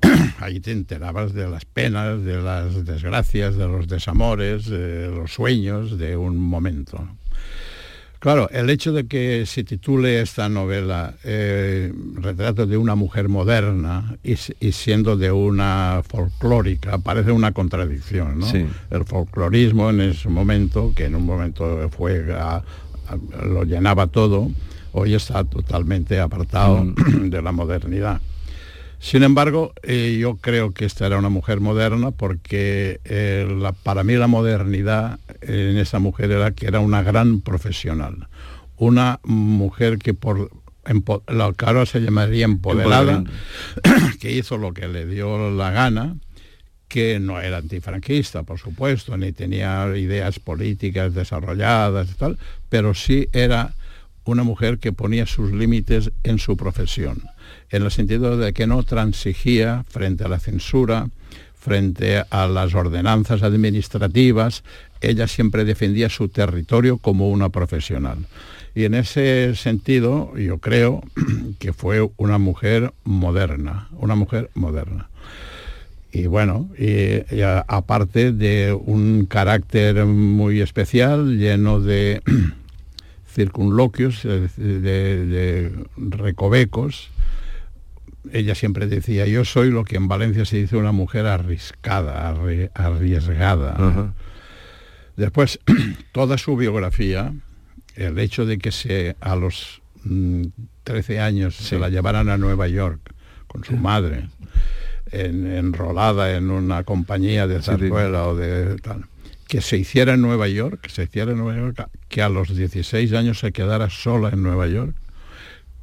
Ahí 0.40 0.60
te 0.60 0.72
enterabas 0.72 1.32
de 1.32 1.48
las 1.48 1.64
penas, 1.64 2.22
de 2.24 2.42
las 2.42 2.84
desgracias, 2.84 3.56
de 3.56 3.68
los 3.68 3.86
desamores, 3.86 4.66
de 4.66 5.08
los 5.08 5.32
sueños 5.32 5.96
de 5.98 6.16
un 6.16 6.38
momento. 6.38 6.98
¿no? 6.98 7.23
Claro, 8.24 8.48
el 8.52 8.70
hecho 8.70 8.94
de 8.94 9.06
que 9.06 9.44
se 9.44 9.64
titule 9.64 10.22
esta 10.22 10.48
novela 10.48 11.12
eh, 11.24 11.92
Retrato 12.14 12.66
de 12.66 12.78
una 12.78 12.94
mujer 12.94 13.28
moderna 13.28 14.16
y, 14.22 14.36
siendo 14.72 15.18
de 15.18 15.30
una 15.30 16.00
folclórica, 16.08 16.96
parece 16.96 17.32
una 17.32 17.52
contradicción, 17.52 18.38
¿no? 18.38 18.46
El 18.90 19.04
folclorismo 19.04 19.90
en 19.90 20.00
ese 20.00 20.30
momento, 20.30 20.94
que 20.96 21.04
en 21.04 21.16
un 21.16 21.26
momento 21.26 21.90
fue 21.90 22.24
lo 23.42 23.64
llenaba 23.64 24.06
todo, 24.06 24.50
hoy 24.92 25.12
está 25.12 25.44
totalmente 25.44 26.18
apartado 26.18 26.82
mm. 26.82 27.28
de 27.28 27.42
la 27.42 27.52
modernidad. 27.52 28.22
Sin 29.04 29.22
embargo, 29.22 29.74
eh, 29.82 30.16
yo 30.18 30.36
creo 30.36 30.72
que 30.72 30.86
esta 30.86 31.04
era 31.04 31.18
una 31.18 31.28
mujer 31.28 31.60
moderna 31.60 32.10
porque 32.10 33.02
eh, 33.04 33.46
para 33.82 34.02
mí 34.02 34.14
la 34.14 34.28
modernidad 34.28 35.20
en 35.42 35.76
esa 35.76 35.98
mujer 35.98 36.30
era 36.30 36.52
que 36.52 36.66
era 36.66 36.80
una 36.80 37.02
gran 37.02 37.42
profesional. 37.42 38.28
Una 38.78 39.20
mujer 39.24 39.98
que 39.98 40.14
por 40.14 40.50
lo 41.28 41.52
que 41.52 41.64
ahora 41.66 41.84
se 41.84 42.00
llamaría 42.00 42.46
empoderada, 42.46 43.24
que 44.20 44.32
hizo 44.32 44.56
lo 44.56 44.72
que 44.72 44.88
le 44.88 45.04
dio 45.04 45.50
la 45.50 45.70
gana, 45.70 46.16
que 46.88 47.20
no 47.20 47.42
era 47.42 47.58
antifranquista, 47.58 48.44
por 48.44 48.58
supuesto, 48.58 49.18
ni 49.18 49.32
tenía 49.32 49.86
ideas 49.98 50.38
políticas 50.38 51.12
desarrolladas 51.12 52.10
y 52.10 52.14
tal, 52.14 52.38
pero 52.70 52.94
sí 52.94 53.28
era 53.34 53.74
una 54.24 54.44
mujer 54.44 54.78
que 54.78 54.94
ponía 54.94 55.26
sus 55.26 55.52
límites 55.52 56.10
en 56.22 56.38
su 56.38 56.56
profesión 56.56 57.33
en 57.70 57.82
el 57.82 57.90
sentido 57.90 58.36
de 58.36 58.52
que 58.52 58.66
no 58.66 58.82
transigía 58.82 59.84
frente 59.88 60.24
a 60.24 60.28
la 60.28 60.38
censura, 60.38 61.08
frente 61.64 62.22
a 62.28 62.46
las 62.46 62.74
ordenanzas 62.74 63.42
administrativas, 63.42 64.62
ella 65.00 65.26
siempre 65.26 65.64
defendía 65.64 66.08
su 66.08 66.28
territorio 66.28 66.98
como 66.98 67.30
una 67.30 67.48
profesional. 67.48 68.18
Y 68.74 68.84
en 68.84 68.94
ese 68.94 69.54
sentido, 69.54 70.36
yo 70.36 70.58
creo 70.58 71.02
que 71.58 71.72
fue 71.72 72.08
una 72.16 72.38
mujer 72.38 72.92
moderna, 73.04 73.88
una 73.92 74.14
mujer 74.14 74.50
moderna. 74.54 75.08
Y 76.12 76.26
bueno, 76.26 76.68
aparte 77.66 78.30
de 78.30 78.72
un 78.72 79.26
carácter 79.26 80.04
muy 80.04 80.60
especial, 80.60 81.38
lleno 81.38 81.80
de 81.80 82.22
circunloquios, 83.34 84.22
de 84.22 85.72
recovecos, 85.96 87.10
ella 88.32 88.54
siempre 88.54 88.86
decía, 88.86 89.26
yo 89.26 89.44
soy 89.44 89.70
lo 89.70 89.84
que 89.84 89.96
en 89.96 90.08
Valencia 90.08 90.44
se 90.44 90.58
dice 90.58 90.76
una 90.76 90.92
mujer 90.92 91.26
arriscada, 91.26 92.28
arriesgada. 92.74 94.12
Después, 95.16 95.60
toda 96.12 96.38
su 96.38 96.56
biografía, 96.56 97.32
el 97.94 98.18
hecho 98.18 98.46
de 98.46 98.58
que 98.58 98.72
se, 98.72 99.16
a 99.20 99.36
los 99.36 99.82
13 100.84 101.14
mm, 101.14 101.20
años 101.20 101.54
se 101.54 101.78
la 101.78 101.88
llevaran 101.88 102.28
a 102.28 102.38
Nueva 102.38 102.68
York 102.68 103.14
con 103.46 103.64
su 103.64 103.76
madre, 103.76 104.28
enrolada 105.12 106.34
en 106.34 106.50
una 106.50 106.82
compañía 106.82 107.46
de 107.46 107.62
zarzuela 107.62 108.26
o 108.26 108.34
de 108.34 108.76
tal, 108.78 109.04
que 109.46 109.60
se 109.60 109.76
hiciera 109.76 110.14
en 110.14 110.22
Nueva 110.22 110.48
York, 110.48 110.80
que 110.80 110.90
se 110.90 111.04
hiciera 111.04 111.32
en 111.32 111.38
Nueva 111.38 111.60
York, 111.60 111.88
que 112.08 112.22
a 112.22 112.28
los 112.28 112.54
16 112.56 113.12
años 113.12 113.38
se 113.38 113.52
quedara 113.52 113.90
sola 113.90 114.30
en 114.30 114.42
Nueva 114.42 114.66
York, 114.66 114.96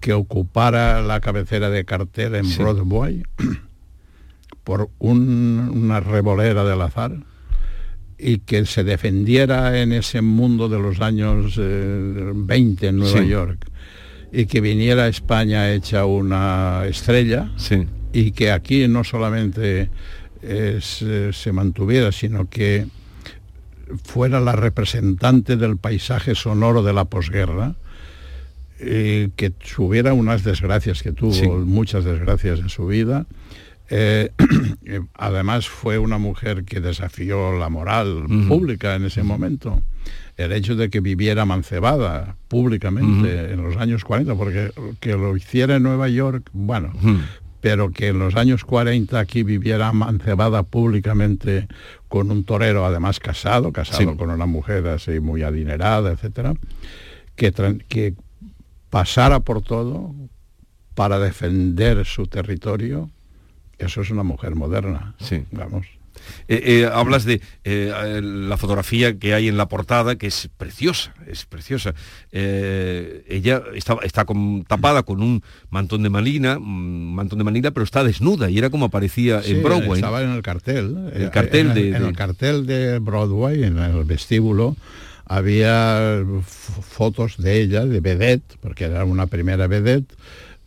que 0.01 0.13
ocupara 0.13 1.01
la 1.01 1.21
cabecera 1.21 1.69
de 1.69 1.85
cartel 1.85 2.35
en 2.35 2.57
Broadway 2.57 3.23
por 4.65 4.89
una 4.99 5.99
revolera 6.01 6.65
del 6.65 6.81
azar 6.81 7.13
y 8.17 8.39
que 8.39 8.65
se 8.65 8.83
defendiera 8.83 9.81
en 9.81 9.93
ese 9.93 10.21
mundo 10.21 10.67
de 10.69 10.79
los 10.79 10.99
años 10.99 11.55
20 11.55 12.85
eh, 12.85 12.89
en 12.89 12.97
Nueva 12.97 13.23
York 13.23 13.65
y 14.31 14.45
que 14.45 14.61
viniera 14.61 15.03
a 15.03 15.07
España 15.07 15.71
hecha 15.71 16.05
una 16.05 16.83
estrella 16.85 17.51
y 18.13 18.31
que 18.31 18.51
aquí 18.51 18.87
no 18.87 19.03
solamente 19.03 19.89
eh, 20.41 20.79
se 20.81 21.51
mantuviera, 21.51 22.11
sino 22.11 22.49
que 22.49 22.87
fuera 24.03 24.39
la 24.39 24.53
representante 24.53 25.57
del 25.57 25.77
paisaje 25.77 26.35
sonoro 26.35 26.83
de 26.83 26.93
la 26.93 27.05
posguerra, 27.05 27.75
eh, 28.83 29.29
que 29.35 29.51
tuviera 29.51 30.13
unas 30.13 30.43
desgracias 30.43 31.03
que 31.03 31.11
tuvo, 31.11 31.59
muchas 31.59 32.03
desgracias 32.03 32.59
en 32.59 32.69
su 32.69 32.87
vida. 32.87 33.27
Eh, 33.91 34.31
eh, 34.85 35.01
además 35.13 35.67
fue 35.69 35.99
una 35.99 36.17
mujer 36.17 36.63
que 36.63 36.79
desafió 36.79 37.51
la 37.59 37.69
moral 37.69 38.25
pública 38.47 38.95
en 38.95 39.05
ese 39.05 39.21
momento. 39.21 39.83
El 40.35 40.51
hecho 40.51 40.75
de 40.75 40.89
que 40.89 40.99
viviera 40.99 41.45
mancebada 41.45 42.37
públicamente 42.47 43.51
en 43.51 43.61
los 43.61 43.77
años 43.77 44.03
40, 44.03 44.33
porque 44.33 44.71
que 44.99 45.11
lo 45.11 45.37
hiciera 45.37 45.75
en 45.75 45.83
Nueva 45.83 46.09
York, 46.09 46.49
bueno, 46.51 46.91
pero 47.59 47.91
que 47.91 48.07
en 48.07 48.17
los 48.17 48.35
años 48.35 48.65
40 48.65 49.19
aquí 49.19 49.43
viviera 49.43 49.91
mancebada 49.91 50.63
públicamente 50.63 51.67
con 52.07 52.31
un 52.31 52.45
torero 52.45 52.83
además 52.85 53.19
casado, 53.19 53.71
casado 53.71 54.17
con 54.17 54.31
una 54.31 54.47
mujer 54.47 54.87
así 54.87 55.19
muy 55.19 55.43
adinerada, 55.43 56.11
etcétera, 56.11 56.55
que, 57.35 57.53
que 57.87 58.15
pasara 58.91 59.39
por 59.39 59.63
todo 59.63 60.13
para 60.93 61.17
defender 61.17 62.05
su 62.05 62.27
territorio, 62.27 63.09
eso 63.79 64.01
es 64.01 64.11
una 64.11 64.21
mujer 64.21 64.53
moderna. 64.53 65.15
Sí. 65.19 65.45
Vamos. 65.51 65.87
Eh, 66.47 66.61
eh, 66.63 66.89
hablas 66.91 67.23
de 67.23 67.41
eh, 67.63 68.21
la 68.21 68.57
fotografía 68.57 69.17
que 69.17 69.33
hay 69.33 69.47
en 69.47 69.57
la 69.57 69.67
portada, 69.67 70.17
que 70.17 70.27
es 70.27 70.49
preciosa, 70.57 71.15
es 71.25 71.45
preciosa. 71.45 71.95
ella 72.31 73.63
está, 73.73 73.97
está 74.03 74.25
tapada 74.67 75.03
con 75.03 75.23
un 75.23 75.41
mantón 75.69 76.03
de 76.03 76.09
malina, 76.09 76.57
un 76.57 77.15
mantón 77.15 77.39
de 77.39 77.45
malina, 77.45 77.71
pero 77.71 77.85
está 77.85 78.03
desnuda 78.03 78.49
y 78.49 78.57
era 78.57 78.69
como 78.69 78.85
aparecía 78.85 79.41
en 79.43 79.63
Broadway. 79.63 79.99
Estaba 79.99 80.21
en 80.21 80.31
el 80.31 80.41
cartel. 80.41 81.11
El 81.13 81.31
cartel 81.31 81.73
de, 81.73 81.89
en 81.95 82.03
el 82.03 82.15
cartel 82.15 82.65
de 82.67 82.99
Broadway, 82.99 83.63
en 83.63 83.79
el 83.79 84.03
vestíbulo 84.03 84.75
había 85.31 86.25
fotos 86.41 87.37
de 87.37 87.61
ella, 87.61 87.85
de 87.85 88.01
vedette, 88.01 88.57
porque 88.59 88.83
era 88.85 89.05
una 89.05 89.27
primera 89.27 89.65
vedette, 89.67 90.13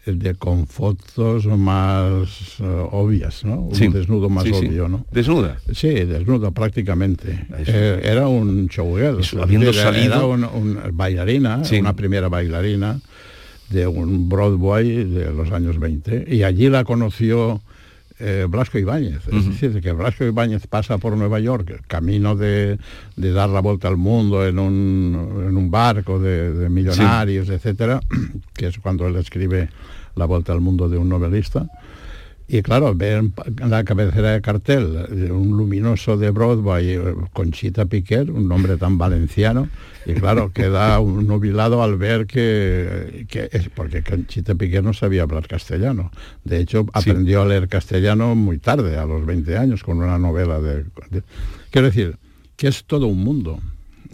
de, 0.06 0.34
con 0.34 0.66
fotos 0.66 1.46
más 1.46 2.58
eh, 2.60 2.88
obvias, 2.90 3.44
¿no? 3.44 3.60
Un 3.60 3.92
desnudo 3.92 4.30
más 4.30 4.46
obvio, 4.46 4.88
¿no? 4.88 5.04
¿Desnuda? 5.10 5.58
Sí, 5.72 5.88
desnuda 5.88 6.50
prácticamente. 6.50 7.46
Eh, 7.66 8.00
era 8.04 8.26
un 8.26 8.66
showgirl. 8.68 9.20
Habiendo 9.42 9.72
salido... 9.74 10.34
Era 10.34 10.48
una 10.48 10.84
bailarina, 10.90 11.62
una 11.78 11.94
primera 11.94 12.28
bailarina 12.28 13.00
de 13.68 13.86
un 13.86 14.30
Broadway 14.30 15.04
de 15.04 15.30
los 15.30 15.52
años 15.52 15.78
20. 15.78 16.24
Y 16.28 16.42
allí 16.42 16.70
la 16.70 16.84
conoció 16.84 17.60
eh, 18.24 18.46
Blasco 18.48 18.78
Ibáñez. 18.78 19.28
Es 19.28 19.46
decir, 19.46 19.80
que 19.82 19.92
Blasco 19.92 20.24
Ibáñez 20.24 20.66
pasa 20.66 20.96
por 20.96 21.16
Nueva 21.16 21.40
York, 21.40 21.82
camino 21.86 22.34
de, 22.34 22.78
dar 23.16 23.50
la 23.50 23.60
vuelta 23.60 23.88
al 23.88 23.98
mundo 23.98 24.46
en 24.46 24.58
un, 24.58 25.70
barco 25.70 26.18
de, 26.18 26.68
millonarios, 26.70 27.50
etcétera, 27.50 28.00
que 28.54 28.68
es 28.68 28.78
cuando 28.78 29.06
él 29.06 29.16
escribe 29.16 29.68
La 30.16 30.24
vuelta 30.24 30.52
al 30.52 30.60
mundo 30.60 30.88
de 30.88 30.96
un 30.96 31.08
novelista 31.08 31.66
y 32.46 32.62
claro, 32.62 32.94
ver 32.94 33.24
en 33.60 33.70
la 33.70 33.84
cabecera 33.84 34.32
de 34.32 34.42
cartel 34.42 35.30
un 35.30 35.56
luminoso 35.56 36.16
de 36.16 36.30
Broadway, 36.30 36.98
Conchita 37.32 37.86
Piquer, 37.86 38.30
un 38.30 38.48
nombre 38.48 38.76
tan 38.76 38.98
valenciano, 38.98 39.68
y 40.04 40.12
claro, 40.12 40.50
queda 40.54 41.00
un 41.00 41.26
nubilado 41.26 41.82
al 41.82 41.96
ver 41.96 42.26
que, 42.26 43.26
es 43.50 43.68
porque 43.70 44.02
Conchita 44.02 44.54
Piquer 44.54 44.84
no 44.84 44.92
sabía 44.92 45.22
hablar 45.22 45.46
castellano. 45.46 46.10
De 46.44 46.58
hecho, 46.58 46.84
aprendió 46.92 47.42
a 47.42 47.46
leer 47.46 47.68
castellano 47.68 48.34
muy 48.34 48.58
tarde, 48.58 48.98
a 48.98 49.06
los 49.06 49.24
20 49.24 49.56
años, 49.56 49.82
con 49.82 49.98
una 49.98 50.18
novela 50.18 50.60
de 50.60 50.84
quiero 51.70 51.86
decir, 51.86 52.18
que 52.56 52.68
es 52.68 52.84
todo 52.84 53.06
un 53.06 53.24
mundo 53.24 53.58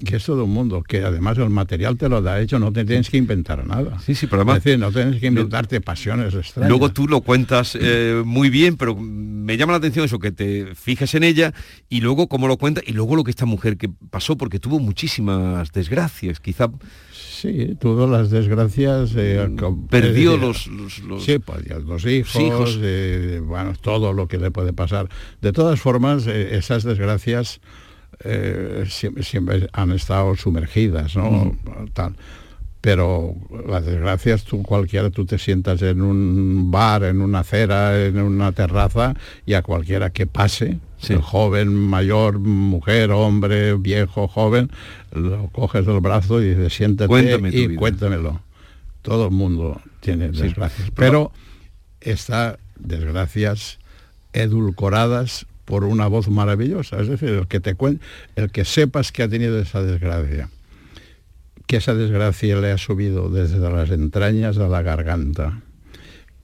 que 0.05 0.17
es 0.17 0.25
todo 0.25 0.45
un 0.45 0.51
mundo, 0.51 0.83
que 0.83 1.03
además 1.03 1.39
el 1.39 1.51
material 1.51 1.97
te 1.97 2.09
lo 2.09 2.23
da 2.23 2.41
hecho, 2.41 2.59
no 2.59 2.73
te 2.73 2.85
tienes 2.85 3.11
que 3.11 3.17
inventar 3.17 3.67
nada. 3.67 3.99
Sí, 4.01 4.15
sí, 4.15 4.27
pero 4.27 4.43
además... 4.43 4.59
Es 4.59 4.65
decir, 4.65 4.79
no 4.79 4.93
tienes 4.93 5.21
que 5.21 5.27
inventarte 5.27 5.81
pasiones 5.81 6.35
extrañas. 6.35 6.69
Luego 6.69 6.91
tú 6.91 7.07
lo 7.09 7.21
cuentas 7.21 7.77
eh, 7.81 8.23
muy 8.25 8.51
bien, 8.51 8.77
pero 8.77 8.97
me 8.97 9.57
llama 9.57 9.73
la 9.73 9.79
atención 9.79 10.05
eso, 10.05 10.19
que 10.19 10.33
te 10.33 10.75
fijas 10.75 11.15
en 11.15 11.25
ella 11.25 11.53
y 11.89 12.01
luego 12.01 12.29
cómo 12.29 12.49
lo 12.49 12.57
cuenta 12.57 12.81
y 12.87 12.93
luego 12.93 13.17
lo 13.17 13.25
que 13.25 13.31
esta 13.31 13.47
mujer 13.47 13.77
que 13.77 13.89
pasó, 13.89 14.37
porque 14.37 14.59
tuvo 14.59 14.79
muchísimas 14.79 15.73
desgracias, 15.73 16.41
quizá... 16.41 16.71
Sí, 17.13 17.75
tuvo 17.81 18.07
las 18.07 18.29
desgracias. 18.29 19.13
Eh, 19.17 19.49
mm, 19.49 19.87
Perdió 19.87 20.37
los, 20.37 20.67
los, 20.67 21.25
Sí, 21.25 21.39
pues, 21.39 21.65
los 21.87 22.05
hijos, 22.05 22.79
eh, 22.83 23.41
bueno, 23.43 23.73
todo 23.81 24.13
lo 24.13 24.29
que 24.29 24.37
le 24.37 24.51
puede 24.51 24.75
pasar. 24.75 25.09
De 25.41 25.51
todas 25.51 25.81
formas, 25.81 26.27
esas 26.27 26.85
desgracias 26.85 27.63
eh, 28.25 28.85
siempre, 28.89 29.69
han 29.73 29.93
estado 29.93 30.37
sumergidas, 30.37 31.17
¿no? 31.17 31.57
Tal. 31.93 32.15
Pero 32.81 33.35
las 33.69 33.85
desgracias, 33.85 34.45
tú 34.45 34.63
cualquiera, 34.63 35.11
tú 35.11 35.27
te 35.27 35.39
sientas 35.39 35.83
en 35.83 36.01
un 36.01 36.71
bar, 36.71 37.05
en 37.05 37.21
una 37.21 37.41
acera, 37.41 38.07
en 38.07 38.19
una 38.19 38.53
terraza, 38.53 39.15
y 39.45 39.53
a 39.53 39.63
cualquiera 39.63 40.11
que 40.11 40.27
pase, 40.27 40.79
El 41.09 41.21
joven, 41.21 41.75
mayor, 41.75 42.39
mujer, 42.39 43.11
hombre, 43.11 43.75
viejo, 43.75 44.29
joven, 44.29 44.71
lo 45.13 45.49
coges 45.49 45.87
del 45.87 46.01
brazo 46.01 46.43
y 46.43 46.51
dices, 46.51 46.75
siéntate 46.75 47.09
Cuéntame 47.09 47.49
y 47.51 47.69
vida". 47.69 47.79
cuéntamelo. 47.79 48.41
Todo 49.03 49.27
el 49.27 49.31
mundo 49.31 49.81
tiene 50.01 50.31
desgracias, 50.31 50.91
pero 50.95 51.33
está 52.01 52.59
desgracias 52.79 53.79
edulcoradas 54.33 55.47
por 55.71 55.85
una 55.85 56.09
voz 56.09 56.29
maravillosa. 56.29 57.01
Es 57.01 57.09
decir, 57.09 57.29
el 57.31 57.47
que 57.47 57.61
te 57.61 57.77
cuen- 57.77 58.01
el 58.37 58.51
que 58.51 58.65
sepas 58.65 59.13
que 59.13 59.23
ha 59.23 59.29
tenido 59.29 59.59
esa 59.61 59.83
desgracia, 59.83 60.51
que 61.67 61.77
esa 61.77 61.95
desgracia 61.95 62.57
le 62.57 62.73
ha 62.73 62.79
subido 62.79 63.31
desde 63.31 63.59
las 63.71 63.89
entrañas 63.91 64.59
a 64.59 64.67
la 64.69 64.83
garganta, 64.83 65.61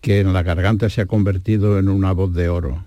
que 0.01 0.20
en 0.20 0.33
la 0.33 0.45
garganta 0.45 0.89
se 0.89 1.01
ha 1.01 1.07
convertido 1.07 1.79
en 1.81 1.89
una 1.89 2.12
voz 2.12 2.33
de 2.33 2.49
oro 2.49 2.85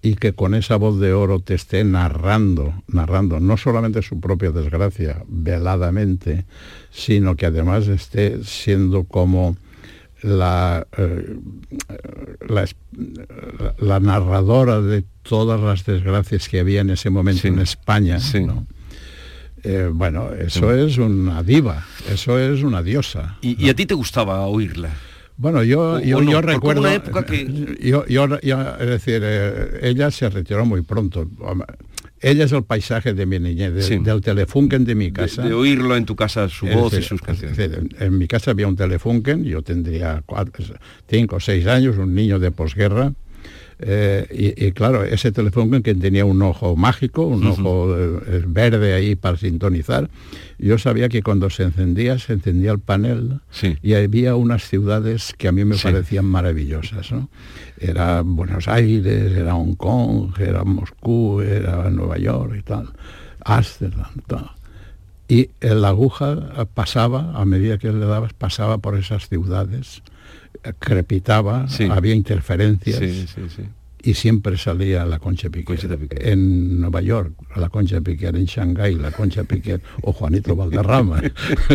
y 0.00 0.14
que 0.14 0.32
con 0.32 0.54
esa 0.54 0.76
voz 0.76 1.00
de 1.00 1.12
oro 1.12 1.40
te 1.40 1.54
esté 1.54 1.82
narrando, 1.84 2.72
narrando 2.86 3.40
no 3.40 3.56
solamente 3.56 4.02
su 4.02 4.20
propia 4.20 4.52
desgracia 4.52 5.24
veladamente, 5.28 6.44
sino 6.92 7.34
que 7.34 7.46
además 7.46 7.88
esté 7.88 8.42
siendo 8.44 9.04
como 9.04 9.56
la, 10.22 10.86
eh, 10.96 11.36
la, 12.48 12.62
es- 12.62 12.76
la 13.78 13.98
narradora 13.98 14.80
de 14.80 15.04
todas 15.22 15.60
las 15.60 15.84
desgracias 15.84 16.48
que 16.48 16.60
había 16.60 16.80
en 16.80 16.90
ese 16.90 17.10
momento 17.10 17.46
en 17.48 17.58
España. 17.60 18.18
¿no? 18.46 18.66
Eh, 19.64 19.88
bueno, 19.92 20.30
eso 20.34 20.74
es 20.74 20.98
una 20.98 21.42
diva, 21.42 21.84
eso 22.12 22.38
es 22.38 22.62
una 22.62 22.82
diosa. 22.82 23.38
¿Y, 23.42 23.64
y 23.64 23.70
a 23.70 23.74
ti 23.74 23.86
te 23.86 23.94
gustaba 23.94 24.40
oírla? 24.46 24.90
Bueno, 25.36 25.62
yo, 25.62 25.94
O- 25.94 26.00
yo, 26.00 26.18
o 26.18 26.22
no, 26.22 26.30
yo 26.32 26.40
recuerdo... 26.42 26.80
una 26.82 26.94
época 26.94 27.24
que- 27.24 27.76
Yo, 27.80 28.04
yo- 28.06 28.40
yo- 28.40 28.76
es 28.80 28.86
decir, 28.88 29.20
eh, 29.24 29.78
ella 29.82 30.10
se 30.10 30.28
retiró 30.28 30.66
muy 30.66 30.82
pronto. 30.82 31.28
Ella 32.20 32.44
es 32.44 32.52
el 32.52 32.62
paisaje 32.64 33.14
de 33.14 33.24
mi 33.26 33.38
niñez, 33.40 33.72
de- 33.72 33.82
Sí. 33.82 33.98
del 33.98 34.20
telefunken 34.20 34.84
de 34.84 34.94
mi 34.94 35.10
casa. 35.12 35.42
de 35.42 35.54
oírlo 35.54 35.96
en 35.96 36.04
tu 36.06 36.14
casa, 36.16 36.48
su 36.48 36.66
Es 36.66 36.74
voz 36.76 36.92
y 36.98 37.02
sus 37.02 37.20
canciones. 37.20 37.56
decir, 37.56 37.78
en, 37.98 38.04
en 38.06 38.18
mi 38.18 38.28
casa 38.28 38.50
había 38.52 38.68
un 38.68 38.76
telefunken, 38.76 39.42
yo 39.44 39.62
tendría 39.62 40.22
cuatro, 40.26 40.64
cinco 41.08 41.36
o 41.36 41.40
seis 41.40 41.66
años, 41.66 41.96
un 41.98 42.14
niño 42.14 42.38
de 42.38 42.50
posguerra. 42.50 43.12
Eh, 43.84 44.26
y, 44.56 44.66
y 44.66 44.72
claro, 44.72 45.04
ese 45.04 45.32
telefunken 45.32 45.82
que 45.82 45.94
tenía 45.94 46.24
un 46.24 46.40
ojo 46.42 46.76
mágico, 46.76 47.26
un 47.26 47.46
ojo 47.46 47.96
eh, 47.96 48.42
verde 48.46 48.94
ahí 48.94 49.14
para 49.16 49.36
sintonizar, 49.36 50.08
yo 50.58 50.78
sabía 50.78 51.08
que 51.08 51.22
cuando 51.22 51.50
se 51.50 51.64
encendía, 51.64 52.18
se 52.18 52.32
encendía 52.34 52.72
el 52.72 52.78
panel 52.78 53.40
y 53.82 53.94
había 53.94 54.36
unas 54.36 54.68
ciudades 54.68 55.34
que 55.36 55.48
a 55.48 55.52
mí 55.52 55.64
me 55.64 55.76
Sí. 55.76 55.82
parecían 55.84 56.24
maravillosas. 56.26 57.10
¿no? 57.12 57.28
Era 57.78 58.22
Buenos 58.22 58.68
Aires, 58.68 59.32
era 59.36 59.54
Hong 59.54 59.74
Kong, 59.74 60.32
era 60.38 60.62
Moscú, 60.64 61.40
era 61.40 61.90
Nueva 61.90 62.18
York 62.18 62.54
y 62.58 62.62
tal, 62.62 62.88
Ámsterdam, 63.44 64.10
tal 64.26 64.50
y 65.28 65.48
eh, 65.62 65.74
la 65.74 65.88
aguja 65.88 66.66
pasaba, 66.74 67.32
a 67.40 67.44
medida 67.46 67.78
que 67.78 67.90
le 67.90 68.04
dabas, 68.04 68.34
pasaba 68.34 68.78
por 68.78 68.98
esas 68.98 69.28
ciudades, 69.30 70.02
crepitaba, 70.78 71.66
había 71.90 72.14
interferencias. 72.14 72.98
Sí, 72.98 73.26
sí, 73.26 73.42
sí. 73.54 73.62
Y 74.04 74.14
siempre 74.14 74.58
salía 74.58 75.06
la 75.06 75.20
Concha 75.20 75.48
Piquer. 75.48 75.78
En 76.10 76.80
Nueva 76.80 77.00
York, 77.02 77.34
la 77.54 77.68
Concha 77.68 78.00
Piquer, 78.00 78.34
en 78.34 78.46
Shanghái, 78.46 78.96
la 78.96 79.12
Concha 79.12 79.44
Piquer, 79.44 79.80
o 80.02 80.12
Juanito 80.12 80.56
Valderrama. 80.56 81.22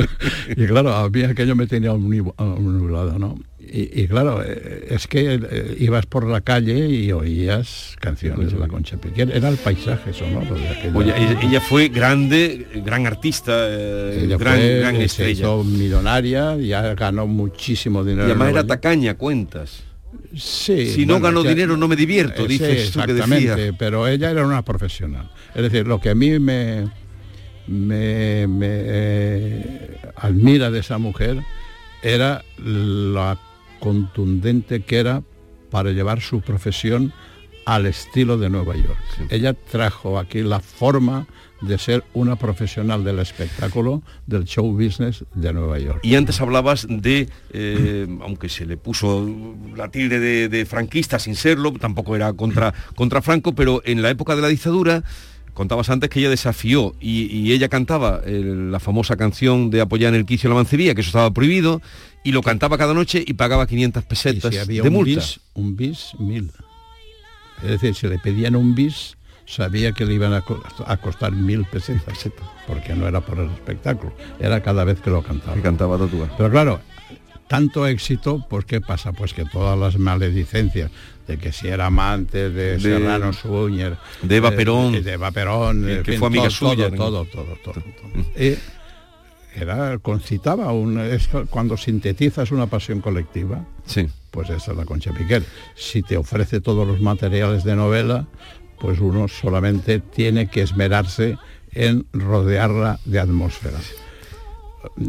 y 0.57 0.65
claro, 0.65 0.93
a 0.93 1.09
mí 1.09 1.23
aquello 1.23 1.55
me 1.55 1.67
tenía 1.67 1.93
omnibulado, 1.93 3.17
¿no? 3.17 3.39
Y, 3.71 4.01
y 4.03 4.07
claro, 4.07 4.41
eh, 4.43 4.87
es 4.89 5.07
que 5.07 5.33
eh, 5.41 5.75
ibas 5.79 6.05
por 6.05 6.25
la 6.25 6.41
calle 6.41 6.87
y 6.87 7.11
oías 7.11 7.95
canciones 7.99 8.51
de 8.53 8.59
la 8.59 8.67
Concha 8.67 8.97
Piquer. 8.97 9.31
Era 9.35 9.49
el 9.49 9.57
paisaje 9.57 10.13
sonoro 10.13 10.55
de 10.55 10.67
aquella 10.69 10.97
Oye, 10.97 11.13
ella, 11.17 11.39
ella 11.41 11.61
fue 11.61 11.89
grande, 11.89 12.67
gran 12.85 13.05
artista, 13.05 13.53
eh, 13.69 14.21
Ella 14.23 14.37
gran, 14.37 14.55
fue, 14.57 14.79
gran 14.79 14.95
se 14.95 15.03
estrella. 15.05 15.31
hizo 15.31 15.63
millonaria, 15.63 16.55
ya 16.57 16.93
ganó 16.95 17.27
muchísimo 17.27 18.03
dinero. 18.03 18.27
Y 18.27 18.31
además 18.31 18.49
era 18.49 18.65
tacaña, 18.65 19.15
cuentas. 19.15 19.83
Sí, 20.35 20.87
Si 20.87 21.05
no 21.05 21.15
bueno, 21.19 21.25
gano 21.27 21.43
ya- 21.43 21.49
dinero 21.49 21.77
no 21.77 21.87
me 21.87 21.95
divierto, 21.95 22.45
dices 22.47 22.91
tú 22.91 22.99
exactamente, 23.01 23.73
pero 23.73 24.07
ella 24.07 24.31
era 24.31 24.45
una 24.45 24.63
profesional. 24.63 25.29
Es 25.55 25.61
decir, 25.61 25.87
lo 25.87 25.99
que 25.99 26.09
a 26.11 26.15
mí 26.15 26.37
me, 26.39 26.85
me, 27.67 28.47
me, 28.47 28.67
eh, 28.69 29.97
admira 30.15 30.71
de 30.71 30.79
esa 30.79 30.97
mujer 30.97 31.37
era 32.01 32.43
la 32.63 33.37
contundente 33.79 34.81
que 34.81 34.99
era 34.99 35.23
para 35.69 35.91
llevar 35.91 36.21
su 36.21 36.41
profesión 36.41 37.13
al 37.65 37.85
estilo 37.85 38.37
de 38.37 38.49
Nueva 38.49 38.75
York. 38.75 38.97
Ella 39.29 39.53
trajo 39.53 40.17
aquí 40.17 40.41
la 40.41 40.61
forma 40.61 41.27
de 41.61 41.77
ser 41.77 42.03
una 42.13 42.37
profesional 42.37 43.03
del 43.03 43.19
espectáculo, 43.19 44.03
del 44.25 44.45
show 44.45 44.71
business 44.71 45.25
de 45.33 45.51
Nueva 45.51 45.77
York. 45.79 45.99
Y 46.03 46.15
antes 46.15 46.39
hablabas 46.39 46.87
de, 46.89 47.27
eh, 47.51 48.07
aunque 48.21 48.47
se 48.47 48.65
le 48.65 48.77
puso 48.77 49.27
la 49.75 49.89
tilde 49.89 50.19
de, 50.19 50.47
de 50.47 50.65
franquista 50.65 51.19
sin 51.19 51.35
serlo, 51.35 51.73
tampoco 51.73 52.15
era 52.15 52.31
contra, 52.33 52.73
contra 52.95 53.21
Franco, 53.21 53.53
pero 53.53 53.81
en 53.83 54.01
la 54.01 54.11
época 54.11 54.35
de 54.37 54.43
la 54.43 54.47
dictadura, 54.47 55.03
contabas 55.57 55.89
antes 55.89 56.09
que 56.11 56.19
ella 56.19 56.29
desafió 56.29 56.95
y, 57.01 57.25
y 57.35 57.51
ella 57.51 57.67
cantaba 57.67 58.21
la 58.25 58.79
famosa 58.79 59.17
canción 59.17 59.71
de 59.71 59.81
apoyar 59.81 60.13
en 60.13 60.19
el 60.19 60.25
quicio 60.27 60.49
la 60.49 60.55
mancebía, 60.55 60.93
que 60.93 61.01
eso 61.01 61.09
estaba 61.09 61.31
prohibido, 61.31 61.81
y 62.23 62.31
lo 62.31 62.43
cantaba 62.43 62.77
cada 62.77 62.93
noche 62.93 63.23
y 63.25 63.33
pagaba 63.33 63.65
500 63.65 64.03
Y 64.03 64.05
pesetas 64.07 64.53
si 64.53 64.59
había 64.59 64.83
de 64.83 64.89
un 64.89 64.93
multa. 64.93 65.15
bis, 65.19 65.39
un 65.55 65.75
bis, 65.75 66.11
mil. 66.19 66.51
Es 67.63 67.69
decir, 67.71 67.95
si 67.95 68.07
le 68.07 68.19
pedían 68.19 68.55
un 68.55 68.75
bis, 68.75 69.17
sabía 69.47 69.93
que 69.93 70.05
le 70.05 70.13
iban 70.13 70.33
a, 70.33 70.41
co- 70.41 70.61
a 70.85 70.97
costar 70.97 71.31
mil 71.31 71.65
pesetas, 71.65 72.29
porque 72.67 72.93
no 72.93 73.07
era 73.07 73.21
por 73.21 73.39
el 73.39 73.49
espectáculo, 73.49 74.13
era 74.39 74.61
cada 74.61 74.83
vez 74.83 75.01
que 75.01 75.09
lo 75.09 75.23
cantaba. 75.23 75.55
Que 75.55 75.61
cantaba 75.61 75.97
Tatúa. 75.97 76.29
Pero 76.37 76.51
claro, 76.51 76.79
tanto 77.47 77.87
éxito, 77.87 78.45
pues 78.49 78.65
¿qué 78.65 78.81
pasa? 78.81 79.13
Pues 79.13 79.33
que 79.33 79.45
todas 79.45 79.77
las 79.77 79.97
maledicencias 79.97 80.91
de 81.27 81.37
que 81.37 81.51
si 81.51 81.67
era 81.67 81.87
amante 81.87 82.49
de, 82.49 82.79
Serrano 82.79 83.33
Suñer, 83.33 83.97
de 84.21 84.35
Eva 84.37 84.51
Perón, 84.51 85.03
de, 85.03 85.13
Eva 85.13 85.31
Perón, 85.31 85.83
que- 85.85 85.97
en 85.97 86.03
que 86.03 86.11
fin, 86.11 86.19
fue 86.19 86.27
amiga 86.27 86.43
todo, 86.43 86.51
suya, 86.51 86.89
todo, 86.89 87.25
todo, 87.25 87.25
todo, 87.25 87.55
todo, 87.63 87.73
todo. 87.83 88.43
Y 88.43 88.57
era, 89.55 89.97
concitaba 89.97 90.71
un, 90.71 90.99
es 90.99 91.29
cuando 91.49 91.77
sintetizas 91.77 92.51
una 92.51 92.67
pasión 92.67 93.01
colectiva, 93.01 93.65
sí. 93.85 94.07
pues 94.31 94.49
esa 94.49 94.71
es 94.71 94.77
la 94.77 94.85
Concha 94.85 95.11
Piquer. 95.13 95.43
Si 95.75 96.03
te 96.03 96.15
ofrece 96.17 96.61
todos 96.61 96.87
los 96.87 97.01
materiales 97.01 97.63
de 97.63 97.75
novela, 97.75 98.27
pues 98.79 98.99
uno 98.99 99.27
solamente 99.27 99.99
tiene 99.99 100.47
que 100.47 100.61
esmerarse 100.61 101.37
en 101.71 102.05
rodearla 102.13 102.99
de 103.05 103.19
atmósfera. 103.19 103.77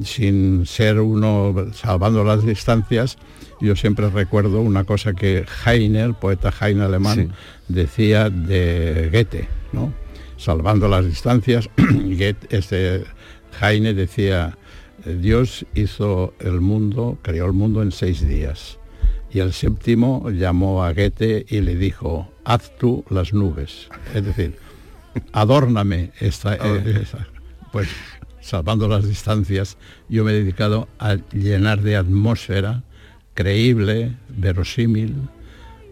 Sin 0.05 0.67
ser 0.67 1.01
uno 1.01 1.55
salvando 1.73 2.25
las 2.25 2.45
distancias, 2.45 3.17
yo 3.61 3.75
siempre 3.77 4.09
recuerdo 4.11 4.61
una 4.61 4.85
cosa 4.85 5.13
que 5.15 5.45
Heine, 5.67 6.03
el 6.03 6.15
poeta 6.15 6.53
Heine 6.61 6.85
alemán, 6.85 7.33
decía 7.69 8.31
de 8.31 9.11
Goethe, 9.13 9.49
¿no? 9.73 9.93
Salvando 10.37 10.89
las 10.89 11.05
distancias, 11.05 11.69
Goethe, 11.77 12.47
este 12.51 13.05
Heine 13.61 13.95
decía, 13.95 14.57
Dios 15.05 15.67
hizo 15.75 16.35
el 16.41 16.61
mundo, 16.61 17.19
creó 17.23 17.47
el 17.47 17.53
mundo 17.53 17.83
en 17.83 17.93
seis 17.93 18.27
días. 18.27 18.79
Y 19.31 19.41
el 19.41 19.53
séptimo 19.53 20.31
llamó 20.31 20.85
a 20.85 20.93
Goethe 20.93 21.45
y 21.49 21.61
le 21.61 21.75
dijo, 21.77 22.33
haz 22.45 22.77
tú 22.79 23.05
las 23.11 23.33
nubes. 23.35 23.89
Es 24.15 24.25
decir, 24.25 24.57
adórname 25.33 26.13
esta, 26.21 26.55
esa- 27.03 27.27
Pues 27.73 27.89
salvando 28.49 28.89
las 28.89 29.07
distancias, 29.07 29.77
yo 30.09 30.25
me 30.25 30.33
he 30.33 30.35
dedicado 30.35 30.89
a 30.99 31.17
llenar 31.33 31.83
de 31.83 31.97
atmósfera 31.97 32.83
creíble, 33.35 34.17
verosímil, 34.29 35.15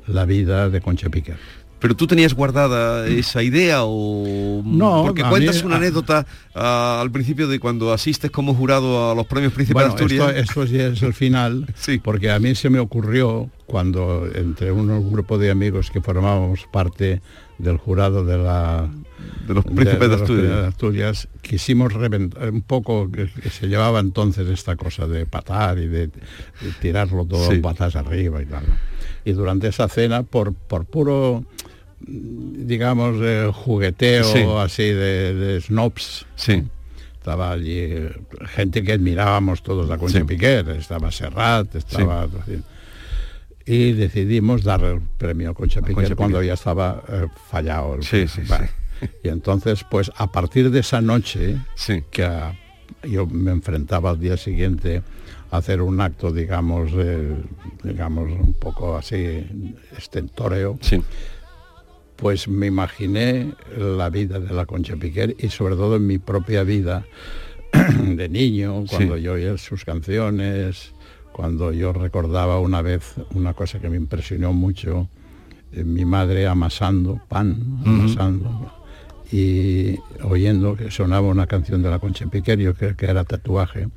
la 0.06 0.24
vida 0.24 0.68
de 0.70 0.80
Concha 0.80 1.08
Piquer. 1.10 1.36
¿Pero 1.78 1.94
tú 1.94 2.06
tenías 2.06 2.32
guardada 2.34 3.06
esa 3.06 3.42
idea 3.42 3.80
o...? 3.84 4.62
No, 4.64 5.02
Porque 5.04 5.22
cuentas 5.22 5.56
mí- 5.56 5.66
una 5.66 5.76
anécdota 5.76 6.26
ah, 6.54 6.98
al 7.02 7.10
principio 7.12 7.46
de 7.48 7.60
cuando 7.60 7.92
asistes 7.92 8.30
como 8.30 8.54
jurado 8.54 9.10
a 9.10 9.14
los 9.14 9.26
premios 9.26 9.52
Príncipe 9.52 9.74
Bueno, 9.74 9.90
de 9.90 9.94
Asturias. 9.94 10.32
esto, 10.36 10.62
es 10.62 11.02
el 11.02 11.12
final, 11.12 11.66
porque 12.02 12.30
a 12.30 12.38
mí 12.38 12.54
se 12.54 12.70
me 12.70 12.78
ocurrió 12.78 13.50
cuando 13.66 14.28
entre 14.34 14.72
un 14.72 15.10
grupo 15.12 15.38
de 15.38 15.50
amigos 15.50 15.90
que 15.90 16.00
formábamos 16.00 16.66
parte 16.72 17.20
del 17.58 17.78
jurado 17.78 18.24
de 18.24 18.38
la 18.38 18.88
de 19.46 19.54
los 19.54 19.64
príncipes 19.64 20.08
de, 20.08 20.14
Asturias. 20.14 20.26
Príncipes 20.26 20.60
de 20.60 20.66
Asturias, 20.66 21.28
quisimos 21.42 21.92
reventar 21.92 22.50
un 22.50 22.62
poco 22.62 23.10
que, 23.10 23.28
que 23.28 23.50
se 23.50 23.66
llevaba 23.66 24.00
entonces 24.00 24.48
esta 24.48 24.76
cosa 24.76 25.06
de 25.06 25.26
patar 25.26 25.78
y 25.78 25.86
de, 25.86 26.10
tirarlo 26.80 27.24
todo 27.24 27.50
Sí. 27.50 27.58
patas 27.58 27.96
arriba 27.96 28.42
y 28.42 28.46
tal. 28.46 28.64
Y 29.24 29.32
durante 29.32 29.68
esa 29.68 29.88
cena, 29.88 30.22
por, 30.22 30.54
por 30.54 30.84
puro 30.84 31.44
digamos 31.98 33.16
eh, 33.22 33.50
jugueteo 33.52 34.24
Sí. 34.24 34.44
así 34.58 34.84
de, 34.84 35.60
snobs 35.62 36.26
sí. 36.36 36.62
estaba 37.14 37.52
allí 37.52 37.88
gente 38.48 38.82
que 38.82 38.92
admirábamos 38.92 39.62
todos 39.62 39.88
la 39.88 39.96
Concha. 39.96 40.24
Piquer 40.24 40.68
estaba 40.70 41.10
Serrat 41.10 41.74
estaba 41.74 42.28
y 43.66 43.92
decidimos 43.92 44.62
dar 44.62 44.82
el 44.84 45.00
premio 45.18 45.50
a 45.50 45.54
Concha 45.54 45.80
cuando 45.80 46.38
Piquer. 46.38 46.44
ya 46.44 46.54
estaba 46.54 47.02
eh, 47.08 47.26
fallado. 47.50 47.96
el- 47.96 48.02
Sí, 48.04 48.26
sí, 48.28 48.40
Y 49.22 49.28
entonces, 49.28 49.84
pues 49.90 50.10
a 50.16 50.30
partir 50.32 50.70
de 50.70 50.80
esa 50.80 51.00
noche, 51.00 51.58
que 52.10 52.24
ah, 52.24 52.54
yo 53.02 53.26
me 53.26 53.50
enfrentaba 53.50 54.10
al 54.10 54.20
día 54.20 54.36
siguiente 54.36 55.02
a 55.50 55.58
hacer 55.58 55.82
un 55.82 56.00
acto, 56.00 56.32
digamos, 56.32 56.90
eh, 56.94 57.34
digamos, 57.82 58.30
un 58.30 58.54
poco 58.54 58.96
así 58.96 59.44
estentóreo, 59.98 60.78
pues 62.16 62.48
me 62.48 62.66
imaginé 62.66 63.52
la 63.76 64.08
vida 64.08 64.40
de 64.40 64.54
la 64.54 64.64
Concha 64.64 64.96
Piquer 64.96 65.36
y 65.38 65.48
sobre 65.50 65.74
todo 65.76 65.96
en 65.96 66.06
mi 66.06 66.18
propia 66.18 66.62
vida 66.62 67.04
de 68.02 68.28
niño, 68.28 68.84
cuando 68.88 69.16
Sí. 69.16 69.22
yo 69.22 69.32
oía 69.34 69.58
sus 69.58 69.84
canciones, 69.84 70.92
cuando 71.36 71.70
yo 71.70 71.92
recordaba 71.92 72.58
una 72.60 72.80
vez 72.80 73.14
una 73.34 73.52
cosa 73.52 73.78
que 73.78 73.90
me 73.90 73.96
impresionó 73.98 74.54
mucho, 74.54 75.06
eh, 75.72 75.84
mi 75.84 76.06
madre 76.06 76.46
amasando 76.46 77.20
pan, 77.28 77.78
amasando, 77.84 78.72
y 79.30 79.98
oyendo 80.22 80.76
que 80.76 80.90
sonaba 80.90 81.28
una 81.28 81.46
canción 81.46 81.82
de 81.82 81.90
la 81.90 81.98
Concha 81.98 82.26
Piquer, 82.26 82.58
yo 82.58 82.74
creo 82.74 82.96
que 82.96 83.04
era 83.04 83.22
tatuaje, 83.24 83.88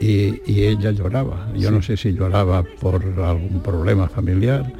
y, 0.00 0.40
y 0.50 0.64
ella 0.64 0.90
lloraba. 0.90 1.48
Yo 1.54 1.68
Sí. 1.68 1.74
no 1.76 1.80
sé 1.80 1.96
si 1.96 2.12
lloraba 2.12 2.64
por 2.80 2.96
algún 3.22 3.60
problema 3.62 4.08
familiar, 4.08 4.72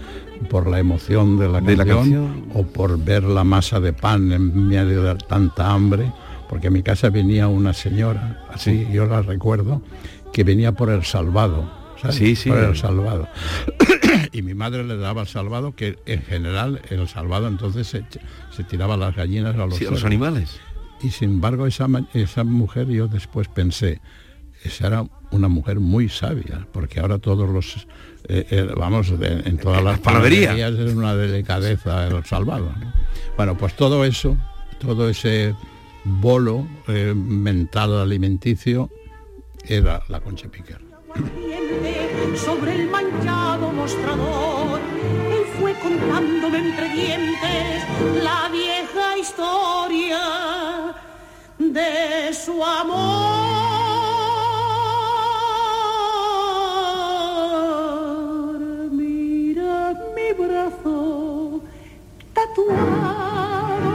por 0.50 0.66
la 0.66 0.80
emoción 0.80 1.38
de 1.38 1.48
la, 1.48 1.60
De 1.60 1.76
la 1.76 1.84
canción, 1.84 2.26
canción. 2.26 2.50
o 2.54 2.66
por 2.66 2.98
ver 3.02 3.22
la 3.22 3.44
masa 3.44 3.78
de 3.78 3.92
pan 3.92 4.32
en 4.32 4.66
medio 4.66 5.04
de 5.04 5.14
tanta 5.14 5.70
hambre, 5.72 6.10
porque 6.48 6.66
a 6.66 6.70
mi 6.70 6.82
casa 6.82 7.08
venía 7.10 7.46
una 7.46 7.72
señora, 7.72 8.44
así 8.52 8.88
yo 8.92 9.06
la 9.06 9.22
recuerdo, 9.22 9.80
que 10.32 10.42
venía 10.42 10.72
por 10.72 10.90
el 10.90 11.04
salvado. 11.04 11.83
¿Sabes? 12.04 12.16
Sí, 12.16 12.36
sí. 12.36 12.48
Por 12.50 12.58
el 12.58 12.76
salvado. 12.76 13.28
y 14.32 14.42
mi 14.42 14.54
madre 14.54 14.84
le 14.84 14.96
daba 14.96 15.22
el 15.22 15.28
salvado, 15.28 15.74
que 15.74 15.98
en 16.06 16.22
general 16.22 16.80
el 16.90 17.06
salvado 17.08 17.48
entonces 17.48 17.86
se, 17.86 18.04
se 18.50 18.64
tiraba 18.64 18.94
a 18.94 18.96
las 18.96 19.14
gallinas 19.16 19.54
a 19.56 19.66
los, 19.66 19.76
Sí, 19.76 19.84
a 19.86 19.90
los 19.90 20.00
cerdos. 20.00 20.04
animales. 20.04 20.60
Y 21.02 21.10
sin 21.10 21.30
embargo 21.30 21.66
esa, 21.66 21.86
mujer 22.44 22.88
yo 22.88 23.08
después 23.08 23.48
pensé, 23.48 24.00
esa 24.62 24.86
era 24.86 25.04
una 25.32 25.48
mujer 25.48 25.80
muy 25.80 26.08
sabia, 26.08 26.66
porque 26.72 27.00
ahora 27.00 27.18
todos 27.18 27.48
los, 27.50 27.86
eh, 28.28 28.46
eh, 28.50 28.68
vamos, 28.76 29.18
de- 29.18 29.42
en 29.44 29.58
todas 29.58 29.82
las 29.82 29.98
panadería. 29.98 30.50
panaderías 30.50 30.88
es 30.88 30.94
una 30.94 31.14
delicadeza 31.14 32.06
el 32.06 32.24
salvado. 32.24 32.66
¿no? 32.80 32.92
Bueno, 33.36 33.56
pues 33.58 33.74
todo 33.76 34.04
eso, 34.04 34.36
todo 34.78 35.08
ese 35.10 35.54
bolo 36.04 36.66
eh, 36.88 37.12
mental 37.14 37.98
alimenticio 37.98 38.88
era 39.66 40.02
la 40.08 40.20
Concha 40.20 40.48
Piquer. 40.48 40.80
sobre 42.36 42.74
el 42.74 42.88
manchado 42.88 43.70
mostrador. 43.70 44.80
Él 45.30 45.44
fue 45.58 45.74
contándome 45.74 46.58
entre 46.58 46.88
dientes 46.88 47.84
la 48.22 48.48
vieja 48.48 49.18
historia 49.18 50.20
de 51.58 52.32
su 52.32 52.64
amor. 52.64 53.74
Mira 58.90 59.94
mi 60.16 60.32
brazo 60.42 61.60
tatuado 62.32 63.92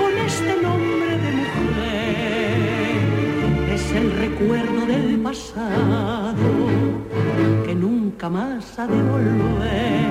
con 0.00 0.12
este 0.26 0.52
nombre 0.62 1.18
de 1.24 1.30
mujer. 1.40 2.98
Es 3.74 3.92
el 3.92 4.12
recuerdo 4.12 4.86
del 4.86 5.20
pasado 5.20 6.19
nunca 8.20 8.28
más 8.28 8.78
ha 8.78 8.86
de 8.86 9.02
volver. 9.02 10.10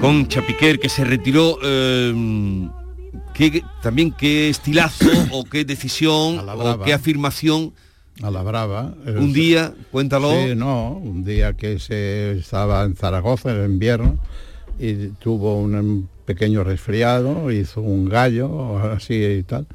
Concha 0.00 0.42
Piquer, 0.46 0.78
que 0.78 0.88
se 0.88 1.04
retiró... 1.04 1.58
eh, 1.64 2.68
qué- 3.34 3.64
también 3.82 4.12
qué 4.12 4.48
estilazo 4.48 5.06
o 5.32 5.42
qué 5.44 5.64
decisión 5.64 6.38
o 6.48 6.80
qué 6.84 6.92
afirmación 6.92 7.72
A 8.22 8.30
la 8.30 8.42
brava. 8.44 8.94
Un 9.06 9.32
día, 9.32 9.74
cuéntalo. 9.90 10.30
Sí, 10.30 10.54
no, 10.54 10.92
un 10.92 11.24
día 11.24 11.54
que 11.54 11.80
se 11.80 12.38
estaba 12.38 12.84
en 12.84 12.94
Zaragoza 12.94 13.50
en 13.50 13.64
invierno 13.72 14.16
y 14.78 15.08
tuvo 15.18 15.58
un 15.58 16.08
pequeño 16.24 16.62
resfriado, 16.62 17.50
hizo 17.50 17.80
un 17.80 18.08
gallo 18.08 18.78
así 18.92 19.14
y 19.14 19.42
tal, 19.42 19.66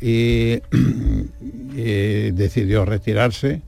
y, 0.00 0.58
y 1.74 2.30
decidió 2.32 2.84
retirarse 2.84 3.62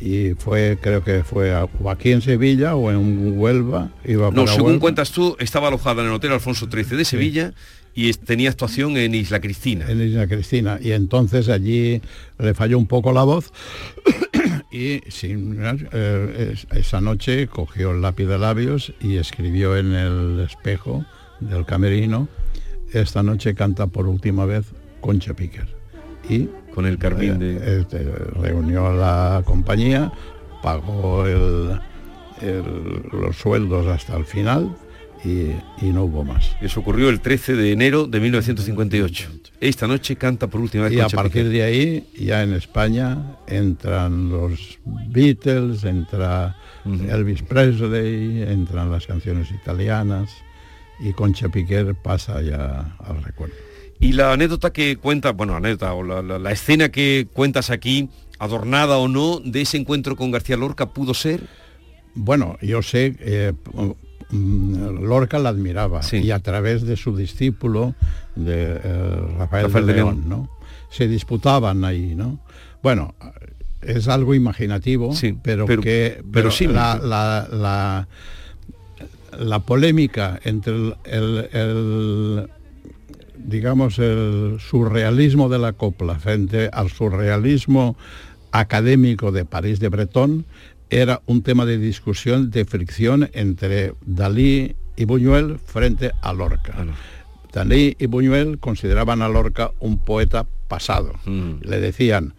y 0.00 0.34
fue, 0.34 0.76
creo 0.80 1.02
que 1.04 1.22
fue 1.24 1.52
a- 1.54 1.64
o 1.64 1.90
aquí 1.90 2.12
en 2.12 2.20
Sevilla 2.20 2.74
o 2.76 2.90
en 2.90 3.38
Huelva, 3.38 3.90
iba 4.04 4.30
No, 4.30 4.46
según 4.46 4.66
Huelva. 4.66 4.80
cuentas 4.80 5.10
tú, 5.12 5.36
estaba 5.38 5.68
alojada 5.68 6.02
en 6.02 6.08
el 6.08 6.14
Hotel 6.14 6.32
Alfonso 6.32 6.66
XIII 6.70 6.96
de 6.96 7.04
Sevilla 7.04 7.54
y 7.94 8.12
tenía 8.12 8.50
actuación 8.50 8.96
en 8.96 9.14
Isla 9.14 9.40
Cristina. 9.40 9.88
en 9.88 10.00
Isla 10.02 10.26
Cristina 10.26 10.78
y 10.82 10.92
entonces 10.92 11.48
allí 11.48 12.02
le 12.38 12.54
falló 12.54 12.76
un 12.76 12.86
poco 12.88 13.12
la 13.12 13.22
voz 13.22 13.52
y 14.72 15.00
sin, 15.08 15.58
eh, 15.62 16.50
es- 16.52 16.66
esa 16.76 17.00
noche 17.00 17.46
cogió 17.46 17.92
el 17.92 18.02
lápiz 18.02 18.26
de 18.26 18.38
labios 18.38 18.92
y 19.00 19.16
escribió 19.16 19.76
en 19.76 19.92
el 19.94 20.40
espejo 20.40 21.04
del 21.40 21.64
camerino 21.64 22.28
esta 22.92 23.22
noche 23.22 23.54
canta 23.54 23.86
por 23.86 24.06
última 24.08 24.44
vez 24.44 24.66
Concha 25.00 25.34
Piquer 25.34 25.68
y 26.28 26.48
con 26.74 26.86
el 26.86 26.98
carmín 26.98 27.38
de... 27.38 27.80
este, 27.80 27.98
reunió 28.40 28.86
a 28.88 28.92
la 28.94 29.42
compañía 29.44 30.12
pagó 30.62 31.26
el- 31.26 31.78
el- 32.40 33.02
los 33.12 33.36
sueldos 33.36 33.86
hasta 33.86 34.16
el 34.16 34.24
final 34.24 34.74
y, 35.24 35.52
y 35.80 35.90
no 35.92 36.04
hubo 36.04 36.22
más 36.24 36.54
Eso 36.60 36.80
ocurrió 36.80 37.08
el 37.08 37.20
13 37.20 37.54
de 37.54 37.72
enero 37.72 38.06
de 38.06 38.20
1958. 38.20 39.30
Esta 39.60 39.86
noche 39.86 40.16
canta 40.16 40.48
por 40.48 40.60
última 40.60 40.84
vez 40.84 40.92
Y 40.94 41.00
a 41.00 41.08
partir 41.08 41.48
de 41.48 41.62
ahí, 41.62 42.08
ya 42.18 42.42
en 42.42 42.52
España, 42.52 43.36
entran 43.46 44.28
los 44.28 44.78
Beatles, 45.08 45.84
entra 45.84 46.56
Elvis 46.84 47.42
Presley, 47.42 48.42
entran 48.42 48.90
las 48.90 49.06
canciones 49.06 49.50
italianas 49.52 50.30
y 51.00 51.12
Concha 51.14 51.48
Piquer 51.48 51.94
pasa 51.94 52.42
ya 52.42 52.94
al 52.98 53.22
recuerdo. 53.22 53.54
Y 54.04 54.12
la 54.12 54.32
anécdota 54.32 54.72
que 54.72 54.96
cuenta, 54.96 55.32
bueno, 55.32 55.56
anécdota 55.56 55.94
o 55.94 56.02
la, 56.02 56.20
la- 56.22 56.38
la 56.38 56.52
escena 56.52 56.90
que 56.90 57.26
cuentas 57.32 57.70
aquí, 57.70 58.08
adornada 58.38 58.98
o 58.98 59.08
no, 59.08 59.40
de 59.40 59.62
ese 59.62 59.76
encuentro 59.78 60.14
con 60.16 60.30
García 60.30 60.56
Lorca 60.56 60.90
pudo 60.90 61.14
ser. 61.14 61.40
Bueno, 62.14 62.58
yo 62.60 62.82
sé, 62.82 63.16
eh, 63.20 63.52
mm, 64.30 65.04
Lorca 65.04 65.38
la 65.38 65.48
admiraba 65.48 66.00
y 66.22 66.30
a 66.32 66.38
través 66.38 66.82
de 66.82 66.96
su 66.96 67.16
discípulo, 67.16 67.94
de 68.36 68.78
eh, 68.82 69.20
Rafael, 69.38 69.64
Rafael 69.66 69.86
de 69.86 69.94
León, 69.94 70.16
León. 70.16 70.28
¿no? 70.28 70.50
Se 70.90 71.08
disputaban 71.08 71.84
ahí, 71.84 72.14
¿no? 72.14 72.38
Bueno, 72.82 73.14
es 73.80 74.06
algo 74.08 74.34
imaginativo, 74.34 75.14
pero, 75.42 75.64
pero- 75.66 75.82
que 75.82 76.22
pero 76.32 76.50
sí 76.50 76.66
la, 76.66 76.96
la, 76.98 77.48
la- 77.50 78.08
la 79.38 79.58
polémica 79.60 80.38
entre 80.44 80.74
el, 80.74 80.94
el- 81.04 81.48
el, 81.52 82.48
digamos 83.44 83.98
el 83.98 84.58
surrealismo 84.58 85.48
de 85.48 85.58
la 85.58 85.72
copla 85.72 86.18
frente 86.18 86.68
al 86.72 86.90
surrealismo 86.90 87.96
académico 88.50 89.32
de 89.32 89.44
París 89.44 89.80
de 89.80 89.88
Bretón 89.88 90.46
era 90.90 91.22
un 91.26 91.42
tema 91.42 91.64
de 91.64 91.78
discusión, 91.78 92.50
de 92.50 92.64
fricción 92.64 93.30
entre 93.32 93.94
Dalí 94.04 94.74
y 94.96 95.04
Buñuel 95.04 95.58
frente 95.58 96.12
a 96.22 96.32
Lorca. 96.32 96.74
Dalí 97.52 97.96
y 97.98 98.06
Buñuel 98.06 98.58
consideraban 98.58 99.22
a 99.22 99.28
Lorca 99.28 99.72
un 99.80 99.98
poeta 99.98 100.46
pasado. 100.68 101.12
Le 101.26 101.80
decían, 101.80 102.34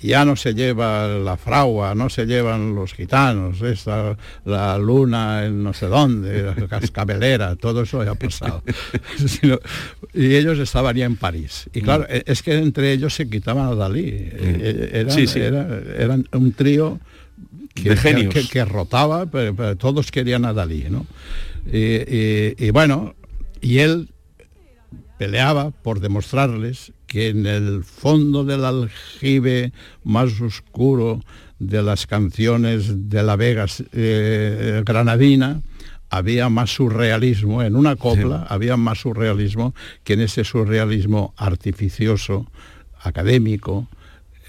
ya 0.00 0.24
no 0.24 0.36
se 0.36 0.54
lleva 0.54 1.08
la 1.08 1.36
fragua, 1.36 1.94
no 1.94 2.08
se 2.08 2.26
llevan 2.26 2.74
los 2.74 2.94
gitanos, 2.94 3.60
esta, 3.62 4.16
la 4.44 4.78
luna 4.78 5.44
en 5.46 5.62
no 5.62 5.72
sé 5.72 5.86
dónde, 5.86 6.42
la 6.42 6.54
cascabelera, 6.68 7.56
todo 7.56 7.82
eso 7.82 8.04
ya 8.04 8.12
ha 8.12 8.14
pasado. 8.14 8.62
Y 10.14 10.34
ellos 10.36 10.58
estaban 10.58 10.96
ya 10.96 11.04
en 11.04 11.16
París. 11.16 11.68
Y 11.72 11.80
claro, 11.82 12.06
e- 12.08 12.22
es 12.26 12.42
que 12.42 12.54
entre 12.56 12.92
ellos 12.92 13.14
se 13.14 13.28
quitaban 13.28 13.66
a 13.68 13.74
Dalí. 13.74 14.04
Eh, 14.08 14.90
Eran, 14.94 15.10
Sí, 15.12 15.26
sí. 15.26 15.40
era- 15.40 15.80
eran 15.98 16.26
un 16.32 16.52
trío 16.52 16.98
que, 17.74 17.94
que- 17.94 18.48
que 18.50 18.64
rotaba, 18.64 19.26
pero, 19.26 19.54
pero 19.54 19.76
todos 19.76 20.10
querían 20.10 20.44
a 20.44 20.52
Dalí, 20.52 20.86
¿no? 20.90 21.06
Y, 21.70 21.78
y- 21.78 22.54
y 22.58 22.70
bueno, 22.70 23.14
y 23.60 23.78
él 23.78 24.08
peleaba 25.18 25.70
por 25.70 26.00
demostrarles 26.00 26.92
que 27.08 27.28
en 27.28 27.46
el 27.46 27.82
fondo 27.82 28.44
del 28.44 28.64
aljibe 28.64 29.72
más 30.04 30.40
oscuro 30.40 31.20
de 31.58 31.82
las 31.82 32.06
canciones 32.06 33.10
de 33.10 33.22
la 33.24 33.34
Vega 33.34 33.66
eh, 33.92 34.82
granadina 34.84 35.60
había 36.10 36.48
más 36.48 36.70
surrealismo, 36.70 37.62
en 37.62 37.74
una 37.74 37.96
copla 37.96 38.46
había 38.48 38.76
más 38.76 39.00
surrealismo 39.00 39.74
que 40.04 40.12
en 40.12 40.20
ese 40.20 40.44
surrealismo 40.44 41.34
artificioso, 41.36 42.46
académico, 43.02 43.88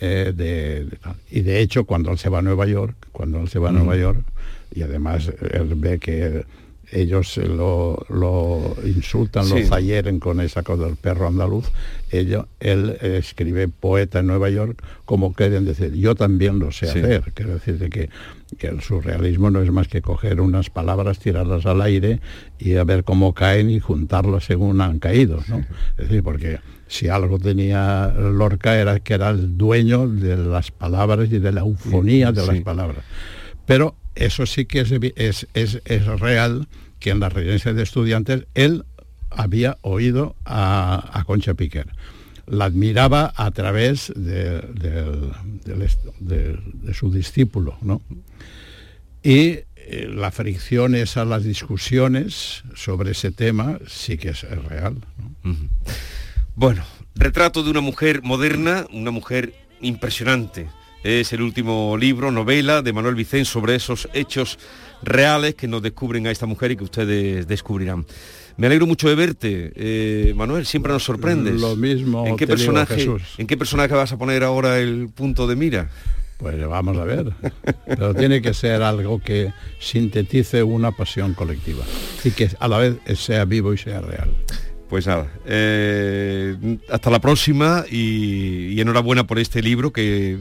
eh, 0.02 0.32
de, 0.36 0.86
de 0.86 0.98
tal. 0.98 1.16
y 1.32 1.42
de 1.42 1.62
hecho 1.62 1.86
cuando 1.86 2.12
él 2.12 2.18
se 2.18 2.30
va 2.30 2.40
a 2.40 2.42
Nueva 2.42 2.68
York, 2.68 2.96
cuando 3.12 3.42
él 3.42 3.50
se 3.50 3.60
va 3.60 3.70
a 3.70 3.74
Nueva 3.74 3.98
York, 3.98 4.22
y 4.74 4.84
además 4.84 5.32
él 5.52 5.74
ve 5.76 6.00
que 6.00 6.46
ellos 6.92 7.38
lo, 7.38 8.06
lo 8.10 8.76
insultan, 8.86 9.46
Sí. 9.46 9.62
lo 9.62 9.66
zayeren 9.68 10.20
con 10.20 10.40
esa 10.42 10.64
cosa 10.64 10.86
del 10.86 10.96
perro 10.96 11.28
andaluz, 11.28 11.66
ello, 12.12 12.48
él 12.60 12.98
escribe 13.02 13.68
poeta 13.68 14.20
en 14.20 14.28
Nueva 14.28 14.50
York 14.50 14.84
como 15.06 15.34
quieren 15.34 15.66
decir, 15.66 15.94
yo 15.94 16.16
también 16.16 16.60
lo 16.60 16.72
sé 16.72 16.88
Sí. 16.88 17.00
hacer, 17.00 17.32
quiero 17.34 17.54
decir 17.54 17.78
de 17.78 17.90
que, 17.90 18.10
que 18.58 18.68
el 18.68 18.82
surrealismo 18.82 19.52
no 19.52 19.62
es 19.62 19.72
más 19.72 19.88
que 19.88 20.02
coger 20.02 20.42
unas 20.42 20.70
palabras, 20.70 21.20
tirarlas 21.20 21.66
al 21.66 21.82
aire 21.82 22.20
y 22.58 22.76
a 22.76 22.84
ver 22.84 23.04
cómo 23.04 23.34
caen 23.34 23.70
y 23.70 23.80
juntarlas 23.80 24.46
según 24.46 24.82
han 24.82 25.00
caído, 25.00 25.40
¿no? 25.48 25.60
Es 25.98 26.10
decir, 26.10 26.24
porque 26.24 26.60
si 26.88 27.08
algo 27.08 27.38
tenía 27.38 28.12
Lorca 28.18 28.80
era 28.80 29.00
que 29.00 29.14
era 29.14 29.30
el 29.30 29.58
dueño 29.58 30.08
de 30.08 30.36
las 30.38 30.72
palabras 30.72 31.32
y 31.32 31.38
de 31.38 31.52
la 31.52 31.62
eufonía 31.62 32.32
de 32.32 32.48
las 32.48 32.60
palabras. 32.62 33.04
Pero 33.68 33.96
eso 34.16 34.46
sí 34.46 34.66
que 34.66 34.82
es, 34.82 34.92
es, 35.16 35.48
es, 35.54 35.82
es 35.86 36.06
real 36.06 36.68
que 37.00 37.10
en 37.12 37.20
la 37.20 37.30
residencia 37.30 37.74
de 37.74 37.84
estudiantes 37.84 38.46
él 38.56 38.84
había 39.30 39.78
oído 39.82 40.36
a, 40.46 41.10
a 41.14 41.24
Concha 41.24 41.54
Piquer. 41.54 41.88
La 42.48 42.66
admiraba 42.66 43.32
a 43.36 43.52
través 43.52 44.12
de, 44.16 44.62
de- 44.62 46.58
de 46.82 46.94
su 46.94 47.12
discípulo, 47.12 47.78
¿no? 47.82 48.02
Y 49.22 49.60
eh, 49.76 50.08
la 50.12 50.32
fricción 50.32 50.96
esa, 50.96 51.26
las 51.26 51.44
discusiones 51.44 52.64
sobre 52.76 53.12
ese 53.12 53.32
tema 53.32 53.80
sí 53.88 54.18
que 54.18 54.30
es, 54.30 54.44
es 54.44 54.64
real. 54.66 54.96
¿no? 55.44 55.56
Bueno, 56.56 56.84
retrato 57.16 57.64
de 57.64 57.70
una 57.72 57.82
mujer 57.82 58.22
moderna, 58.24 58.86
una 58.92 59.12
mujer 59.12 59.54
impresionante. 59.82 60.68
Es 61.04 61.32
el 61.32 61.42
último 61.42 61.96
libro, 61.98 62.30
novela 62.30 62.82
de 62.82 62.92
Manuel 62.92 63.16
Vicén 63.16 63.46
sobre 63.46 63.76
esos 63.76 64.10
hechos 64.14 64.60
reales 65.02 65.56
que 65.56 65.68
nos 65.68 65.82
descubren 65.82 66.28
a 66.28 66.32
esta 66.32 66.46
mujer 66.46 66.72
y 66.72 66.76
que 66.76 66.84
ustedes 66.84 67.48
descubrirán. 67.48 68.06
Me 68.58 68.68
alegro 68.68 68.86
mucho 68.86 69.08
de 69.08 69.16
verte, 69.16 69.72
eh, 69.76 70.34
Manuel, 70.36 70.66
siempre 70.66 70.92
nos 70.92 71.04
sorprendes. 71.04 71.62
Lo 71.62 71.78
mismo 71.78 72.28
¿En 72.28 72.36
qué, 72.36 72.46
te 72.46 72.56
digo, 72.56 72.74
personaje, 72.74 72.96
Jesús. 72.96 73.22
¿En 73.38 73.48
qué 73.48 73.56
personaje 73.56 73.94
vas 73.94 74.12
a 74.12 74.18
poner 74.18 74.44
ahora 74.44 74.80
el 74.80 75.08
punto 75.16 75.48
de 75.48 75.56
mira? 75.56 75.90
Pues 76.38 76.68
vamos 76.68 76.98
a 76.98 77.06
ver. 77.06 77.32
Pero 77.86 78.14
tiene 78.14 78.42
que 78.42 78.54
ser 78.54 78.82
algo 78.82 79.20
que 79.20 79.54
sintetice 79.80 80.64
una 80.64 80.92
pasión 80.92 81.34
colectiva 81.34 81.86
y 82.26 82.32
que 82.32 82.50
a 82.60 82.68
la 82.68 82.78
vez 82.78 82.98
sea 83.16 83.46
vivo 83.46 83.74
y 83.74 83.78
sea 83.78 84.02
real. 84.02 84.36
Pues 84.90 85.08
nada, 85.08 85.32
eh, 85.46 86.58
hasta 86.90 87.10
la 87.10 87.20
próxima 87.20 87.86
y, 87.90 88.74
y 88.74 88.82
enhorabuena 88.82 89.26
por 89.28 89.40
este 89.40 89.62
libro 89.62 89.94
que, 89.94 90.40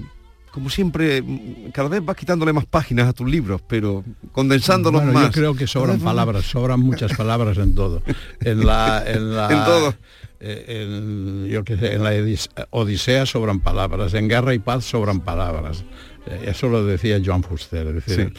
como 0.53 0.71
siempre, 0.71 1.23
cada 1.73 1.89
vez 1.89 2.05
vas 2.05 2.17
quitándole 2.17 2.53
más 2.53 2.67
páginas 2.67 3.09
a 3.09 3.13
tus 3.13 3.29
libros, 3.29 3.61
pero 3.69 4.05
condensándolos 4.33 5.03
Bueno, 5.03 5.13
más. 5.19 5.27
Yo 5.27 5.33
creo 5.33 5.55
que 5.55 5.67
sobran 5.67 6.01
palabras, 6.01 6.45
sobran 6.45 6.81
muchas 6.81 7.17
palabras 7.17 7.59
en 7.59 7.75
todo. 7.75 8.03
En 8.41 8.65
la, 8.67 9.03
en 9.07 9.35
la, 9.37 9.47
En 9.53 9.65
todo. 9.65 9.95
eh, 10.41 10.87
en, 10.87 11.47
yo 11.49 11.65
qué 11.65 11.77
sé, 11.77 11.95
en 11.95 12.03
la 12.05 12.13
Odisea 12.71 13.27
sobran 13.27 13.61
palabras, 13.61 14.15
en 14.15 14.29
Guerra 14.29 14.55
y 14.55 14.59
Paz 14.59 14.85
sobran 14.85 15.21
palabras. 15.21 15.85
Eh, 16.27 16.47
Eso 16.49 16.69
lo 16.69 16.85
decía 16.85 17.21
Joan 17.25 17.43
Fuster, 17.43 17.87
es 17.89 17.95
decir, 18.07 18.33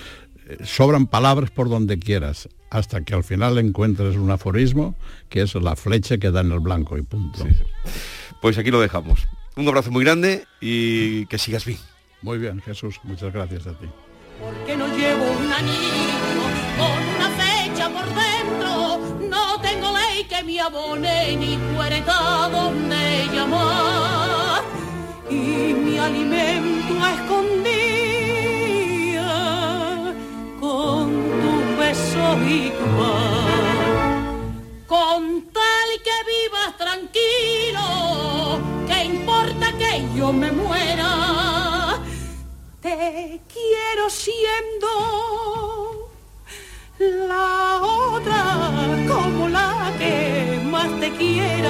eh, 0.48 0.58
sobran 0.64 1.08
palabras 1.08 1.52
por 1.52 1.70
donde 1.70 2.00
quieras, 2.00 2.50
hasta 2.70 3.02
que 3.02 3.14
al 3.14 3.24
final 3.24 3.58
encuentres 3.58 4.16
un 4.16 4.30
aforismo 4.32 4.96
que 5.30 5.42
es 5.42 5.56
la 5.56 5.76
flecha 5.76 6.18
que 6.18 6.32
da 6.32 6.42
en 6.42 6.52
el 6.52 6.60
blanco 6.60 6.98
y 6.98 7.02
punto. 7.02 7.46
Pues 8.42 8.58
aquí 8.58 8.72
lo 8.72 8.80
dejamos. 8.80 9.28
Un 9.56 9.68
abrazo 9.68 9.92
muy 9.92 10.06
grande 10.06 10.46
y 10.62 11.26
que 11.26 11.38
sigas 11.38 11.66
bien. 11.66 11.80
Muy 12.22 12.38
bien, 12.38 12.62
Jesús, 12.62 13.00
muchas 13.04 13.32
gracias 13.34 13.66
a 13.68 13.74
ti. 13.74 13.90
que 14.66 14.76
no 14.78 14.88
llevo 14.88 15.24
un 15.24 15.52
anillo 15.52 16.44
con 16.78 17.02
una 17.16 17.30
fecha 17.42 17.90
por 17.90 18.06
dentro. 18.06 19.00
No 19.30 19.60
tengo 19.62 19.92
ley 19.98 20.24
que 20.26 20.44
me 20.44 20.60
abone 20.60 21.36
ni 21.38 21.58
puerta 21.76 22.50
donde 22.50 23.28
llamar. 23.34 24.64
Y 25.30 25.74
mi 25.74 25.98
alimento 25.98 26.94
a 27.02 27.14
escondida 27.14 27.64
con 30.60 31.10
tu 31.42 31.54
beso 31.80 32.38
y 32.46 32.70
tu. 32.72 32.86
Con 34.88 35.22
tal 35.52 35.90
que 36.04 36.18
vivas 36.34 36.78
tranquilo, 36.78 37.88
que 38.88 38.98
importa 39.06 39.72
que 39.78 39.92
yo 40.18 40.34
me 40.34 40.52
muera. 40.52 41.59
Te 42.90 43.40
quiero 43.54 44.10
siendo 44.10 44.88
la 47.00 47.82
otra 47.84 49.06
como 49.08 49.48
la 49.48 49.94
que 50.00 50.60
más 50.66 51.00
te 51.00 51.12
quiera. 51.12 51.70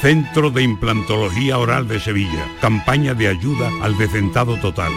Centro 0.00 0.50
de 0.50 0.62
Implantología 0.64 1.58
Oral 1.58 1.86
de 1.86 2.00
Sevilla. 2.00 2.48
Campaña 2.60 3.14
de 3.14 3.28
ayuda 3.28 3.70
al 3.80 3.96
decentado 3.96 4.56
total. 4.56 4.90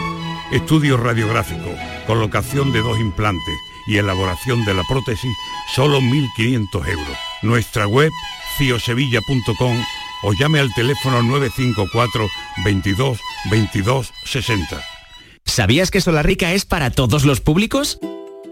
Estudio 0.50 0.96
radiográfico, 0.96 1.74
colocación 2.06 2.72
de 2.72 2.80
dos 2.80 2.98
implantes 2.98 3.54
y 3.86 3.98
elaboración 3.98 4.64
de 4.64 4.72
la 4.72 4.82
prótesis, 4.84 5.30
solo 5.74 6.00
1.500 6.00 6.88
euros. 6.88 7.18
Nuestra 7.42 7.86
web, 7.86 8.10
ciosevilla.com 8.56 9.76
o 10.22 10.32
llame 10.32 10.60
al 10.60 10.72
teléfono 10.74 11.22
954 11.22 12.28
22 12.64 13.18
22 13.50 14.12
60. 14.24 14.82
¿Sabías 15.44 15.90
que 15.90 16.00
Solarrica 16.00 16.52
es 16.52 16.64
para 16.64 16.90
todos 16.90 17.24
los 17.24 17.40
públicos? 17.40 17.98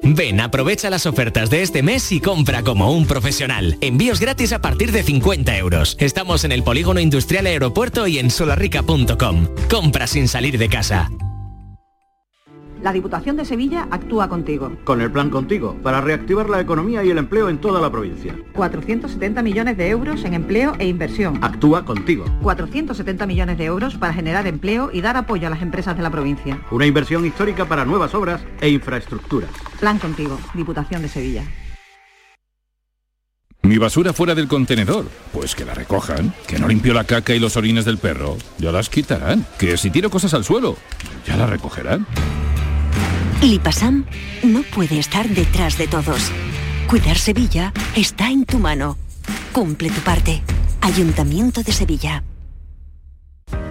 Ven, 0.03 0.41
aprovecha 0.41 0.91
las 0.91 1.07
ofertas 1.07 1.49
de 1.49 1.63
este 1.63 1.83
mes 1.83 2.13
y 2.13 2.21
compra 2.21 2.63
como 2.63 2.93
un 2.93 3.07
profesional. 3.07 3.79
Envíos 3.81 4.21
gratis 4.21 4.53
a 4.53 4.61
partir 4.61 4.93
de 4.93 5.03
50 5.03 5.57
euros. 5.57 5.97
Estamos 5.99 6.45
en 6.45 6.53
el 6.53 6.63
Polígono 6.63 7.01
Industrial 7.01 7.47
Aeropuerto 7.47 8.07
y 8.07 8.19
en 8.19 8.31
solarrica.com. 8.31 9.49
Compra 9.71 10.07
sin 10.07 10.29
salir 10.29 10.59
de 10.59 10.69
casa. 10.69 11.11
La 12.87 12.93
Diputación 12.93 13.37
de 13.37 13.45
Sevilla 13.45 13.89
actúa 13.91 14.29
contigo. 14.29 14.71
Con 14.85 15.01
el 15.01 15.11
plan 15.11 15.29
Contigo, 15.29 15.77
para 15.83 16.01
reactivar 16.01 16.49
la 16.49 16.61
economía 16.61 17.03
y 17.03 17.11
el 17.11 17.19
empleo 17.19 17.49
en 17.49 17.59
toda 17.59 17.81
la 17.81 17.91
provincia. 17.91 18.37
470 18.53 19.43
millones 19.43 19.77
de 19.77 19.89
euros 19.89 20.25
en 20.25 20.35
empleo 20.35 20.73
e 20.79 20.87
inversión. 20.87 21.43
Actúa 21.43 21.85
contigo. 21.85 22.27
470 22.43 23.27
millones 23.27 23.59
de 23.59 23.65
euros 23.65 23.97
para 23.97 24.15
generar 24.15 24.47
empleo 24.47 24.91
y 24.93 25.01
dar 25.01 25.17
apoyo 25.17 25.49
a 25.49 25.51
las 25.51 25.63
empresas 25.63 25.97
de 25.97 26.05
la 26.05 26.11
provincia. 26.11 26.61
Una 26.71 26.87
inversión 26.87 27.27
histórica 27.27 27.65
para 27.65 27.85
nuevas 27.85 28.15
obras 28.15 28.41
e 28.61 28.69
infraestructuras. 28.69 29.51
Plan 29.81 29.99
contigo, 29.99 30.39
Diputación 30.55 31.03
de 31.03 31.09
Sevilla. 31.09 31.43
Mi 33.63 33.79
basura 33.79 34.13
fuera 34.13 34.37
del 34.37 34.47
contenedor. 34.47 35.07
Pues 35.33 35.57
que 35.57 35.65
la 35.65 35.75
recojan. 35.75 36.33
Que 36.47 36.61
no 36.61 36.69
limpio 36.69 36.95
la 36.95 37.03
caca 37.03 37.35
y 37.35 37.41
los 37.41 37.57
orines 37.57 37.85
del 37.85 37.99
perro. 37.99 38.37
Ya 38.59 38.71
las 38.71 38.89
quitarán. 38.89 39.45
Que 39.59 39.77
si 39.77 39.91
tiro 39.91 40.09
cosas 40.09 40.35
al 40.35 40.45
suelo, 40.45 40.77
ya 41.27 41.37
las 41.37 41.51
recogerán. 41.51 42.07
Lipasam 43.43 44.05
no 44.43 44.63
puede 44.63 44.99
estar 44.99 45.29
detrás 45.29 45.79
de 45.79 45.87
todos. 45.89 46.31
Cuidar 46.89 47.19
Sevilla 47.19 47.73
está 47.95 48.31
en 48.31 48.45
tu 48.45 48.59
mano. 48.59 48.97
Cumple 49.53 49.91
tu 49.91 50.01
parte. 50.01 50.43
Ayuntamiento 50.81 51.63
de 51.63 51.73
Sevilla. 51.73 52.23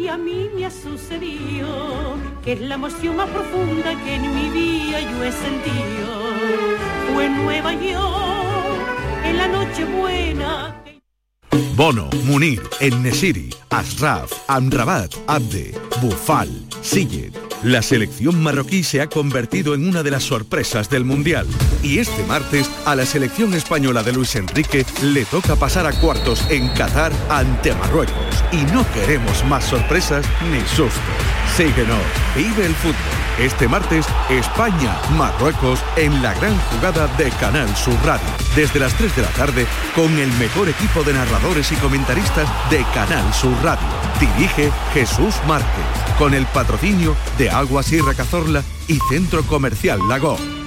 que 0.00 0.08
a 0.08 0.16
mí 0.16 0.48
me 0.54 0.64
ha 0.64 0.70
sucedido, 0.70 2.16
que 2.42 2.52
es 2.52 2.60
la 2.60 2.76
emoción 2.76 3.16
más 3.16 3.28
profunda 3.28 3.90
que 4.02 4.14
en 4.14 4.22
mi 4.34 4.48
vida 4.48 5.00
yo 5.00 5.24
he 5.24 5.32
sentido. 5.32 6.08
Fue 7.12 7.26
en 7.26 7.44
Nueva 7.44 7.74
York, 7.74 9.24
en 9.24 9.36
la 9.36 9.48
noche 9.48 9.84
buena. 9.84 10.82
Bono, 11.76 12.08
Munir, 12.24 12.62
Ennesiri, 12.80 13.50
Asraf, 13.70 14.32
Amrabat, 14.48 15.14
Abde, 15.26 15.74
Bufal, 16.00 16.48
Sillet. 16.82 17.49
La 17.62 17.82
selección 17.82 18.42
marroquí 18.42 18.82
se 18.82 19.02
ha 19.02 19.08
convertido 19.08 19.74
en 19.74 19.86
una 19.86 20.02
de 20.02 20.10
las 20.10 20.22
sorpresas 20.22 20.88
del 20.88 21.04
Mundial. 21.04 21.46
Y 21.82 21.98
este 21.98 22.24
martes 22.24 22.70
a 22.86 22.96
la 22.96 23.04
selección 23.04 23.52
española 23.52 24.02
de 24.02 24.14
Luis 24.14 24.34
Enrique 24.36 24.86
le 25.02 25.26
toca 25.26 25.56
pasar 25.56 25.86
a 25.86 25.92
cuartos 25.92 26.42
en 26.50 26.68
Qatar 26.68 27.12
ante 27.28 27.74
Marruecos. 27.74 28.14
Y 28.50 28.62
no 28.72 28.90
queremos 28.94 29.44
más 29.44 29.64
sorpresas 29.64 30.24
ni 30.50 30.60
sustos. 30.74 31.39
Síguenos, 31.56 31.98
vive 32.36 32.66
el 32.66 32.74
fútbol. 32.74 32.94
Este 33.38 33.68
martes, 33.68 34.06
España-Marruecos 34.28 35.80
en 35.96 36.22
la 36.22 36.34
gran 36.34 36.56
jugada 36.70 37.06
de 37.16 37.30
Canal 37.32 37.74
Sur 37.76 37.96
Radio. 38.04 38.26
Desde 38.54 38.78
las 38.78 38.94
3 38.94 39.16
de 39.16 39.22
la 39.22 39.28
tarde, 39.28 39.66
con 39.94 40.18
el 40.18 40.30
mejor 40.34 40.68
equipo 40.68 41.02
de 41.02 41.14
narradores 41.14 41.70
y 41.72 41.76
comentaristas 41.76 42.48
de 42.70 42.84
Canal 42.94 43.32
Sur 43.34 43.54
Radio. 43.62 43.88
Dirige 44.20 44.70
Jesús 44.94 45.34
Márquez, 45.46 45.84
con 46.18 46.34
el 46.34 46.46
patrocinio 46.46 47.16
de 47.38 47.50
Agua 47.50 47.82
Sierra 47.82 48.14
Cazorla 48.14 48.62
y 48.86 48.98
Centro 49.08 49.42
Comercial 49.42 50.00
Lago. 50.08 50.59